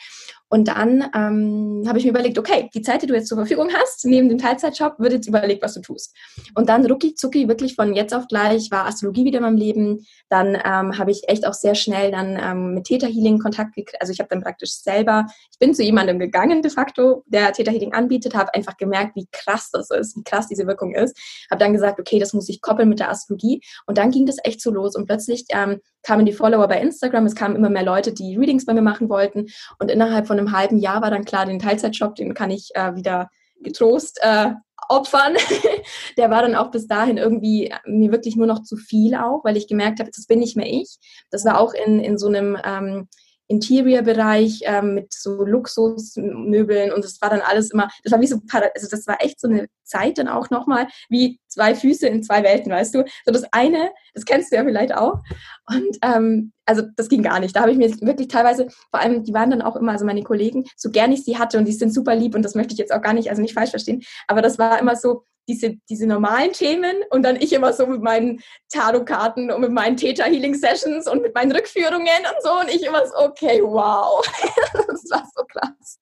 Und 0.49 0.67
dann 0.69 1.10
ähm, 1.13 1.83
habe 1.88 1.97
ich 1.97 2.05
mir 2.05 2.12
überlegt, 2.12 2.38
okay, 2.38 2.69
die 2.73 2.81
Zeit, 2.81 3.01
die 3.01 3.07
du 3.07 3.13
jetzt 3.13 3.27
zur 3.27 3.38
Verfügung 3.38 3.69
hast, 3.73 4.05
neben 4.05 4.29
dem 4.29 4.38
Teilzeitjob, 4.38 4.99
wird 4.99 5.13
jetzt 5.13 5.27
überlegt, 5.27 5.62
was 5.62 5.73
du 5.73 5.81
tust. 5.81 6.15
Und 6.55 6.69
dann 6.69 6.86
rucki 6.86 7.15
zucki, 7.15 7.47
wirklich 7.47 7.75
von 7.75 7.93
jetzt 7.93 8.13
auf 8.13 8.27
gleich, 8.27 8.71
war 8.71 8.86
Astrologie 8.86 9.25
wieder 9.25 9.38
in 9.39 9.43
meinem 9.43 9.57
Leben. 9.57 10.05
Dann 10.29 10.55
ähm, 10.55 10.97
habe 10.97 11.12
ich 11.12 11.27
echt 11.27 11.45
auch 11.45 11.53
sehr 11.53 11.75
schnell 11.75 12.12
dann 12.12 12.39
ähm, 12.41 12.73
mit 12.75 12.86
Theta 12.86 13.07
Healing 13.07 13.39
Kontakt 13.39 13.75
gekriegt. 13.75 13.99
Also 13.99 14.13
ich 14.13 14.19
habe 14.19 14.29
dann 14.29 14.41
praktisch 14.41 14.73
selber, 14.73 15.25
ich 15.51 15.60
bin 15.60 15.73
zu 15.73 15.83
jemandem 15.83 16.19
gegangen 16.19 16.62
de 16.62 16.71
facto, 16.71 17.23
der 17.27 17.51
Theta 17.51 17.71
Healing 17.71 17.93
anbietet, 17.93 18.36
habe 18.36 18.53
einfach 18.53 18.77
gemerkt, 18.77 19.15
wie 19.15 19.27
krass 19.31 19.69
das 19.71 19.89
ist, 19.91 20.15
wie 20.15 20.23
krass 20.23 20.47
diese 20.47 20.65
Wirkung 20.65 20.95
ist. 20.95 21.17
Habe 21.51 21.60
dann 21.60 21.73
gesagt, 21.73 21.99
okay, 21.99 22.19
das 22.19 22.33
muss 22.33 22.47
ich 22.47 22.62
koppeln 22.62 22.89
mit 22.89 22.99
der 22.99 23.10
Astrologie. 23.10 23.62
Und 23.86 23.97
dann 23.97 24.12
ging 24.12 24.25
das 24.25 24.38
echt 24.43 24.62
so 24.62 24.71
los. 24.71 24.95
Und 24.95 25.07
plötzlich 25.07 25.45
ähm, 25.49 25.79
kamen 26.03 26.25
die 26.25 26.33
Follower 26.33 26.67
bei 26.67 26.79
Instagram, 26.79 27.25
es 27.25 27.36
kamen 27.36 27.55
immer 27.55 27.69
mehr 27.69 27.83
Leute, 27.83 28.13
die 28.13 28.38
Readings 28.38 28.65
bei 28.65 28.73
mir 28.73 28.81
machen 28.81 29.10
wollten. 29.10 29.47
Und 29.79 29.91
innerhalb 29.91 30.27
von 30.27 30.37
einem 30.38 30.52
halben 30.52 30.78
Jahr 30.78 31.02
war 31.02 31.12
dann 31.12 31.26
klar, 31.26 31.45
den 31.45 31.60
Teilzeitjob, 31.60 32.15
den 32.15 32.34
kann 32.34 32.52
ich 32.52 32.69
äh, 32.76 32.95
wieder 32.95 33.30
getrost 33.62 34.19
äh, 34.21 34.52
opfern. 34.89 35.36
der 36.17 36.30
war 36.30 36.41
dann 36.41 36.56
auch 36.56 36.71
bis 36.71 36.88
dahin 36.88 37.17
irgendwie 37.17 37.73
mir 37.86 38.12
wirklich 38.12 38.36
nur 38.36 38.47
noch 38.47 38.63
zu 38.63 38.78
viel 38.78 39.15
auch, 39.15 39.43
weil 39.43 39.58
ich 39.58 39.67
gemerkt 39.67 40.00
habe, 40.00 40.12
das 40.13 40.28
bin 40.28 40.39
nicht 40.39 40.58
mehr 40.58 40.67
ich. 40.67 40.97
Das 41.32 41.45
war 41.45 41.60
auch 41.60 41.73
in, 41.73 42.00
in 42.00 42.17
so 42.17 42.28
einem 42.28 42.58
ähm, 42.63 43.08
Interior-Bereich 43.47 44.62
ähm, 44.63 44.93
mit 44.93 45.13
so 45.13 45.43
Luxusmöbeln 45.43 46.91
und 46.91 47.03
das 47.03 47.21
war 47.21 47.29
dann 47.29 47.41
alles 47.41 47.71
immer, 47.71 47.89
das 48.03 48.12
war 48.12 48.21
wie 48.21 48.27
so, 48.27 48.41
also 48.51 48.88
das 48.89 49.07
war 49.07 49.23
echt 49.23 49.39
so 49.39 49.47
eine 49.47 49.67
Zeit 49.83 50.17
dann 50.17 50.27
auch 50.27 50.49
nochmal 50.49 50.88
wie 51.10 51.39
zwei 51.47 51.73
Füße 51.75 52.07
in 52.07 52.23
zwei 52.23 52.43
Welten, 52.43 52.71
weißt 52.71 52.95
du? 52.95 53.05
So 53.25 53.31
das 53.31 53.45
eine, 53.51 53.91
das 54.13 54.25
kennst 54.25 54.51
du 54.51 54.57
ja 54.57 54.63
vielleicht 54.63 54.93
auch 54.93 55.21
und 55.67 55.97
ähm, 56.01 56.51
also 56.65 56.83
das 56.95 57.07
ging 57.07 57.23
gar 57.23 57.39
nicht. 57.39 57.55
Da 57.55 57.62
habe 57.62 57.71
ich 57.71 57.77
mir 57.77 57.89
wirklich 58.01 58.27
teilweise, 58.27 58.67
vor 58.91 58.99
allem 58.99 59.23
die 59.23 59.33
waren 59.33 59.49
dann 59.49 59.62
auch 59.62 59.77
immer, 59.77 59.93
also 59.93 60.05
meine 60.05 60.23
Kollegen, 60.23 60.65
so 60.75 60.91
gern 60.91 61.12
ich 61.12 61.23
sie 61.23 61.38
hatte 61.38 61.57
und 61.57 61.65
die 61.65 61.73
sind 61.73 61.93
super 61.93 62.15
lieb 62.15 62.36
und 62.36 62.43
das 62.43 62.55
möchte 62.55 62.73
ich 62.73 62.79
jetzt 62.79 62.93
auch 62.93 63.01
gar 63.01 63.13
nicht, 63.13 63.29
also 63.29 63.41
nicht 63.41 63.53
falsch 63.53 63.71
verstehen, 63.71 64.03
aber 64.27 64.41
das 64.41 64.60
war 64.60 64.79
immer 64.79 64.95
so, 64.95 65.23
diese, 65.47 65.77
diese 65.89 66.07
normalen 66.07 66.51
Themen 66.51 66.95
und 67.10 67.23
dann 67.23 67.38
ich 67.38 67.53
immer 67.53 67.73
so 67.73 67.88
mit 67.88 68.01
meinen 68.01 68.41
Tarotkarten 68.69 69.49
und 69.51 69.62
mit 69.62 69.71
meinen 69.71 69.95
Theta 69.95 70.25
Healing 70.25 70.55
Sessions 70.55 71.07
und 71.07 71.21
mit 71.21 71.33
meinen 71.33 71.51
Rückführungen 71.51 72.01
und 72.01 72.43
so 72.43 72.51
und 72.60 72.69
ich 72.69 72.86
immer 72.86 73.05
so, 73.07 73.15
okay, 73.17 73.62
wow. 73.63 74.25
das 74.73 75.10
war 75.10 75.27
so 75.33 75.43
krass. 75.45 75.99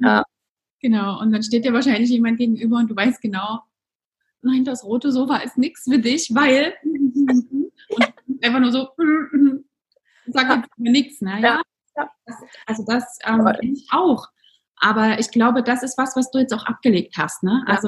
Ja. 0.00 0.24
Genau, 0.80 1.20
und 1.20 1.30
dann 1.30 1.44
steht 1.44 1.64
dir 1.64 1.72
wahrscheinlich 1.72 2.10
jemand 2.10 2.38
gegenüber 2.38 2.78
und 2.78 2.90
du 2.90 2.96
weißt 2.96 3.20
genau, 3.22 3.60
nein, 4.42 4.64
das 4.64 4.84
rote 4.84 5.12
Sofa 5.12 5.36
ist 5.36 5.56
nichts 5.56 5.84
für 5.84 5.98
dich, 5.98 6.34
weil 6.34 6.74
und 6.82 8.44
einfach 8.44 8.58
nur 8.58 8.72
so, 8.72 8.88
sag 10.26 10.56
jetzt 10.56 10.78
mir 10.78 10.90
nichts, 10.90 11.20
ne? 11.20 11.40
Ja. 11.40 11.62
ja. 11.96 12.10
also 12.66 12.84
das 12.86 13.18
ähm, 13.24 13.46
ich 13.60 13.86
auch. 13.92 14.26
Aber 14.76 15.20
ich 15.20 15.30
glaube, 15.30 15.62
das 15.62 15.84
ist 15.84 15.96
was, 15.96 16.16
was 16.16 16.32
du 16.32 16.40
jetzt 16.40 16.52
auch 16.52 16.66
abgelegt 16.66 17.14
hast, 17.16 17.44
ne? 17.44 17.62
Also 17.68 17.86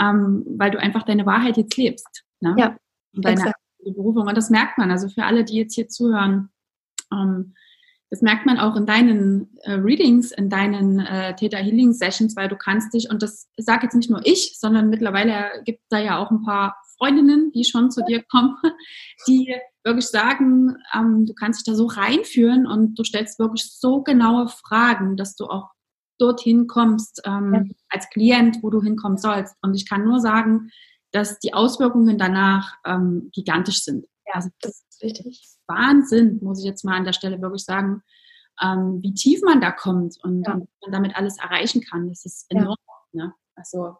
ähm, 0.00 0.44
weil 0.58 0.70
du 0.70 0.78
einfach 0.78 1.02
deine 1.02 1.26
Wahrheit 1.26 1.56
jetzt 1.56 1.76
lebst. 1.76 2.24
Ne? 2.40 2.54
Ja. 2.58 2.76
Und 3.14 3.24
deine 3.24 3.40
exakt. 3.40 3.56
Berufung. 3.84 4.26
Und 4.26 4.36
das 4.36 4.50
merkt 4.50 4.78
man. 4.78 4.90
Also 4.90 5.08
für 5.08 5.24
alle, 5.24 5.44
die 5.44 5.56
jetzt 5.56 5.74
hier 5.74 5.88
zuhören, 5.88 6.50
ähm, 7.12 7.54
das 8.10 8.20
merkt 8.20 8.44
man 8.44 8.58
auch 8.58 8.76
in 8.76 8.84
deinen 8.84 9.56
äh, 9.62 9.72
Readings, 9.72 10.32
in 10.32 10.50
deinen 10.50 11.00
äh, 11.00 11.34
Theta 11.34 11.56
Healing 11.56 11.94
Sessions, 11.94 12.36
weil 12.36 12.48
du 12.48 12.56
kannst 12.56 12.92
dich, 12.92 13.08
und 13.08 13.22
das 13.22 13.48
sage 13.56 13.84
jetzt 13.84 13.94
nicht 13.94 14.10
nur 14.10 14.20
ich, 14.24 14.58
sondern 14.58 14.90
mittlerweile 14.90 15.62
gibt 15.64 15.80
es 15.80 15.88
da 15.88 15.98
ja 15.98 16.18
auch 16.18 16.30
ein 16.30 16.42
paar 16.42 16.76
Freundinnen, 16.98 17.52
die 17.52 17.64
schon 17.64 17.90
zu 17.90 18.04
dir 18.04 18.22
kommen, 18.22 18.56
die 19.26 19.54
wirklich 19.82 20.08
sagen, 20.08 20.76
ähm, 20.94 21.24
du 21.24 21.32
kannst 21.32 21.60
dich 21.60 21.72
da 21.72 21.74
so 21.74 21.86
reinführen 21.86 22.66
und 22.66 22.98
du 22.98 23.02
stellst 23.02 23.38
wirklich 23.38 23.72
so 23.72 24.02
genaue 24.02 24.48
Fragen, 24.48 25.16
dass 25.16 25.34
du 25.34 25.46
auch 25.46 25.70
dorthin 26.22 26.66
kommst 26.66 27.20
ähm, 27.24 27.54
ja. 27.54 27.62
als 27.88 28.08
Klient, 28.10 28.58
wo 28.62 28.70
du 28.70 28.80
hinkommen 28.80 29.18
sollst. 29.18 29.56
Und 29.62 29.74
ich 29.74 29.88
kann 29.88 30.04
nur 30.04 30.20
sagen, 30.20 30.70
dass 31.10 31.38
die 31.40 31.52
Auswirkungen 31.52 32.16
danach 32.16 32.74
ähm, 32.86 33.30
gigantisch 33.32 33.82
sind. 33.82 34.06
Ja, 34.26 34.34
also 34.34 34.48
das 34.60 34.84
ist 34.88 35.02
richtig. 35.02 35.48
Wahnsinn, 35.66 36.38
muss 36.42 36.60
ich 36.60 36.64
jetzt 36.64 36.84
mal 36.84 36.96
an 36.96 37.04
der 37.04 37.12
Stelle 37.12 37.40
wirklich 37.40 37.64
sagen, 37.64 38.02
ähm, 38.60 39.00
wie 39.02 39.14
tief 39.14 39.40
man 39.42 39.60
da 39.60 39.70
kommt 39.70 40.16
und, 40.22 40.46
ja. 40.46 40.54
man 40.54 40.68
damit 40.90 41.16
alles 41.16 41.38
erreichen 41.38 41.82
kann. 41.82 42.08
Das 42.08 42.24
ist 42.24 42.50
enorm. 42.50 42.76
Ja. 43.12 43.26
Ne? 43.26 43.34
Also, 43.54 43.96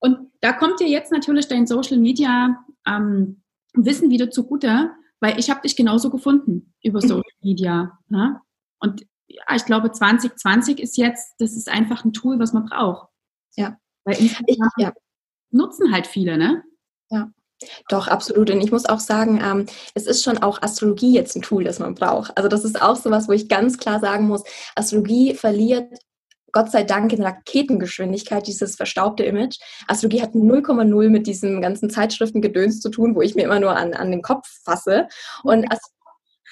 und 0.00 0.30
da 0.40 0.52
kommt 0.52 0.80
dir 0.80 0.88
jetzt 0.88 1.10
natürlich 1.10 1.48
dein 1.48 1.66
Social 1.66 1.98
Media 1.98 2.64
ähm, 2.86 3.42
Wissen 3.74 4.10
wieder 4.10 4.30
zugute, 4.30 4.92
weil 5.20 5.38
ich 5.38 5.50
habe 5.50 5.60
dich 5.62 5.76
genauso 5.76 6.10
gefunden 6.10 6.72
über 6.82 7.00
Social 7.00 7.22
Media. 7.42 7.98
Ne? 8.08 8.40
Und 8.80 9.06
ja, 9.28 9.54
ich 9.54 9.64
glaube, 9.64 9.92
2020 9.92 10.80
ist 10.80 10.96
jetzt, 10.96 11.34
das 11.38 11.52
ist 11.52 11.68
einfach 11.68 12.04
ein 12.04 12.12
Tool, 12.12 12.38
was 12.38 12.52
man 12.52 12.64
braucht. 12.64 13.08
Ja. 13.56 13.76
Weil 14.04 14.18
Instagram 14.18 14.70
ich, 14.76 14.82
ja. 14.82 14.92
nutzen 15.50 15.92
halt 15.92 16.06
viele, 16.06 16.38
ne? 16.38 16.64
Ja. 17.10 17.30
Doch, 17.88 18.08
absolut. 18.08 18.50
Und 18.50 18.60
ich 18.60 18.70
muss 18.70 18.86
auch 18.86 19.00
sagen, 19.00 19.40
ähm, 19.42 19.66
es 19.94 20.06
ist 20.06 20.22
schon 20.22 20.38
auch 20.38 20.62
Astrologie 20.62 21.12
jetzt 21.12 21.36
ein 21.36 21.42
Tool, 21.42 21.64
das 21.64 21.80
man 21.80 21.94
braucht. 21.94 22.36
Also 22.36 22.48
das 22.48 22.64
ist 22.64 22.80
auch 22.80 22.96
sowas, 22.96 23.28
wo 23.28 23.32
ich 23.32 23.48
ganz 23.48 23.78
klar 23.78 24.00
sagen 24.00 24.28
muss, 24.28 24.44
Astrologie 24.76 25.34
verliert 25.34 25.98
Gott 26.52 26.70
sei 26.70 26.82
Dank 26.82 27.12
in 27.12 27.22
Raketengeschwindigkeit 27.22 28.46
dieses 28.46 28.76
verstaubte 28.76 29.24
Image. 29.24 29.58
Astrologie 29.86 30.22
hat 30.22 30.32
0,0 30.32 31.08
mit 31.08 31.26
diesem 31.26 31.60
ganzen 31.60 31.90
Zeitschriftengedöns 31.90 32.80
zu 32.80 32.90
tun, 32.90 33.14
wo 33.14 33.22
ich 33.22 33.34
mir 33.34 33.42
immer 33.42 33.60
nur 33.60 33.76
an, 33.76 33.92
an 33.92 34.10
den 34.10 34.22
Kopf 34.22 34.48
fasse. 34.64 35.08
Und 35.42 35.66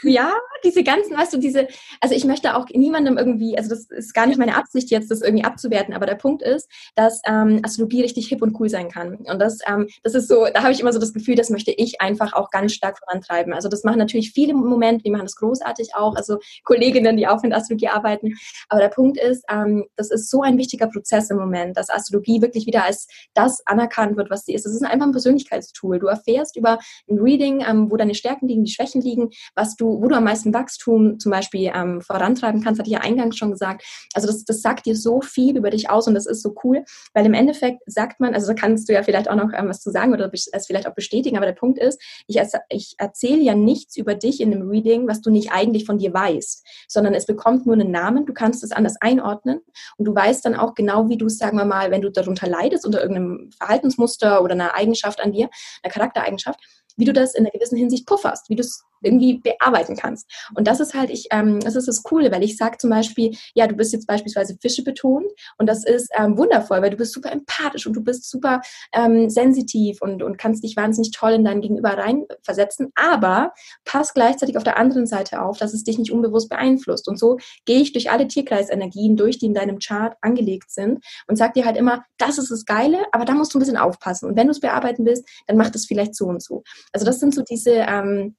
ja, 0.03 0.33
diese 0.65 0.83
ganzen, 0.83 1.17
weißt 1.17 1.33
du, 1.33 1.39
diese, 1.39 1.69
also 2.01 2.15
ich 2.15 2.25
möchte 2.25 2.57
auch 2.57 2.67
niemandem 2.69 3.17
irgendwie, 3.17 3.57
also 3.57 3.71
das 3.71 3.91
ist 3.91 4.15
gar 4.15 4.27
nicht 4.27 4.39
meine 4.39 4.57
Absicht 4.57 4.91
jetzt, 4.91 5.11
das 5.11 5.23
irgendwie 5.23 5.45
abzuwerten, 5.45 5.95
aber 5.95 6.07
der 6.07 6.17
Punkt 6.17 6.43
ist, 6.43 6.69
dass 6.95 7.21
ähm, 7.27 7.61
Astrologie 7.63 8.03
richtig 8.03 8.29
hip 8.29 8.43
und 8.43 8.59
cool 8.61 8.69
sein 8.69 8.91
kann. 8.91 9.17
Und 9.17 9.39
das, 9.39 9.59
ähm, 9.67 9.89
das 10.03 10.15
ist 10.15 10.29
so, 10.29 10.47
da 10.53 10.63
habe 10.63 10.73
ich 10.73 10.81
immer 10.81 10.93
so 10.93 10.99
das 10.99 11.13
Gefühl, 11.13 11.35
das 11.35 11.51
möchte 11.51 11.71
ich 11.71 12.01
einfach 12.01 12.35
auch 12.35 12.51
ganz 12.51 12.75
stark 12.75 12.99
vorantreiben. 12.99 13.53
Also 13.53 13.69
das 13.69 13.85
machen 13.85 13.99
natürlich 13.99 14.33
viele 14.33 14.53
im 14.53 14.59
Moment, 14.59 15.05
die 15.07 15.11
machen 15.11 15.25
das 15.25 15.37
großartig 15.37 15.95
auch, 15.95 16.15
also 16.15 16.39
Kolleginnen, 16.65 17.17
die 17.17 17.27
auch 17.27 17.43
mit 17.43 17.55
Astrologie 17.55 17.89
arbeiten. 17.89 18.35
Aber 18.69 18.81
der 18.81 18.89
Punkt 18.89 19.19
ist, 19.19 19.45
ähm, 19.51 19.87
das 19.97 20.11
ist 20.11 20.31
so 20.31 20.43
ein 20.43 20.59
wichtiger 20.59 20.89
Prozess 20.89 21.31
im 21.31 21.39
Moment, 21.39 21.77
dass 21.77 21.91
Astrologie 21.91 22.43
wirklich 22.43 22.67
wieder 22.67 22.85
als 22.85 23.07
das 23.35 23.67
anerkannt 23.67 24.17
wird, 24.17 24.31
was 24.31 24.45
sie 24.45 24.55
ist. 24.55 24.67
Das 24.67 24.75
ist 24.75 24.85
einfach 24.85 25.07
ein 25.07 25.13
Persönlichkeitstool. 25.13 25.99
Du 25.99 26.07
erfährst 26.07 26.57
über 26.57 26.79
ein 27.09 27.19
Reading, 27.19 27.65
ähm, 27.67 27.91
wo 27.91 27.97
deine 27.97 28.15
Stärken 28.15 28.49
liegen, 28.49 28.65
die 28.65 28.73
Schwächen 28.73 29.01
liegen, 29.01 29.31
was 29.55 29.77
du 29.77 29.86
wo 29.87 30.09
du 30.09 30.17
am 30.17 30.25
meisten 30.25 30.53
Wachstum 30.55 31.19
zum 31.19 31.31
Beispiel 31.31 31.71
ähm, 31.75 32.01
vorantreiben 32.01 32.63
kannst, 32.63 32.79
hatte 32.79 32.89
ich 32.89 32.95
ja 32.95 33.01
eingangs 33.01 33.37
schon 33.37 33.51
gesagt. 33.51 33.85
Also 34.15 34.27
das, 34.27 34.45
das 34.45 34.63
sagt 34.63 34.87
dir 34.87 34.97
so 34.97 35.21
viel 35.21 35.57
über 35.57 35.71
dich 35.71 35.91
aus 35.91 36.07
und 36.07 36.15
das 36.15 36.27
ist 36.27 36.43
so 36.43 36.55
cool, 36.65 36.85
weil 37.15 37.27
im 37.27 37.35
Endeffekt 37.35 37.83
sagt 37.87 38.21
man, 38.21 38.35
also 38.35 38.49
da 38.49 38.55
kannst 38.55 38.89
du 38.89 38.93
ja 38.93 39.03
vielleicht 39.03 39.29
auch 39.29 39.37
noch 39.37 39.51
ähm, 39.55 39.69
was 39.69 39.81
zu 39.81 39.91
sagen 39.91 40.13
oder 40.13 40.31
es 40.33 40.67
vielleicht 40.67 40.87
auch 40.87 40.95
bestätigen, 40.95 41.37
aber 41.37 41.47
der 41.47 41.53
Punkt 41.53 41.79
ist, 41.79 42.01
ich, 42.27 42.41
ich 42.69 42.95
erzähle 42.99 43.43
ja 43.43 43.55
nichts 43.55 43.97
über 43.97 44.15
dich 44.15 44.41
in 44.41 44.53
einem 44.53 44.69
Reading, 44.69 45.09
was 45.09 45.21
du 45.21 45.31
nicht 45.31 45.53
eigentlich 45.53 45.85
von 45.85 45.99
dir 45.99 46.13
weißt, 46.13 46.67
sondern 46.89 47.15
es 47.15 47.27
bekommt 47.27 47.67
nur 47.67 47.75
einen 47.75 47.91
Namen, 47.91 48.27
du 48.27 48.33
kannst 48.33 48.65
es 48.65 48.73
anders 48.73 48.97
einordnen 49.01 49.61
und 49.97 50.05
du 50.07 50.15
weißt 50.15 50.45
dann 50.45 50.55
auch 50.55 50.75
genau, 50.75 51.09
wie 51.09 51.19
du 51.19 51.27
es, 51.27 51.39
sagen 51.39 51.57
wir 51.57 51.65
mal, 51.65 51.91
wenn 51.91 52.03
du 52.03 52.11
darunter 52.11 52.49
leidest, 52.49 52.85
unter 52.85 53.01
irgendeinem 53.01 53.51
Verhaltensmuster 53.59 54.43
oder 54.43 54.55
einer 54.55 54.75
Eigenschaft 54.75 55.21
an 55.21 55.33
dir, 55.33 55.49
einer 55.83 55.93
Charaktereigenschaft, 55.93 56.61
wie 56.97 57.05
du 57.05 57.13
das 57.13 57.35
in 57.35 57.45
einer 57.45 57.51
gewissen 57.51 57.77
Hinsicht 57.77 58.07
pufferst, 58.07 58.49
wie 58.49 58.57
du 58.57 58.63
es 58.63 58.85
irgendwie 59.03 59.39
bearbeiten 59.39 59.97
kannst. 59.97 60.31
Und 60.55 60.67
das 60.67 60.81
ist 60.81 60.95
halt, 60.95 61.11
ich, 61.11 61.29
ähm, 61.31 61.61
das 61.61 61.77
ist 61.77 61.89
das 61.89 62.03
Coole, 62.03 62.31
weil 62.33 62.43
ich 62.43 62.57
sage 62.57 62.79
zum 62.79 62.91
Beispiel, 62.91 63.37
ja, 63.55 63.67
du 63.67 63.75
bist 63.75 63.93
jetzt 63.93 64.07
beispielsweise 64.07 64.57
Fische 64.61 64.83
betont 64.83 65.27
und 65.59 65.69
das 65.69 65.85
ist 65.85 66.11
ähm, 66.19 66.37
wundervoll, 66.39 66.83
weil 66.83 66.91
du 66.91 66.97
bist 66.97 67.13
super 67.13 67.33
empathisch 67.33 67.87
und 67.87 67.95
du 67.95 68.03
bist 68.03 68.29
super 68.29 68.61
ähm, 68.93 69.29
sensitiv 69.31 70.01
und, 70.03 70.23
und 70.23 70.39
kannst 70.39 70.65
dich 70.65 70.77
wahnsinnig 70.77 71.11
toll 71.11 71.33
in 71.33 71.45
dein 71.45 71.61
Gegenüber 71.61 71.91
reinversetzen, 71.91 72.93
aber 72.95 73.53
pass 73.85 74.15
gleichzeitig 74.15 74.57
auf 74.57 74.65
der 74.65 74.79
anderen 74.79 75.07
Seite 75.07 75.43
auf, 75.43 75.59
dass 75.59 75.75
es 75.75 75.85
dich 75.85 75.99
nicht 75.99 76.13
unbewusst 76.13 76.49
beeinflusst. 76.49 77.09
Und 77.09 77.19
so 77.19 77.39
gehe 77.65 77.81
ich 77.81 77.93
durch 77.93 78.11
alle 78.11 78.29
Tierkreisenergien 78.29 79.17
durch, 79.17 79.39
die 79.39 79.47
in 79.47 79.55
deinem 79.55 79.79
Chart 79.79 80.15
angelegt 80.21 80.71
sind 80.71 81.05
und 81.27 81.37
sag 81.37 81.55
dir 81.55 81.65
halt 81.65 81.77
immer, 81.77 82.05
das 82.19 82.39
ist 82.39 82.51
das 82.51 82.65
Geile, 82.65 83.05
aber 83.13 83.25
da 83.25 83.33
musst 83.33 83.55
du 83.55 83.59
ein 83.59 83.61
bisschen 83.61 83.77
aufpassen. 83.77 84.29
Und 84.29 84.37
wenn 84.37 84.47
du 84.47 84.53
es 84.53 84.61
bearbeiten 84.61 85.05
willst, 85.05 85.27
dann 85.47 85.57
mach 85.57 85.71
das 85.71 85.87
vielleicht 85.87 86.15
so 86.15 86.27
und 86.27 86.43
so. 86.43 86.63
Also 86.93 87.07
das 87.07 87.21
sind 87.21 87.35
so 87.35 87.43
diese 87.43 87.73
ähm, 87.73 88.37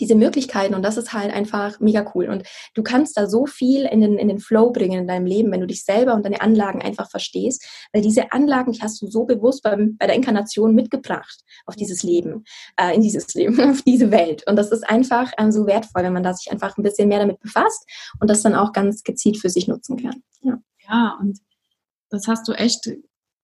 diese 0.00 0.14
Möglichkeiten 0.14 0.74
und 0.74 0.82
das 0.82 0.96
ist 0.96 1.12
halt 1.12 1.32
einfach 1.32 1.80
mega 1.80 2.10
cool. 2.14 2.28
Und 2.28 2.44
du 2.74 2.82
kannst 2.82 3.16
da 3.16 3.26
so 3.26 3.46
viel 3.46 3.84
in 3.84 4.00
den, 4.00 4.18
in 4.18 4.28
den 4.28 4.38
Flow 4.38 4.70
bringen 4.70 5.00
in 5.00 5.06
deinem 5.06 5.26
Leben, 5.26 5.50
wenn 5.52 5.60
du 5.60 5.66
dich 5.66 5.84
selber 5.84 6.14
und 6.14 6.24
deine 6.24 6.40
Anlagen 6.40 6.82
einfach 6.82 7.10
verstehst, 7.10 7.66
weil 7.92 8.02
diese 8.02 8.32
Anlagen, 8.32 8.72
die 8.72 8.82
hast 8.82 9.00
du 9.00 9.06
so 9.06 9.24
bewusst 9.24 9.62
beim, 9.62 9.96
bei 9.98 10.06
der 10.06 10.16
Inkarnation 10.16 10.74
mitgebracht 10.74 11.40
auf 11.66 11.76
dieses 11.76 12.02
Leben, 12.02 12.44
äh, 12.76 12.94
in 12.94 13.00
dieses 13.00 13.32
Leben, 13.34 13.60
auf 13.70 13.82
diese 13.82 14.10
Welt. 14.10 14.46
Und 14.46 14.56
das 14.56 14.70
ist 14.70 14.88
einfach 14.88 15.32
ähm, 15.38 15.52
so 15.52 15.66
wertvoll, 15.66 16.02
wenn 16.02 16.12
man 16.12 16.22
da 16.22 16.34
sich 16.34 16.50
einfach 16.50 16.76
ein 16.76 16.82
bisschen 16.82 17.08
mehr 17.08 17.20
damit 17.20 17.40
befasst 17.40 17.84
und 18.20 18.28
das 18.28 18.42
dann 18.42 18.54
auch 18.54 18.72
ganz 18.72 19.02
gezielt 19.02 19.38
für 19.38 19.50
sich 19.50 19.68
nutzen 19.68 19.96
kann. 19.96 20.22
Ja, 20.42 20.58
ja 20.88 21.18
und 21.20 21.38
das 22.10 22.28
hast 22.28 22.46
du 22.48 22.52
echt 22.52 22.88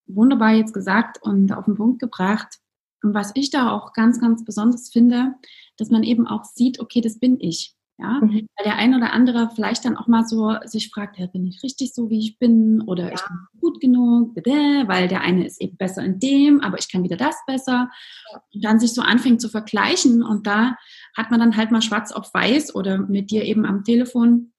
wunderbar 0.06 0.52
jetzt 0.52 0.74
gesagt 0.74 1.22
und 1.22 1.52
auf 1.52 1.64
den 1.64 1.76
Punkt 1.76 2.00
gebracht. 2.00 2.58
Und 3.02 3.14
was 3.14 3.32
ich 3.34 3.50
da 3.50 3.70
auch 3.72 3.92
ganz, 3.92 4.20
ganz 4.20 4.44
besonders 4.44 4.90
finde, 4.90 5.34
dass 5.76 5.90
man 5.90 6.02
eben 6.02 6.26
auch 6.26 6.44
sieht, 6.44 6.80
okay, 6.80 7.00
das 7.00 7.18
bin 7.18 7.38
ich. 7.40 7.74
Ja, 7.98 8.20
mhm. 8.20 8.48
weil 8.56 8.64
der 8.64 8.76
ein 8.76 8.94
oder 8.94 9.12
andere 9.12 9.50
vielleicht 9.54 9.84
dann 9.84 9.96
auch 9.96 10.08
mal 10.08 10.24
so 10.26 10.56
sich 10.64 10.90
fragt, 10.90 11.18
ja, 11.18 11.26
bin 11.26 11.46
ich 11.46 11.62
richtig 11.62 11.92
so, 11.94 12.10
wie 12.10 12.18
ich 12.18 12.38
bin 12.38 12.80
oder 12.80 13.08
ja. 13.08 13.14
ich 13.14 13.22
bin 13.22 13.36
gut 13.60 13.80
genug, 13.80 14.34
weil 14.34 15.08
der 15.08 15.20
eine 15.20 15.46
ist 15.46 15.60
eben 15.60 15.76
besser 15.76 16.02
in 16.02 16.18
dem, 16.18 16.60
aber 16.62 16.78
ich 16.78 16.90
kann 16.90 17.04
wieder 17.04 17.16
das 17.16 17.36
besser. 17.46 17.90
Und 18.52 18.64
dann 18.64 18.80
sich 18.80 18.94
so 18.94 19.02
anfängt 19.02 19.40
zu 19.40 19.48
vergleichen 19.48 20.22
und 20.22 20.46
da 20.46 20.76
hat 21.16 21.30
man 21.30 21.38
dann 21.38 21.56
halt 21.56 21.70
mal 21.70 21.82
schwarz 21.82 22.12
auf 22.12 22.32
weiß 22.32 22.74
oder 22.74 22.98
mit 22.98 23.30
dir 23.30 23.44
eben 23.44 23.66
am 23.66 23.84
Telefon 23.84 24.52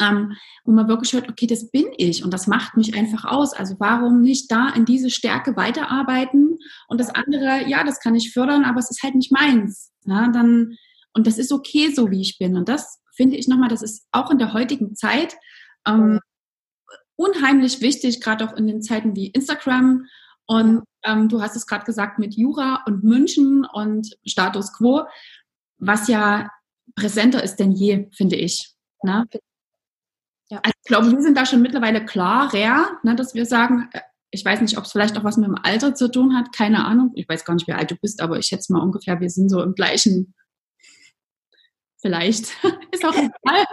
ähm, 0.00 0.32
wo 0.64 0.72
man 0.72 0.88
wirklich 0.88 1.12
hört, 1.12 1.28
okay, 1.28 1.46
das 1.46 1.70
bin 1.70 1.86
ich 1.96 2.24
und 2.24 2.32
das 2.32 2.46
macht 2.46 2.76
mich 2.76 2.96
einfach 2.96 3.24
aus. 3.24 3.52
Also 3.52 3.76
warum 3.78 4.20
nicht 4.20 4.50
da 4.50 4.70
in 4.70 4.84
diese 4.84 5.10
Stärke 5.10 5.56
weiterarbeiten 5.56 6.53
und 6.88 7.00
das 7.00 7.10
andere, 7.10 7.68
ja, 7.68 7.84
das 7.84 8.00
kann 8.00 8.14
ich 8.14 8.32
fördern, 8.32 8.64
aber 8.64 8.78
es 8.78 8.90
ist 8.90 9.02
halt 9.02 9.14
nicht 9.14 9.32
meins. 9.32 9.92
Ja, 10.04 10.28
dann, 10.30 10.76
und 11.12 11.26
das 11.26 11.38
ist 11.38 11.52
okay, 11.52 11.92
so 11.92 12.10
wie 12.10 12.20
ich 12.20 12.38
bin. 12.38 12.56
Und 12.56 12.68
das 12.68 13.00
finde 13.14 13.36
ich 13.36 13.48
nochmal, 13.48 13.68
das 13.68 13.82
ist 13.82 14.06
auch 14.12 14.30
in 14.30 14.38
der 14.38 14.52
heutigen 14.52 14.94
Zeit 14.94 15.36
ähm, 15.86 16.20
unheimlich 17.16 17.80
wichtig, 17.80 18.20
gerade 18.20 18.44
auch 18.48 18.54
in 18.54 18.66
den 18.66 18.82
Zeiten 18.82 19.14
wie 19.16 19.28
Instagram. 19.28 20.06
Und 20.46 20.84
ähm, 21.04 21.28
du 21.28 21.40
hast 21.40 21.56
es 21.56 21.66
gerade 21.66 21.84
gesagt 21.84 22.18
mit 22.18 22.34
Jura 22.34 22.82
und 22.86 23.04
München 23.04 23.66
und 23.72 24.16
Status 24.26 24.72
quo, 24.72 25.02
was 25.78 26.08
ja 26.08 26.50
präsenter 26.94 27.42
ist 27.42 27.56
denn 27.56 27.72
je, 27.72 28.08
finde 28.12 28.36
ich. 28.36 28.74
Ne? 29.02 29.24
Ja. 30.50 30.58
Also 30.58 30.74
ich 30.82 30.88
glaube, 30.88 31.10
wir 31.10 31.22
sind 31.22 31.36
da 31.36 31.46
schon 31.46 31.62
mittlerweile 31.62 32.04
klarer, 32.04 32.98
ne, 33.02 33.14
dass 33.16 33.34
wir 33.34 33.46
sagen, 33.46 33.88
äh, 33.92 34.00
ich 34.34 34.44
weiß 34.44 34.60
nicht, 34.60 34.76
ob 34.76 34.84
es 34.84 34.92
vielleicht 34.92 35.16
auch 35.16 35.24
was 35.24 35.36
mit 35.36 35.46
dem 35.46 35.56
Alter 35.62 35.94
zu 35.94 36.10
tun 36.10 36.36
hat, 36.36 36.52
keine 36.52 36.84
Ahnung. 36.84 37.12
Ich 37.14 37.28
weiß 37.28 37.44
gar 37.44 37.54
nicht, 37.54 37.68
wie 37.68 37.72
alt 37.72 37.90
du 37.90 37.96
bist, 37.96 38.20
aber 38.20 38.38
ich 38.38 38.46
schätze 38.46 38.72
mal 38.72 38.82
ungefähr, 38.82 39.20
wir 39.20 39.30
sind 39.30 39.48
so 39.48 39.62
im 39.62 39.74
gleichen, 39.74 40.34
vielleicht, 42.02 42.52
ist 42.92 43.04
auch 43.04 43.14
egal. 43.14 43.64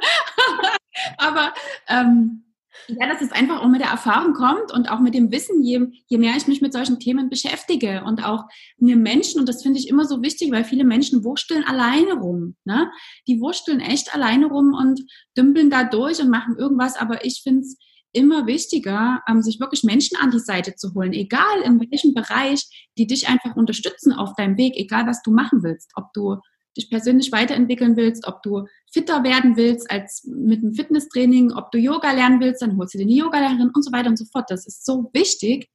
aber 1.17 1.53
ähm, 1.87 2.43
ja, 2.87 3.07
dass 3.07 3.21
es 3.21 3.31
einfach 3.31 3.61
auch 3.61 3.67
mit 3.67 3.81
der 3.81 3.89
Erfahrung 3.89 4.33
kommt 4.33 4.71
und 4.71 4.89
auch 4.89 4.99
mit 4.99 5.13
dem 5.13 5.31
Wissen, 5.31 5.61
je, 5.63 5.87
je 6.07 6.17
mehr 6.17 6.35
ich 6.37 6.47
mich 6.47 6.61
mit 6.61 6.73
solchen 6.73 6.99
Themen 6.99 7.29
beschäftige 7.29 8.03
und 8.05 8.23
auch 8.23 8.45
mir 8.77 8.95
Menschen, 8.95 9.39
und 9.39 9.49
das 9.49 9.63
finde 9.63 9.79
ich 9.79 9.87
immer 9.87 10.05
so 10.05 10.21
wichtig, 10.21 10.51
weil 10.51 10.63
viele 10.63 10.83
Menschen 10.83 11.23
wursteln 11.23 11.63
alleine 11.63 12.13
rum. 12.13 12.55
Ne? 12.63 12.89
Die 13.27 13.39
wursteln 13.39 13.79
echt 13.79 14.13
alleine 14.13 14.45
rum 14.45 14.73
und 14.73 15.01
dümpeln 15.35 15.69
da 15.69 15.83
durch 15.83 16.21
und 16.21 16.29
machen 16.29 16.55
irgendwas, 16.57 16.95
aber 16.97 17.25
ich 17.25 17.41
finde 17.43 17.61
es 17.61 17.77
immer 18.13 18.47
wichtiger, 18.47 19.21
ähm, 19.27 19.41
sich 19.41 19.59
wirklich 19.59 19.83
Menschen 19.83 20.17
an 20.17 20.31
die 20.31 20.39
Seite 20.39 20.75
zu 20.75 20.93
holen, 20.93 21.13
egal 21.13 21.61
in 21.63 21.79
welchem 21.79 22.13
Bereich, 22.13 22.89
die 22.97 23.07
dich 23.07 23.27
einfach 23.27 23.55
unterstützen 23.55 24.13
auf 24.13 24.33
deinem 24.35 24.57
Weg, 24.57 24.73
egal 24.75 25.07
was 25.07 25.21
du 25.21 25.31
machen 25.31 25.63
willst, 25.63 25.91
ob 25.95 26.13
du 26.13 26.37
dich 26.77 26.89
persönlich 26.89 27.31
weiterentwickeln 27.31 27.97
willst, 27.97 28.27
ob 28.27 28.41
du 28.43 28.65
fitter 28.91 29.23
werden 29.23 29.57
willst 29.57 29.89
als 29.91 30.23
mit 30.25 30.63
einem 30.63 30.73
Fitnesstraining, 30.73 31.51
ob 31.51 31.71
du 31.71 31.77
Yoga 31.77 32.11
lernen 32.11 32.39
willst, 32.39 32.61
dann 32.61 32.77
holst 32.77 32.93
du 32.93 32.97
dir 32.97 33.05
eine 33.05 33.13
Yogalehrerin 33.13 33.71
und 33.73 33.83
so 33.83 33.91
weiter 33.91 34.09
und 34.09 34.17
so 34.17 34.25
fort. 34.25 34.49
Das 34.49 34.65
ist 34.65 34.85
so 34.85 35.09
wichtig. 35.13 35.69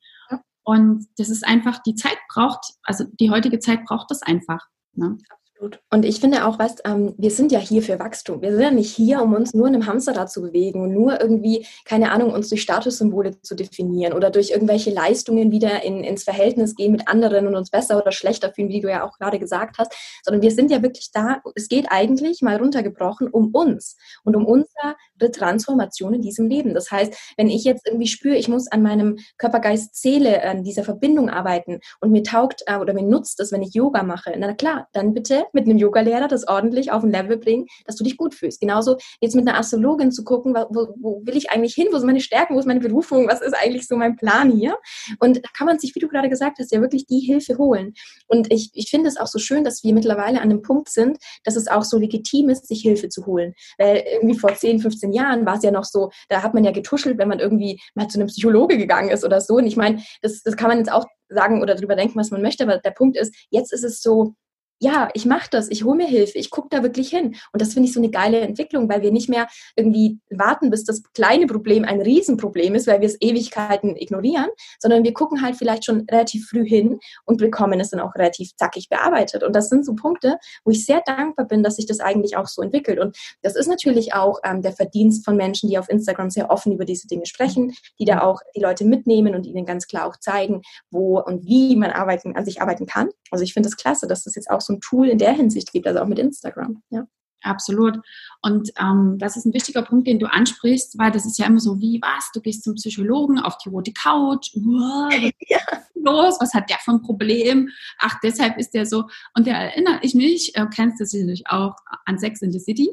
Und 0.64 1.06
das 1.16 1.28
ist 1.28 1.46
einfach, 1.46 1.80
die 1.82 1.94
Zeit 1.94 2.18
braucht, 2.32 2.74
also 2.82 3.04
die 3.20 3.30
heutige 3.30 3.60
Zeit 3.60 3.84
braucht 3.84 4.10
das 4.10 4.22
einfach. 4.22 4.66
Ne? 4.94 5.16
Absolut. 5.56 5.80
Und 5.90 6.04
ich 6.04 6.20
finde 6.20 6.46
auch, 6.46 6.58
weißt, 6.58 6.82
ähm, 6.84 7.14
wir 7.16 7.30
sind 7.30 7.50
ja 7.50 7.58
hier 7.58 7.80
für 7.82 7.98
Wachstum. 7.98 8.42
Wir 8.42 8.52
sind 8.52 8.60
ja 8.60 8.70
nicht 8.70 8.94
hier, 8.94 9.22
um 9.22 9.32
uns 9.32 9.54
nur 9.54 9.66
in 9.68 9.74
einem 9.74 9.86
Hamsterrad 9.86 10.30
zu 10.30 10.42
bewegen 10.42 10.82
und 10.82 10.92
nur 10.92 11.18
irgendwie, 11.18 11.66
keine 11.86 12.10
Ahnung, 12.12 12.32
uns 12.32 12.50
durch 12.50 12.60
Statussymbole 12.60 13.40
zu 13.40 13.54
definieren 13.54 14.12
oder 14.12 14.30
durch 14.30 14.50
irgendwelche 14.50 14.90
Leistungen 14.90 15.50
wieder 15.50 15.82
in, 15.82 16.04
ins 16.04 16.24
Verhältnis 16.24 16.74
gehen 16.74 16.92
mit 16.92 17.08
anderen 17.08 17.46
und 17.46 17.54
uns 17.54 17.70
besser 17.70 17.96
oder 17.96 18.12
schlechter 18.12 18.52
fühlen, 18.52 18.68
wie 18.68 18.82
du 18.82 18.90
ja 18.90 19.02
auch 19.02 19.16
gerade 19.18 19.38
gesagt 19.38 19.78
hast, 19.78 19.94
sondern 20.22 20.42
wir 20.42 20.50
sind 20.50 20.70
ja 20.70 20.82
wirklich 20.82 21.10
da. 21.12 21.40
Es 21.54 21.68
geht 21.68 21.86
eigentlich 21.88 22.42
mal 22.42 22.56
runtergebrochen 22.56 23.28
um 23.28 23.54
uns 23.54 23.96
und 24.24 24.36
um 24.36 24.44
unsere 24.44 24.94
Transformation 25.18 26.14
in 26.14 26.22
diesem 26.22 26.48
Leben. 26.48 26.74
Das 26.74 26.90
heißt, 26.90 27.34
wenn 27.36 27.48
ich 27.48 27.64
jetzt 27.64 27.86
irgendwie 27.86 28.06
spüre, 28.06 28.36
ich 28.36 28.48
muss 28.48 28.68
an 28.68 28.82
meinem 28.82 29.18
Körper, 29.38 29.60
Geist, 29.60 29.96
Seele, 29.96 30.42
an 30.42 30.62
dieser 30.62 30.84
Verbindung 30.84 31.30
arbeiten 31.30 31.80
und 32.00 32.12
mir 32.12 32.22
taugt 32.22 32.62
äh, 32.66 32.76
oder 32.76 32.94
mir 32.94 33.02
nutzt 33.02 33.40
es, 33.40 33.52
wenn 33.52 33.62
ich 33.62 33.74
Yoga 33.74 34.02
mache, 34.02 34.34
na 34.38 34.54
klar, 34.54 34.88
dann 34.92 35.14
bitte 35.14 35.44
mit 35.52 35.66
einem 35.66 35.78
Yogalehrer 35.78 36.28
das 36.28 36.46
ordentlich 36.46 36.92
auf 36.92 37.02
ein 37.02 37.10
Level 37.10 37.38
bringen, 37.38 37.66
dass 37.84 37.96
du 37.96 38.04
dich 38.04 38.16
gut 38.16 38.34
fühlst. 38.34 38.60
Genauso 38.60 38.96
jetzt 39.20 39.34
mit 39.34 39.48
einer 39.48 39.58
Astrologin 39.58 40.12
zu 40.12 40.24
gucken, 40.24 40.54
wo, 40.54 40.88
wo 40.98 41.22
will 41.24 41.36
ich 41.36 41.50
eigentlich 41.50 41.74
hin, 41.74 41.88
wo 41.90 41.98
sind 41.98 42.06
meine 42.06 42.20
Stärken, 42.20 42.54
wo 42.54 42.58
ist 42.58 42.66
meine 42.66 42.80
Berufung, 42.80 43.28
was 43.28 43.40
ist 43.40 43.54
eigentlich 43.54 43.86
so 43.86 43.96
mein 43.96 44.16
Plan 44.16 44.50
hier? 44.50 44.78
Und 45.18 45.38
da 45.38 45.48
kann 45.56 45.66
man 45.66 45.78
sich, 45.78 45.94
wie 45.94 46.00
du 46.00 46.08
gerade 46.08 46.28
gesagt 46.28 46.58
hast, 46.58 46.72
ja 46.72 46.80
wirklich 46.80 47.06
die 47.06 47.20
Hilfe 47.20 47.58
holen. 47.58 47.94
Und 48.26 48.52
ich, 48.52 48.70
ich 48.74 48.90
finde 48.90 49.08
es 49.08 49.16
auch 49.16 49.26
so 49.26 49.38
schön, 49.38 49.64
dass 49.64 49.82
wir 49.82 49.94
mittlerweile 49.94 50.38
an 50.38 50.50
einem 50.50 50.62
Punkt 50.62 50.88
sind, 50.88 51.18
dass 51.44 51.56
es 51.56 51.68
auch 51.68 51.84
so 51.84 51.98
legitim 51.98 52.48
ist, 52.48 52.66
sich 52.66 52.82
Hilfe 52.82 53.08
zu 53.08 53.26
holen. 53.26 53.54
Weil 53.78 54.04
irgendwie 54.12 54.38
vor 54.38 54.54
10, 54.54 54.80
15 54.80 55.05
Jahren 55.12 55.46
war 55.46 55.56
es 55.56 55.62
ja 55.62 55.70
noch 55.70 55.84
so, 55.84 56.10
da 56.28 56.42
hat 56.42 56.54
man 56.54 56.64
ja 56.64 56.72
getuschelt, 56.72 57.18
wenn 57.18 57.28
man 57.28 57.38
irgendwie 57.38 57.80
mal 57.94 58.08
zu 58.08 58.18
einem 58.18 58.28
Psychologe 58.28 58.78
gegangen 58.78 59.10
ist 59.10 59.24
oder 59.24 59.40
so. 59.40 59.56
Und 59.56 59.66
ich 59.66 59.76
meine, 59.76 60.02
das, 60.22 60.42
das 60.42 60.56
kann 60.56 60.68
man 60.68 60.78
jetzt 60.78 60.92
auch 60.92 61.06
sagen 61.28 61.62
oder 61.62 61.74
darüber 61.74 61.96
denken, 61.96 62.18
was 62.18 62.30
man 62.30 62.42
möchte, 62.42 62.64
aber 62.64 62.78
der 62.78 62.90
Punkt 62.90 63.16
ist, 63.16 63.34
jetzt 63.50 63.72
ist 63.72 63.84
es 63.84 64.00
so, 64.00 64.34
ja, 64.78 65.08
ich 65.14 65.24
mache 65.24 65.48
das, 65.50 65.70
ich 65.70 65.84
hole 65.84 65.96
mir 65.96 66.06
Hilfe, 66.06 66.38
ich 66.38 66.50
gucke 66.50 66.68
da 66.70 66.82
wirklich 66.82 67.08
hin. 67.08 67.36
Und 67.52 67.62
das 67.62 67.72
finde 67.72 67.88
ich 67.88 67.94
so 67.94 68.00
eine 68.00 68.10
geile 68.10 68.40
Entwicklung, 68.40 68.88
weil 68.88 69.02
wir 69.02 69.10
nicht 69.10 69.28
mehr 69.28 69.48
irgendwie 69.74 70.18
warten, 70.30 70.70
bis 70.70 70.84
das 70.84 71.02
kleine 71.14 71.46
Problem 71.46 71.84
ein 71.84 72.00
Riesenproblem 72.00 72.74
ist, 72.74 72.86
weil 72.86 73.00
wir 73.00 73.08
es 73.08 73.16
Ewigkeiten 73.20 73.96
ignorieren, 73.96 74.48
sondern 74.78 75.02
wir 75.04 75.14
gucken 75.14 75.42
halt 75.42 75.56
vielleicht 75.56 75.84
schon 75.84 76.06
relativ 76.10 76.48
früh 76.48 76.66
hin 76.66 76.98
und 77.24 77.38
bekommen 77.38 77.80
es 77.80 77.90
dann 77.90 78.00
auch 78.00 78.14
relativ 78.14 78.54
zackig 78.56 78.88
bearbeitet. 78.88 79.42
Und 79.42 79.56
das 79.56 79.70
sind 79.70 79.86
so 79.86 79.94
Punkte, 79.94 80.36
wo 80.64 80.70
ich 80.70 80.84
sehr 80.84 81.02
dankbar 81.06 81.46
bin, 81.46 81.62
dass 81.62 81.76
sich 81.76 81.86
das 81.86 82.00
eigentlich 82.00 82.36
auch 82.36 82.46
so 82.46 82.60
entwickelt. 82.60 82.98
Und 82.98 83.16
das 83.42 83.56
ist 83.56 83.68
natürlich 83.68 84.12
auch 84.14 84.40
ähm, 84.44 84.60
der 84.60 84.72
Verdienst 84.72 85.24
von 85.24 85.36
Menschen, 85.36 85.70
die 85.70 85.78
auf 85.78 85.88
Instagram 85.88 86.28
sehr 86.28 86.50
offen 86.50 86.72
über 86.72 86.84
diese 86.84 87.06
Dinge 87.06 87.24
sprechen, 87.24 87.72
die 87.98 88.04
da 88.04 88.20
auch 88.20 88.40
die 88.54 88.60
Leute 88.60 88.84
mitnehmen 88.84 89.34
und 89.34 89.46
ihnen 89.46 89.64
ganz 89.64 89.86
klar 89.86 90.06
auch 90.06 90.16
zeigen, 90.16 90.60
wo 90.90 91.18
und 91.18 91.46
wie 91.46 91.76
man 91.76 91.90
arbeiten, 91.90 92.36
an 92.36 92.44
sich 92.44 92.60
arbeiten 92.60 92.86
kann. 92.86 93.08
Also 93.30 93.42
ich 93.42 93.54
finde 93.54 93.68
das 93.68 93.76
klasse, 93.76 94.06
dass 94.06 94.24
das 94.24 94.34
jetzt 94.34 94.50
auch 94.50 94.60
so 94.66 94.74
ein 94.74 94.80
Tool 94.80 95.08
in 95.08 95.18
der 95.18 95.32
Hinsicht 95.32 95.72
gibt, 95.72 95.86
also 95.86 96.00
auch 96.00 96.06
mit 96.06 96.18
Instagram. 96.18 96.82
Ja. 96.90 97.06
Absolut. 97.46 98.00
Und 98.42 98.70
ähm, 98.78 99.16
das 99.18 99.36
ist 99.36 99.46
ein 99.46 99.54
wichtiger 99.54 99.82
Punkt, 99.82 100.06
den 100.06 100.18
du 100.18 100.26
ansprichst, 100.26 100.98
weil 100.98 101.12
das 101.12 101.26
ist 101.26 101.38
ja 101.38 101.46
immer 101.46 101.60
so, 101.60 101.80
wie 101.80 102.00
was? 102.02 102.30
Du 102.32 102.40
gehst 102.40 102.64
zum 102.64 102.74
Psychologen 102.74 103.38
auf 103.38 103.58
die 103.58 103.68
rote 103.68 103.92
Couch. 103.92 104.50
Wow, 104.54 105.12
was 105.12 105.32
ja. 105.48 105.58
los? 105.94 106.36
Was 106.40 106.54
hat 106.54 106.68
der 106.68 106.78
für 106.78 106.92
ein 106.92 107.02
Problem? 107.02 107.70
Ach, 107.98 108.18
deshalb 108.22 108.58
ist 108.58 108.70
der 108.70 108.86
so. 108.86 109.08
Und 109.34 109.46
da 109.46 109.52
erinnere 109.52 110.00
ich 110.02 110.14
mich, 110.14 110.56
äh, 110.56 110.66
kennst 110.74 111.00
du 111.00 111.06
sicherlich 111.06 111.44
auch 111.48 111.76
an 112.04 112.18
Sex 112.18 112.42
in 112.42 112.52
the 112.52 112.58
City? 112.58 112.90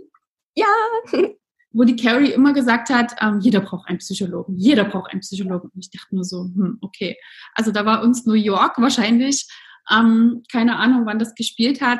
Ja. 0.55 0.65
Wo 1.75 1.83
die 1.85 1.95
Carrie 1.95 2.31
immer 2.31 2.53
gesagt 2.53 2.91
hat, 2.91 3.15
ähm, 3.19 3.39
jeder 3.39 3.59
braucht 3.59 3.89
einen 3.89 3.97
Psychologen, 3.97 4.55
jeder 4.55 4.83
braucht 4.83 5.11
einen 5.11 5.21
Psychologen. 5.21 5.71
Und 5.73 5.83
ich 5.83 5.89
dachte 5.89 6.13
nur 6.13 6.23
so, 6.23 6.43
hm, 6.43 6.77
okay. 6.81 7.17
Also 7.55 7.71
da 7.71 7.83
war 7.83 8.03
uns 8.03 8.27
New 8.27 8.33
York 8.33 8.79
wahrscheinlich 8.79 9.47
ähm, 9.91 10.43
keine 10.51 10.77
Ahnung, 10.77 11.05
wann 11.05 11.19
das 11.19 11.35
gespielt 11.35 11.81
hat, 11.81 11.99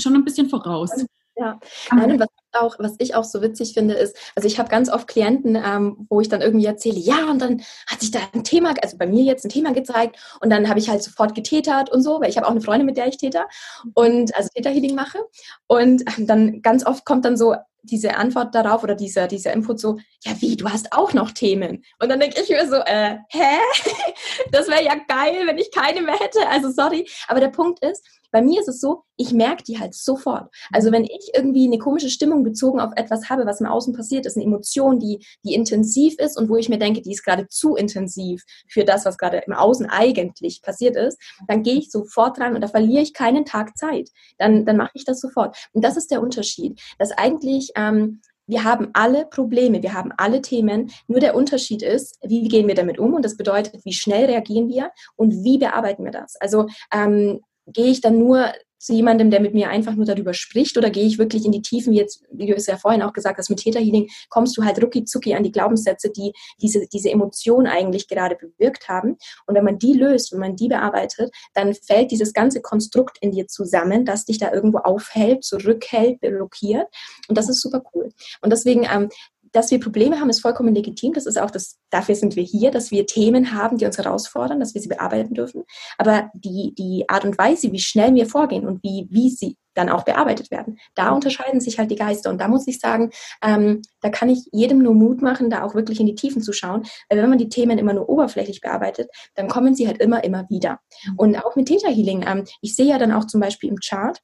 schon 0.00 0.14
ein 0.14 0.24
bisschen 0.24 0.48
voraus. 0.48 0.90
Ja, 1.36 1.58
Nein, 1.92 2.18
was, 2.20 2.28
auch, 2.54 2.76
was 2.78 2.94
ich 2.98 3.14
auch 3.14 3.24
so 3.24 3.42
witzig 3.42 3.74
finde, 3.74 3.94
ist, 3.94 4.16
also 4.34 4.46
ich 4.46 4.58
habe 4.58 4.68
ganz 4.68 4.90
oft 4.90 5.08
Klienten, 5.08 5.56
ähm, 5.56 6.06
wo 6.08 6.20
ich 6.20 6.28
dann 6.28 6.42
irgendwie 6.42 6.66
erzähle, 6.66 6.98
ja, 6.98 7.30
und 7.30 7.40
dann 7.40 7.62
hat 7.86 8.00
sich 8.00 8.10
da 8.10 8.20
ein 8.32 8.44
Thema, 8.44 8.74
also 8.82 8.96
bei 8.96 9.06
mir 9.06 9.24
jetzt 9.24 9.44
ein 9.44 9.50
Thema 9.50 9.72
gezeigt 9.72 10.16
und 10.40 10.50
dann 10.50 10.68
habe 10.68 10.78
ich 10.78 10.88
halt 10.88 11.02
sofort 11.02 11.34
getätert 11.34 11.90
und 11.90 12.02
so, 12.02 12.20
weil 12.20 12.30
ich 12.30 12.36
habe 12.36 12.46
auch 12.46 12.52
eine 12.52 12.60
Freundin, 12.60 12.86
mit 12.86 12.96
der 12.96 13.08
ich 13.08 13.16
täter 13.16 13.46
und 13.94 14.34
also 14.34 14.48
Täterhealing 14.54 14.94
mache 14.94 15.18
und 15.66 16.04
dann 16.18 16.62
ganz 16.62 16.86
oft 16.86 17.04
kommt 17.04 17.24
dann 17.24 17.36
so 17.36 17.54
diese 17.84 18.16
Antwort 18.16 18.54
darauf 18.54 18.82
oder 18.82 18.94
dieser, 18.94 19.28
dieser 19.28 19.52
Input 19.52 19.78
so, 19.78 19.98
ja 20.24 20.32
wie, 20.40 20.56
du 20.56 20.68
hast 20.68 20.92
auch 20.92 21.12
noch 21.12 21.30
Themen. 21.30 21.84
Und 22.00 22.08
dann 22.08 22.18
denke 22.18 22.40
ich 22.40 22.48
mir 22.48 22.66
so, 22.68 22.76
äh, 22.76 23.18
hä? 23.28 23.58
Das 24.50 24.68
wäre 24.68 24.84
ja 24.84 24.94
geil, 25.06 25.46
wenn 25.46 25.58
ich 25.58 25.70
keine 25.70 26.00
mehr 26.02 26.18
hätte. 26.18 26.46
Also 26.48 26.70
sorry. 26.70 27.06
Aber 27.28 27.40
der 27.40 27.48
Punkt 27.48 27.84
ist, 27.84 28.04
bei 28.34 28.42
mir 28.42 28.60
ist 28.60 28.68
es 28.68 28.80
so, 28.80 29.04
ich 29.16 29.32
merke 29.32 29.62
die 29.62 29.78
halt 29.78 29.94
sofort. 29.94 30.52
Also 30.72 30.90
wenn 30.90 31.04
ich 31.04 31.30
irgendwie 31.36 31.66
eine 31.66 31.78
komische 31.78 32.10
Stimmung 32.10 32.42
bezogen 32.42 32.80
auf 32.80 32.90
etwas 32.96 33.30
habe, 33.30 33.46
was 33.46 33.60
im 33.60 33.68
Außen 33.68 33.94
passiert 33.94 34.26
ist, 34.26 34.36
eine 34.36 34.44
Emotion, 34.44 34.98
die, 34.98 35.24
die 35.44 35.54
intensiv 35.54 36.18
ist 36.18 36.36
und 36.36 36.48
wo 36.48 36.56
ich 36.56 36.68
mir 36.68 36.80
denke, 36.80 37.00
die 37.00 37.12
ist 37.12 37.24
gerade 37.24 37.46
zu 37.46 37.76
intensiv 37.76 38.42
für 38.68 38.82
das, 38.82 39.04
was 39.04 39.18
gerade 39.18 39.36
im 39.46 39.52
Außen 39.52 39.86
eigentlich 39.86 40.62
passiert 40.62 40.96
ist, 40.96 41.16
dann 41.46 41.62
gehe 41.62 41.76
ich 41.76 41.92
sofort 41.92 42.36
dran 42.36 42.56
und 42.56 42.60
da 42.60 42.66
verliere 42.66 43.04
ich 43.04 43.14
keinen 43.14 43.44
Tag 43.44 43.78
Zeit. 43.78 44.10
Dann, 44.38 44.66
dann 44.66 44.78
mache 44.78 44.90
ich 44.94 45.04
das 45.04 45.20
sofort. 45.20 45.56
Und 45.70 45.84
das 45.84 45.96
ist 45.96 46.10
der 46.10 46.20
Unterschied, 46.20 46.80
dass 46.98 47.12
eigentlich 47.12 47.70
ähm, 47.76 48.20
wir 48.48 48.64
haben 48.64 48.90
alle 48.94 49.26
Probleme, 49.26 49.80
wir 49.80 49.94
haben 49.94 50.12
alle 50.16 50.42
Themen. 50.42 50.90
Nur 51.06 51.20
der 51.20 51.36
Unterschied 51.36 51.82
ist, 51.82 52.18
wie 52.22 52.48
gehen 52.48 52.66
wir 52.66 52.74
damit 52.74 52.98
um? 52.98 53.14
Und 53.14 53.24
das 53.24 53.36
bedeutet, 53.36 53.84
wie 53.84 53.92
schnell 53.92 54.26
reagieren 54.26 54.68
wir 54.68 54.90
und 55.14 55.44
wie 55.44 55.58
bearbeiten 55.58 56.04
wir 56.04 56.10
das? 56.10 56.34
Also 56.40 56.66
ähm, 56.92 57.40
gehe 57.66 57.90
ich 57.90 58.00
dann 58.00 58.18
nur 58.18 58.52
zu 58.84 58.92
jemandem, 58.92 59.30
der 59.30 59.40
mit 59.40 59.54
mir 59.54 59.70
einfach 59.70 59.94
nur 59.94 60.04
darüber 60.04 60.34
spricht 60.34 60.76
oder 60.76 60.90
gehe 60.90 61.06
ich 61.06 61.18
wirklich 61.18 61.46
in 61.46 61.52
die 61.52 61.62
Tiefen, 61.62 61.94
wie, 61.94 61.96
jetzt, 61.96 62.22
wie 62.30 62.46
du 62.46 62.54
es 62.54 62.66
ja 62.66 62.76
vorhin 62.76 63.00
auch 63.00 63.14
gesagt 63.14 63.38
hast, 63.38 63.48
mit 63.48 63.60
Theta 63.60 63.78
Healing 63.78 64.10
kommst 64.28 64.58
du 64.58 64.62
halt 64.62 64.82
rucki 64.82 65.04
zucki 65.06 65.34
an 65.34 65.42
die 65.42 65.52
Glaubenssätze, 65.52 66.10
die 66.10 66.34
diese, 66.60 66.86
diese 66.92 67.10
Emotion 67.10 67.66
eigentlich 67.66 68.08
gerade 68.08 68.36
bewirkt 68.36 68.88
haben. 68.88 69.16
Und 69.46 69.54
wenn 69.54 69.64
man 69.64 69.78
die 69.78 69.94
löst, 69.94 70.32
wenn 70.32 70.40
man 70.40 70.56
die 70.56 70.68
bearbeitet, 70.68 71.30
dann 71.54 71.72
fällt 71.72 72.10
dieses 72.10 72.34
ganze 72.34 72.60
Konstrukt 72.60 73.16
in 73.22 73.32
dir 73.32 73.46
zusammen, 73.46 74.04
das 74.04 74.26
dich 74.26 74.36
da 74.36 74.52
irgendwo 74.52 74.78
aufhält, 74.78 75.44
zurückhält, 75.44 76.20
blockiert. 76.20 76.88
Und 77.28 77.38
das 77.38 77.48
ist 77.48 77.62
super 77.62 77.82
cool. 77.94 78.10
Und 78.42 78.52
deswegen 78.52 78.86
ähm, 78.92 79.08
dass 79.54 79.70
wir 79.70 79.78
Probleme 79.78 80.20
haben, 80.20 80.28
ist 80.28 80.42
vollkommen 80.42 80.74
legitim. 80.74 81.12
Das 81.12 81.26
ist 81.26 81.40
auch 81.40 81.50
das, 81.50 81.78
dafür 81.90 82.16
sind 82.16 82.34
wir 82.34 82.42
hier, 82.42 82.72
dass 82.72 82.90
wir 82.90 83.06
Themen 83.06 83.54
haben, 83.54 83.78
die 83.78 83.86
uns 83.86 83.96
herausfordern, 83.96 84.58
dass 84.58 84.74
wir 84.74 84.80
sie 84.80 84.88
bearbeiten 84.88 85.32
dürfen. 85.32 85.62
Aber 85.96 86.28
die, 86.34 86.74
die 86.76 87.04
Art 87.08 87.24
und 87.24 87.38
Weise, 87.38 87.70
wie 87.70 87.78
schnell 87.78 88.14
wir 88.14 88.26
vorgehen 88.26 88.66
und 88.66 88.82
wie, 88.82 89.06
wie 89.10 89.30
sie 89.30 89.56
dann 89.74 89.88
auch 89.88 90.04
bearbeitet 90.04 90.50
werden, 90.50 90.78
da 90.96 91.10
unterscheiden 91.10 91.60
sich 91.60 91.78
halt 91.78 91.90
die 91.90 91.96
Geister. 91.96 92.30
Und 92.30 92.40
da 92.40 92.48
muss 92.48 92.66
ich 92.66 92.80
sagen, 92.80 93.10
ähm, 93.42 93.82
da 94.00 94.10
kann 94.10 94.28
ich 94.28 94.48
jedem 94.52 94.78
nur 94.78 94.94
Mut 94.94 95.22
machen, 95.22 95.50
da 95.50 95.62
auch 95.62 95.76
wirklich 95.76 96.00
in 96.00 96.06
die 96.06 96.14
Tiefen 96.16 96.42
zu 96.42 96.52
schauen. 96.52 96.82
Weil 97.08 97.22
wenn 97.22 97.28
man 97.28 97.38
die 97.38 97.48
Themen 97.48 97.78
immer 97.78 97.92
nur 97.92 98.08
oberflächlich 98.08 98.60
bearbeitet, 98.60 99.08
dann 99.36 99.48
kommen 99.48 99.76
sie 99.76 99.86
halt 99.86 100.00
immer, 100.00 100.24
immer 100.24 100.48
wieder. 100.50 100.80
Und 101.16 101.36
auch 101.36 101.54
mit 101.54 101.66
Theta 101.66 101.88
Healing, 101.88 102.24
ähm, 102.26 102.44
ich 102.60 102.74
sehe 102.74 102.86
ja 102.86 102.98
dann 102.98 103.12
auch 103.12 103.26
zum 103.26 103.40
Beispiel 103.40 103.70
im 103.70 103.78
Chart, 103.78 104.20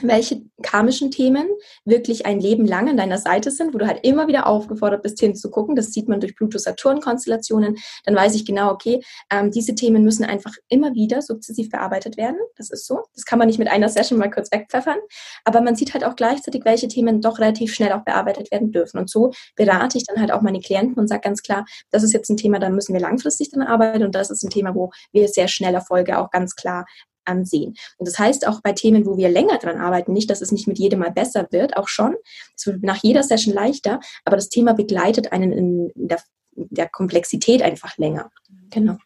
welche 0.00 0.42
karmischen 0.62 1.10
Themen 1.10 1.48
wirklich 1.84 2.26
ein 2.26 2.40
Leben 2.40 2.66
lang 2.66 2.88
an 2.88 2.96
deiner 2.96 3.18
Seite 3.18 3.50
sind, 3.50 3.74
wo 3.74 3.78
du 3.78 3.86
halt 3.86 4.00
immer 4.02 4.26
wieder 4.26 4.46
aufgefordert 4.46 5.02
bist, 5.02 5.20
hinzugucken. 5.20 5.76
Das 5.76 5.92
sieht 5.92 6.08
man 6.08 6.20
durch 6.20 6.34
Pluto-Saturn-Konstellationen. 6.34 7.76
Dann 8.04 8.16
weiß 8.16 8.34
ich 8.34 8.44
genau, 8.44 8.72
okay, 8.72 9.00
ähm, 9.30 9.52
diese 9.52 9.74
Themen 9.74 10.02
müssen 10.02 10.24
einfach 10.24 10.52
immer 10.68 10.94
wieder 10.94 11.22
sukzessiv 11.22 11.70
bearbeitet 11.70 12.16
werden. 12.16 12.38
Das 12.56 12.70
ist 12.70 12.86
so. 12.86 13.02
Das 13.14 13.24
kann 13.24 13.38
man 13.38 13.46
nicht 13.46 13.58
mit 13.58 13.68
einer 13.68 13.88
Session 13.88 14.18
mal 14.18 14.30
kurz 14.30 14.50
wegpfeffern. 14.50 14.98
Aber 15.44 15.60
man 15.60 15.76
sieht 15.76 15.94
halt 15.94 16.04
auch 16.04 16.16
gleichzeitig, 16.16 16.64
welche 16.64 16.88
Themen 16.88 17.20
doch 17.20 17.38
relativ 17.38 17.72
schnell 17.72 17.92
auch 17.92 18.04
bearbeitet 18.04 18.50
werden 18.50 18.72
dürfen. 18.72 18.98
Und 18.98 19.08
so 19.08 19.32
berate 19.54 19.98
ich 19.98 20.04
dann 20.06 20.20
halt 20.20 20.32
auch 20.32 20.42
meine 20.42 20.60
Klienten 20.60 20.98
und 20.98 21.08
sage 21.08 21.20
ganz 21.20 21.42
klar, 21.42 21.64
das 21.90 22.02
ist 22.02 22.12
jetzt 22.12 22.28
ein 22.30 22.36
Thema, 22.36 22.58
da 22.58 22.68
müssen 22.68 22.94
wir 22.94 23.00
langfristig 23.00 23.50
dann 23.50 23.62
arbeiten 23.62 24.02
und 24.02 24.14
das 24.14 24.30
ist 24.30 24.42
ein 24.42 24.50
Thema, 24.50 24.74
wo 24.74 24.90
wir 25.12 25.28
sehr 25.28 25.48
schnell 25.48 25.74
Erfolge 25.74 26.18
auch 26.18 26.30
ganz 26.30 26.56
klar 26.56 26.84
ansehen. 27.24 27.74
Und 27.98 28.08
das 28.08 28.18
heißt 28.18 28.46
auch 28.46 28.60
bei 28.62 28.72
Themen, 28.72 29.06
wo 29.06 29.16
wir 29.16 29.28
länger 29.28 29.58
dran 29.58 29.78
arbeiten, 29.78 30.12
nicht, 30.12 30.30
dass 30.30 30.40
es 30.40 30.52
nicht 30.52 30.68
mit 30.68 30.78
jedem 30.78 31.00
Mal 31.00 31.12
besser 31.12 31.46
wird, 31.50 31.76
auch 31.76 31.88
schon. 31.88 32.14
Es 32.56 32.66
wird 32.66 32.82
nach 32.82 33.02
jeder 33.02 33.22
Session 33.22 33.54
leichter, 33.54 34.00
aber 34.24 34.36
das 34.36 34.48
Thema 34.48 34.74
begleitet 34.74 35.32
einen 35.32 35.52
in 35.52 35.92
der, 35.94 36.20
der 36.52 36.88
Komplexität 36.88 37.62
einfach 37.62 37.96
länger. 37.98 38.30
Genau. 38.70 38.98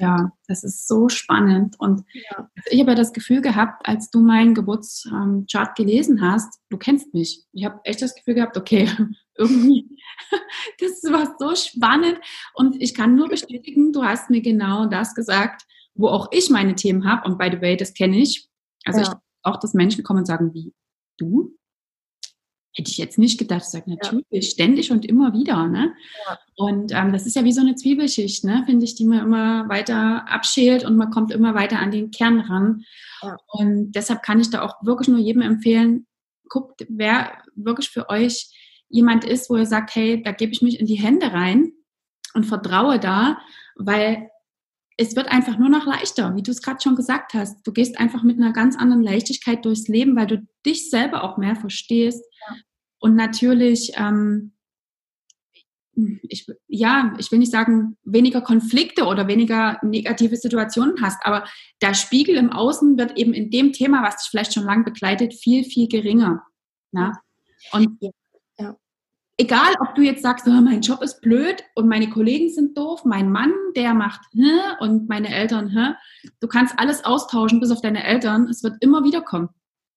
Ja, 0.00 0.30
das 0.46 0.62
ist 0.62 0.86
so 0.86 1.08
spannend. 1.08 1.74
Und 1.80 2.04
ja. 2.12 2.48
ich 2.66 2.80
habe 2.80 2.92
ja 2.92 2.94
das 2.94 3.12
Gefühl 3.12 3.40
gehabt, 3.40 3.86
als 3.86 4.10
du 4.10 4.20
meinen 4.20 4.54
Geburtschart 4.54 5.74
gelesen 5.76 6.20
hast, 6.22 6.60
du 6.70 6.78
kennst 6.78 7.12
mich. 7.14 7.44
Ich 7.52 7.64
habe 7.64 7.80
echt 7.82 8.00
das 8.00 8.14
Gefühl 8.14 8.34
gehabt, 8.34 8.56
okay, 8.56 8.88
irgendwie, 9.36 9.88
das 10.80 11.02
war 11.10 11.34
so 11.38 11.54
spannend. 11.56 12.18
Und 12.54 12.80
ich 12.80 12.94
kann 12.94 13.16
nur 13.16 13.28
bestätigen, 13.28 13.92
du 13.92 14.04
hast 14.04 14.30
mir 14.30 14.40
genau 14.40 14.86
das 14.86 15.16
gesagt, 15.16 15.66
wo 15.98 16.08
auch 16.08 16.28
ich 16.30 16.48
meine 16.48 16.74
Themen 16.74 17.04
habe. 17.04 17.28
Und 17.28 17.36
by 17.36 17.50
the 17.52 17.60
way, 17.60 17.76
das 17.76 17.92
kenne 17.92 18.16
ich. 18.16 18.48
Also 18.84 19.00
ja. 19.00 19.06
ich 19.06 19.18
auch, 19.42 19.58
dass 19.58 19.74
Menschen 19.74 20.04
kommen 20.04 20.20
und 20.20 20.26
sagen, 20.26 20.54
wie, 20.54 20.72
du? 21.18 21.54
Hätte 22.74 22.90
ich 22.90 22.98
jetzt 22.98 23.18
nicht 23.18 23.38
gedacht. 23.38 23.62
Ich 23.62 23.70
sage, 23.70 23.90
natürlich, 23.90 24.24
ja. 24.30 24.42
ständig 24.42 24.92
und 24.92 25.04
immer 25.04 25.32
wieder. 25.32 25.66
Ne? 25.66 25.92
Ja. 26.26 26.38
Und 26.56 26.92
ähm, 26.92 27.12
das 27.12 27.26
ist 27.26 27.34
ja 27.34 27.44
wie 27.44 27.52
so 27.52 27.60
eine 27.60 27.74
Zwiebelschicht, 27.74 28.44
ne? 28.44 28.62
finde 28.66 28.84
ich, 28.84 28.94
die 28.94 29.04
man 29.04 29.18
immer 29.18 29.68
weiter 29.68 30.28
abschält 30.28 30.84
und 30.84 30.96
man 30.96 31.10
kommt 31.10 31.32
immer 31.32 31.54
weiter 31.54 31.80
an 31.80 31.90
den 31.90 32.12
Kern 32.12 32.40
ran. 32.40 32.84
Und 33.48 33.92
deshalb 33.92 34.22
kann 34.22 34.38
ich 34.38 34.50
da 34.50 34.62
auch 34.62 34.76
wirklich 34.84 35.08
nur 35.08 35.18
jedem 35.18 35.42
empfehlen, 35.42 36.06
guckt, 36.48 36.86
wer 36.88 37.42
wirklich 37.56 37.90
für 37.90 38.08
euch 38.08 38.48
jemand 38.88 39.24
ist, 39.24 39.50
wo 39.50 39.56
ihr 39.56 39.66
sagt, 39.66 39.94
hey, 39.96 40.22
da 40.22 40.30
gebe 40.30 40.52
ich 40.52 40.62
mich 40.62 40.78
in 40.78 40.86
die 40.86 40.94
Hände 40.94 41.32
rein 41.32 41.72
und 42.34 42.46
vertraue 42.46 43.00
da, 43.00 43.38
weil 43.74 44.30
es 45.00 45.14
wird 45.14 45.28
einfach 45.28 45.56
nur 45.58 45.68
noch 45.68 45.86
leichter, 45.86 46.34
wie 46.34 46.42
du 46.42 46.50
es 46.50 46.60
gerade 46.60 46.80
schon 46.82 46.96
gesagt 46.96 47.32
hast. 47.32 47.64
Du 47.64 47.72
gehst 47.72 47.98
einfach 47.98 48.24
mit 48.24 48.36
einer 48.36 48.52
ganz 48.52 48.76
anderen 48.76 49.02
Leichtigkeit 49.02 49.64
durchs 49.64 49.86
Leben, 49.86 50.16
weil 50.16 50.26
du 50.26 50.46
dich 50.66 50.90
selber 50.90 51.22
auch 51.22 51.38
mehr 51.38 51.54
verstehst. 51.54 52.22
Ja. 52.48 52.56
Und 52.98 53.14
natürlich, 53.14 53.92
ähm, 53.94 54.54
ich, 55.94 56.46
ja, 56.66 57.14
ich 57.18 57.30
will 57.30 57.38
nicht 57.38 57.52
sagen, 57.52 57.96
weniger 58.02 58.40
Konflikte 58.40 59.04
oder 59.04 59.28
weniger 59.28 59.78
negative 59.82 60.36
Situationen 60.36 61.00
hast, 61.00 61.24
aber 61.24 61.44
der 61.80 61.94
Spiegel 61.94 62.36
im 62.36 62.50
Außen 62.50 62.98
wird 62.98 63.16
eben 63.16 63.34
in 63.34 63.50
dem 63.50 63.72
Thema, 63.72 64.02
was 64.02 64.16
dich 64.16 64.30
vielleicht 64.30 64.52
schon 64.52 64.64
lange 64.64 64.84
begleitet, 64.84 65.32
viel, 65.32 65.62
viel 65.62 65.88
geringer. 65.88 66.42
Na? 66.90 67.12
Und 67.70 67.98
ja 68.00 68.10
egal, 69.38 69.74
ob 69.80 69.94
du 69.94 70.02
jetzt 70.02 70.22
sagst, 70.22 70.46
oh, 70.46 70.50
mein 70.50 70.82
Job 70.82 71.02
ist 71.02 71.20
blöd 71.20 71.64
und 71.74 71.88
meine 71.88 72.10
Kollegen 72.10 72.50
sind 72.50 72.76
doof, 72.76 73.04
mein 73.04 73.30
Mann, 73.30 73.52
der 73.76 73.94
macht 73.94 74.20
und 74.80 75.08
meine 75.08 75.34
Eltern, 75.34 75.96
du 76.40 76.48
kannst 76.48 76.74
alles 76.78 77.04
austauschen 77.04 77.60
bis 77.60 77.70
auf 77.70 77.80
deine 77.80 78.04
Eltern. 78.04 78.48
Es 78.48 78.62
wird 78.62 78.74
immer 78.80 79.04
wieder 79.04 79.22
kommen. 79.22 79.48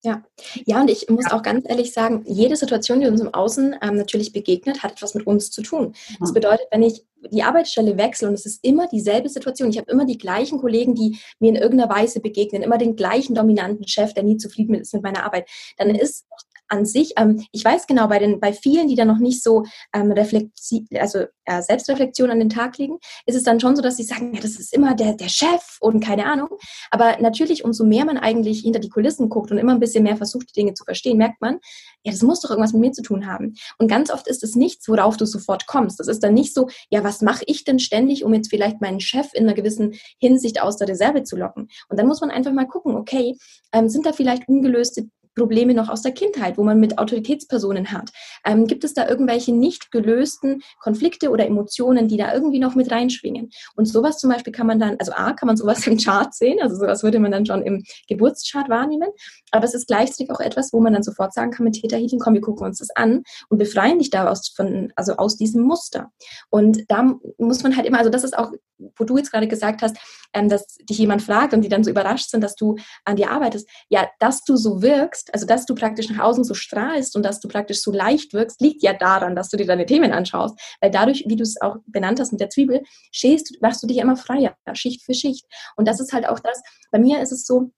Ja, 0.04 0.23
ja, 0.65 0.82
und 0.82 0.89
ich 0.89 1.08
muss 1.10 1.25
ja. 1.25 1.34
auch 1.34 1.43
ganz 1.43 1.63
ehrlich 1.69 1.93
sagen, 1.93 2.23
jede 2.25 2.56
Situation, 2.56 3.01
die 3.01 3.06
uns 3.06 3.21
im 3.21 3.32
Außen 3.36 3.75
ähm, 3.84 3.97
natürlich 3.97 4.34
begegnet, 4.34 4.82
hat 4.82 4.93
etwas 4.93 5.13
mit 5.13 5.27
uns 5.27 5.51
zu 5.51 5.62
tun. 5.62 5.93
Das 6.19 6.34
bedeutet, 6.34 6.65
wenn 6.71 6.82
ich 6.82 7.06
die 7.30 7.43
Arbeitsstelle 7.43 7.97
wechsle 7.97 8.27
und 8.27 8.34
es 8.34 8.47
ist 8.47 8.65
immer 8.65 8.88
dieselbe 8.88 9.30
Situation, 9.30 9.69
ich 9.69 9.77
habe 9.77 9.91
immer 9.91 10.06
die 10.06 10.17
gleichen 10.17 10.60
Kollegen, 10.60 10.95
die 10.95 11.19
mir 11.39 11.49
in 11.49 11.56
irgendeiner 11.56 11.93
Weise 11.93 12.19
begegnen, 12.19 12.63
immer 12.63 12.80
den 12.80 12.95
gleichen 12.95 13.36
dominanten 13.36 13.88
Chef, 13.88 14.15
der 14.15 14.23
nie 14.23 14.38
zufrieden 14.38 14.73
ist 14.73 14.91
mit 14.91 15.04
meiner 15.04 15.23
Arbeit, 15.23 15.47
dann 15.77 15.89
mhm. 15.89 15.95
ist 15.95 16.25
an 16.71 16.86
sich, 16.86 17.13
ähm, 17.17 17.45
ich 17.51 17.63
weiß 17.63 17.86
genau, 17.86 18.07
bei 18.07 18.19
den, 18.19 18.39
bei 18.39 18.53
vielen, 18.53 18.88
die 18.88 18.95
dann 18.95 19.07
noch 19.07 19.17
nicht 19.17 19.43
so 19.43 19.63
ähm, 19.93 20.12
Reflexi 20.12 20.86
also 20.99 21.25
äh, 21.45 21.62
Selbstreflexion 21.62 22.31
an 22.31 22.39
den 22.39 22.49
Tag 22.49 22.77
legen, 22.77 22.97
ist 23.25 23.36
es 23.36 23.43
dann 23.43 23.60
schon 23.60 23.75
so, 23.75 23.81
dass 23.81 23.97
sie 23.97 24.03
sagen, 24.03 24.34
ja, 24.34 24.41
das 24.41 24.57
ist 24.57 24.73
immer 24.73 24.95
der, 24.95 25.13
der 25.13 25.27
Chef 25.27 25.77
und 25.81 26.03
keine 26.03 26.25
Ahnung. 26.25 26.49
Aber 26.89 27.17
natürlich, 27.19 27.65
umso 27.65 27.84
mehr 27.84 28.05
man 28.05 28.17
eigentlich 28.17 28.62
hinter 28.62 28.79
die 28.79 28.89
Kulissen 28.89 29.29
guckt 29.29 29.51
und 29.51 29.57
immer 29.57 29.73
ein 29.73 29.79
bisschen 29.79 30.03
mehr 30.03 30.17
versucht, 30.17 30.49
die 30.49 30.60
Dinge 30.60 30.73
zu 30.73 30.86
verstehen, 30.86 31.17
merkt 31.17 31.41
man, 31.41 31.60
ja, 32.03 32.12
das 32.12 32.21
muss 32.21 32.39
doch 32.39 32.49
irgendwas 32.49 32.73
mit 32.73 32.81
mir 32.81 32.91
zu 32.93 33.01
tun 33.01 33.27
haben. 33.27 33.55
Und 33.77 33.89
ganz 33.89 34.10
oft 34.10 34.27
ist 34.27 34.43
es 34.43 34.55
nichts, 34.55 34.88
worauf 34.88 35.17
du 35.17 35.25
sofort 35.25 35.67
kommst. 35.67 35.99
Das 35.99 36.07
ist 36.07 36.23
dann 36.23 36.34
nicht 36.34 36.53
so, 36.53 36.67
ja, 36.89 37.03
was 37.03 37.21
mache 37.21 37.43
ich 37.47 37.65
denn 37.65 37.79
ständig, 37.79 38.23
um 38.23 38.34
jetzt 38.34 38.49
vielleicht 38.49 38.81
meinen 38.81 39.01
Chef 39.01 39.27
in 39.34 39.43
einer 39.43 39.53
gewissen 39.53 39.93
Hinsicht 40.19 40.62
aus 40.62 40.77
der 40.77 40.88
Reserve 40.88 41.23
zu 41.23 41.36
locken? 41.36 41.67
Und 41.89 41.99
dann 41.99 42.07
muss 42.07 42.21
man 42.21 42.31
einfach 42.31 42.53
mal 42.53 42.65
gucken, 42.65 42.95
okay, 42.95 43.36
ähm, 43.73 43.89
sind 43.89 44.05
da 44.05 44.13
vielleicht 44.13 44.47
ungelöste 44.47 45.10
Probleme 45.36 45.74
noch 45.74 45.89
aus 45.89 46.02
der 46.02 46.12
Kindheit, 46.12 46.58
wo 46.58 46.63
man 46.63 46.80
mit 46.80 46.98
Autoritätspersonen 46.98 47.91
hat? 47.91 48.12
Ähm, 48.46 48.67
gibt 48.67 48.84
es 48.84 48.94
da 48.94 49.08
irgendwelche 49.08 49.54
nicht 49.54 49.91
gelösten 49.91 50.62
Konflikte 50.80 51.30
oder 51.30 51.46
Emotionen, 51.46 52.08
die 52.08 52.17
da 52.17 52.34
irgendwie 52.34 52.60
noch 52.60 52.76
mit 52.76 52.91
reinschwingen? 52.91 53.50
Und 53.76 53.86
sowas 53.86 54.17
zum 54.17 54.30
Beispiel 54.30 54.54
kann 54.54 54.67
man 54.67 54.80
dann, 54.80 54.98
also 55.00 55.13
A, 55.13 55.34
kann 55.34 55.48
man 55.48 55.58
sowas 55.58 55.86
im 55.88 55.98
Chart 55.98 56.34
sehen, 56.34 56.60
also 56.62 56.76
sowas 56.76 57.04
würde 57.04 57.20
man 57.20 57.32
dann 57.32 57.46
schon 57.46 57.62
im 57.62 57.84
Geburtschart 58.08 58.70
wahrnehmen, 58.70 59.10
aber 59.52 59.65
es 59.65 59.74
ist 59.74 59.88
gleichzeitig 59.88 60.32
auch 60.32 60.39
etwas, 60.39 60.74
wo 60.74 60.80
man 60.80 60.94
dann 60.94 61.04
sofort 61.04 61.34
sagen 61.34 61.52
kann 61.52 61.65
mit 61.65 61.76
Theta 61.76 61.98
Healing, 61.98 62.20
komm, 62.20 62.34
wir 62.34 62.41
gucken 62.41 62.65
uns 62.65 62.80
das 62.80 62.89
an 62.96 63.24
und 63.50 63.58
befreien 63.58 64.00
dich 64.00 64.10
daraus 64.10 64.50
von, 64.56 64.91
also 64.96 65.13
aus 65.13 65.38
diesem 65.38 65.63
Muster. 65.63 66.12
Und 66.50 66.84
da 66.89 67.15
muss 67.38 67.63
man 67.63 67.76
halt 67.76 67.86
immer, 67.86 68.00
also 68.00 68.10
das 68.10 68.24
ist 68.24 68.38
auch, 68.38 68.52
wo 68.98 69.04
du 69.04 69.17
jetzt 69.17 69.32
gerade 69.32 69.48
gesagt 69.48 69.82
hast, 69.82 69.98
ähm, 70.34 70.50
dass 70.50 70.78
dich 70.78 70.98
jemand 70.98 71.22
fragt 71.22 71.54
und 71.54 71.62
die 71.62 71.70
dann 71.70 71.84
so 71.84 71.89
überrascht 71.89 72.30
sind, 72.30 72.41
dass 72.41 72.56
du 72.56 72.78
an 73.06 73.15
dir 73.15 73.32
arbeitest. 73.32 73.70
Ja, 73.89 74.08
dass 74.20 74.44
du 74.44 74.56
so 74.56 74.82
wirkst, 74.82 75.31
also 75.34 75.46
dass 75.46 75.65
du 75.65 75.76
praktisch 75.76 76.10
nach 76.10 76.24
außen 76.24 76.44
so 76.44 76.54
strahlst 76.54 77.15
und 77.15 77.24
dass 77.24 77.39
du 77.39 77.48
praktisch 77.48 77.82
so 77.82 77.91
leicht 77.91 78.34
wirkst, 78.34 78.62
liegt 78.62 78.84
ja 78.84 78.94
daran, 78.94 79.36
dass 79.36 79.50
du 79.50 79.58
dir 79.58 79.65
deine 79.65 79.86
Themen 79.86 80.12
anschaust. 80.12 80.60
Weil 80.82 80.91
dadurch, 80.91 81.24
wie 81.28 81.36
du 81.36 81.44
es 81.44 81.60
auch 81.62 81.78
benannt 81.88 82.20
hast 82.20 82.32
mit 82.32 82.41
der 82.41 82.50
Zwiebel, 82.50 82.82
schälst, 83.12 83.62
machst 83.62 83.84
du 83.84 83.88
dich 83.88 83.98
immer 83.98 84.15
freier, 84.15 84.56
Schicht 84.74 85.04
für 85.04 85.13
Schicht. 85.13 85.46
Und 85.76 85.88
das 85.88 86.00
ist 86.00 86.13
halt 86.13 86.28
auch 86.28 86.39
das, 86.39 86.62
bei 86.91 87.00
mir 87.00 87.22
ist 87.22 87.32
es 87.32 87.46
so, 87.46 87.72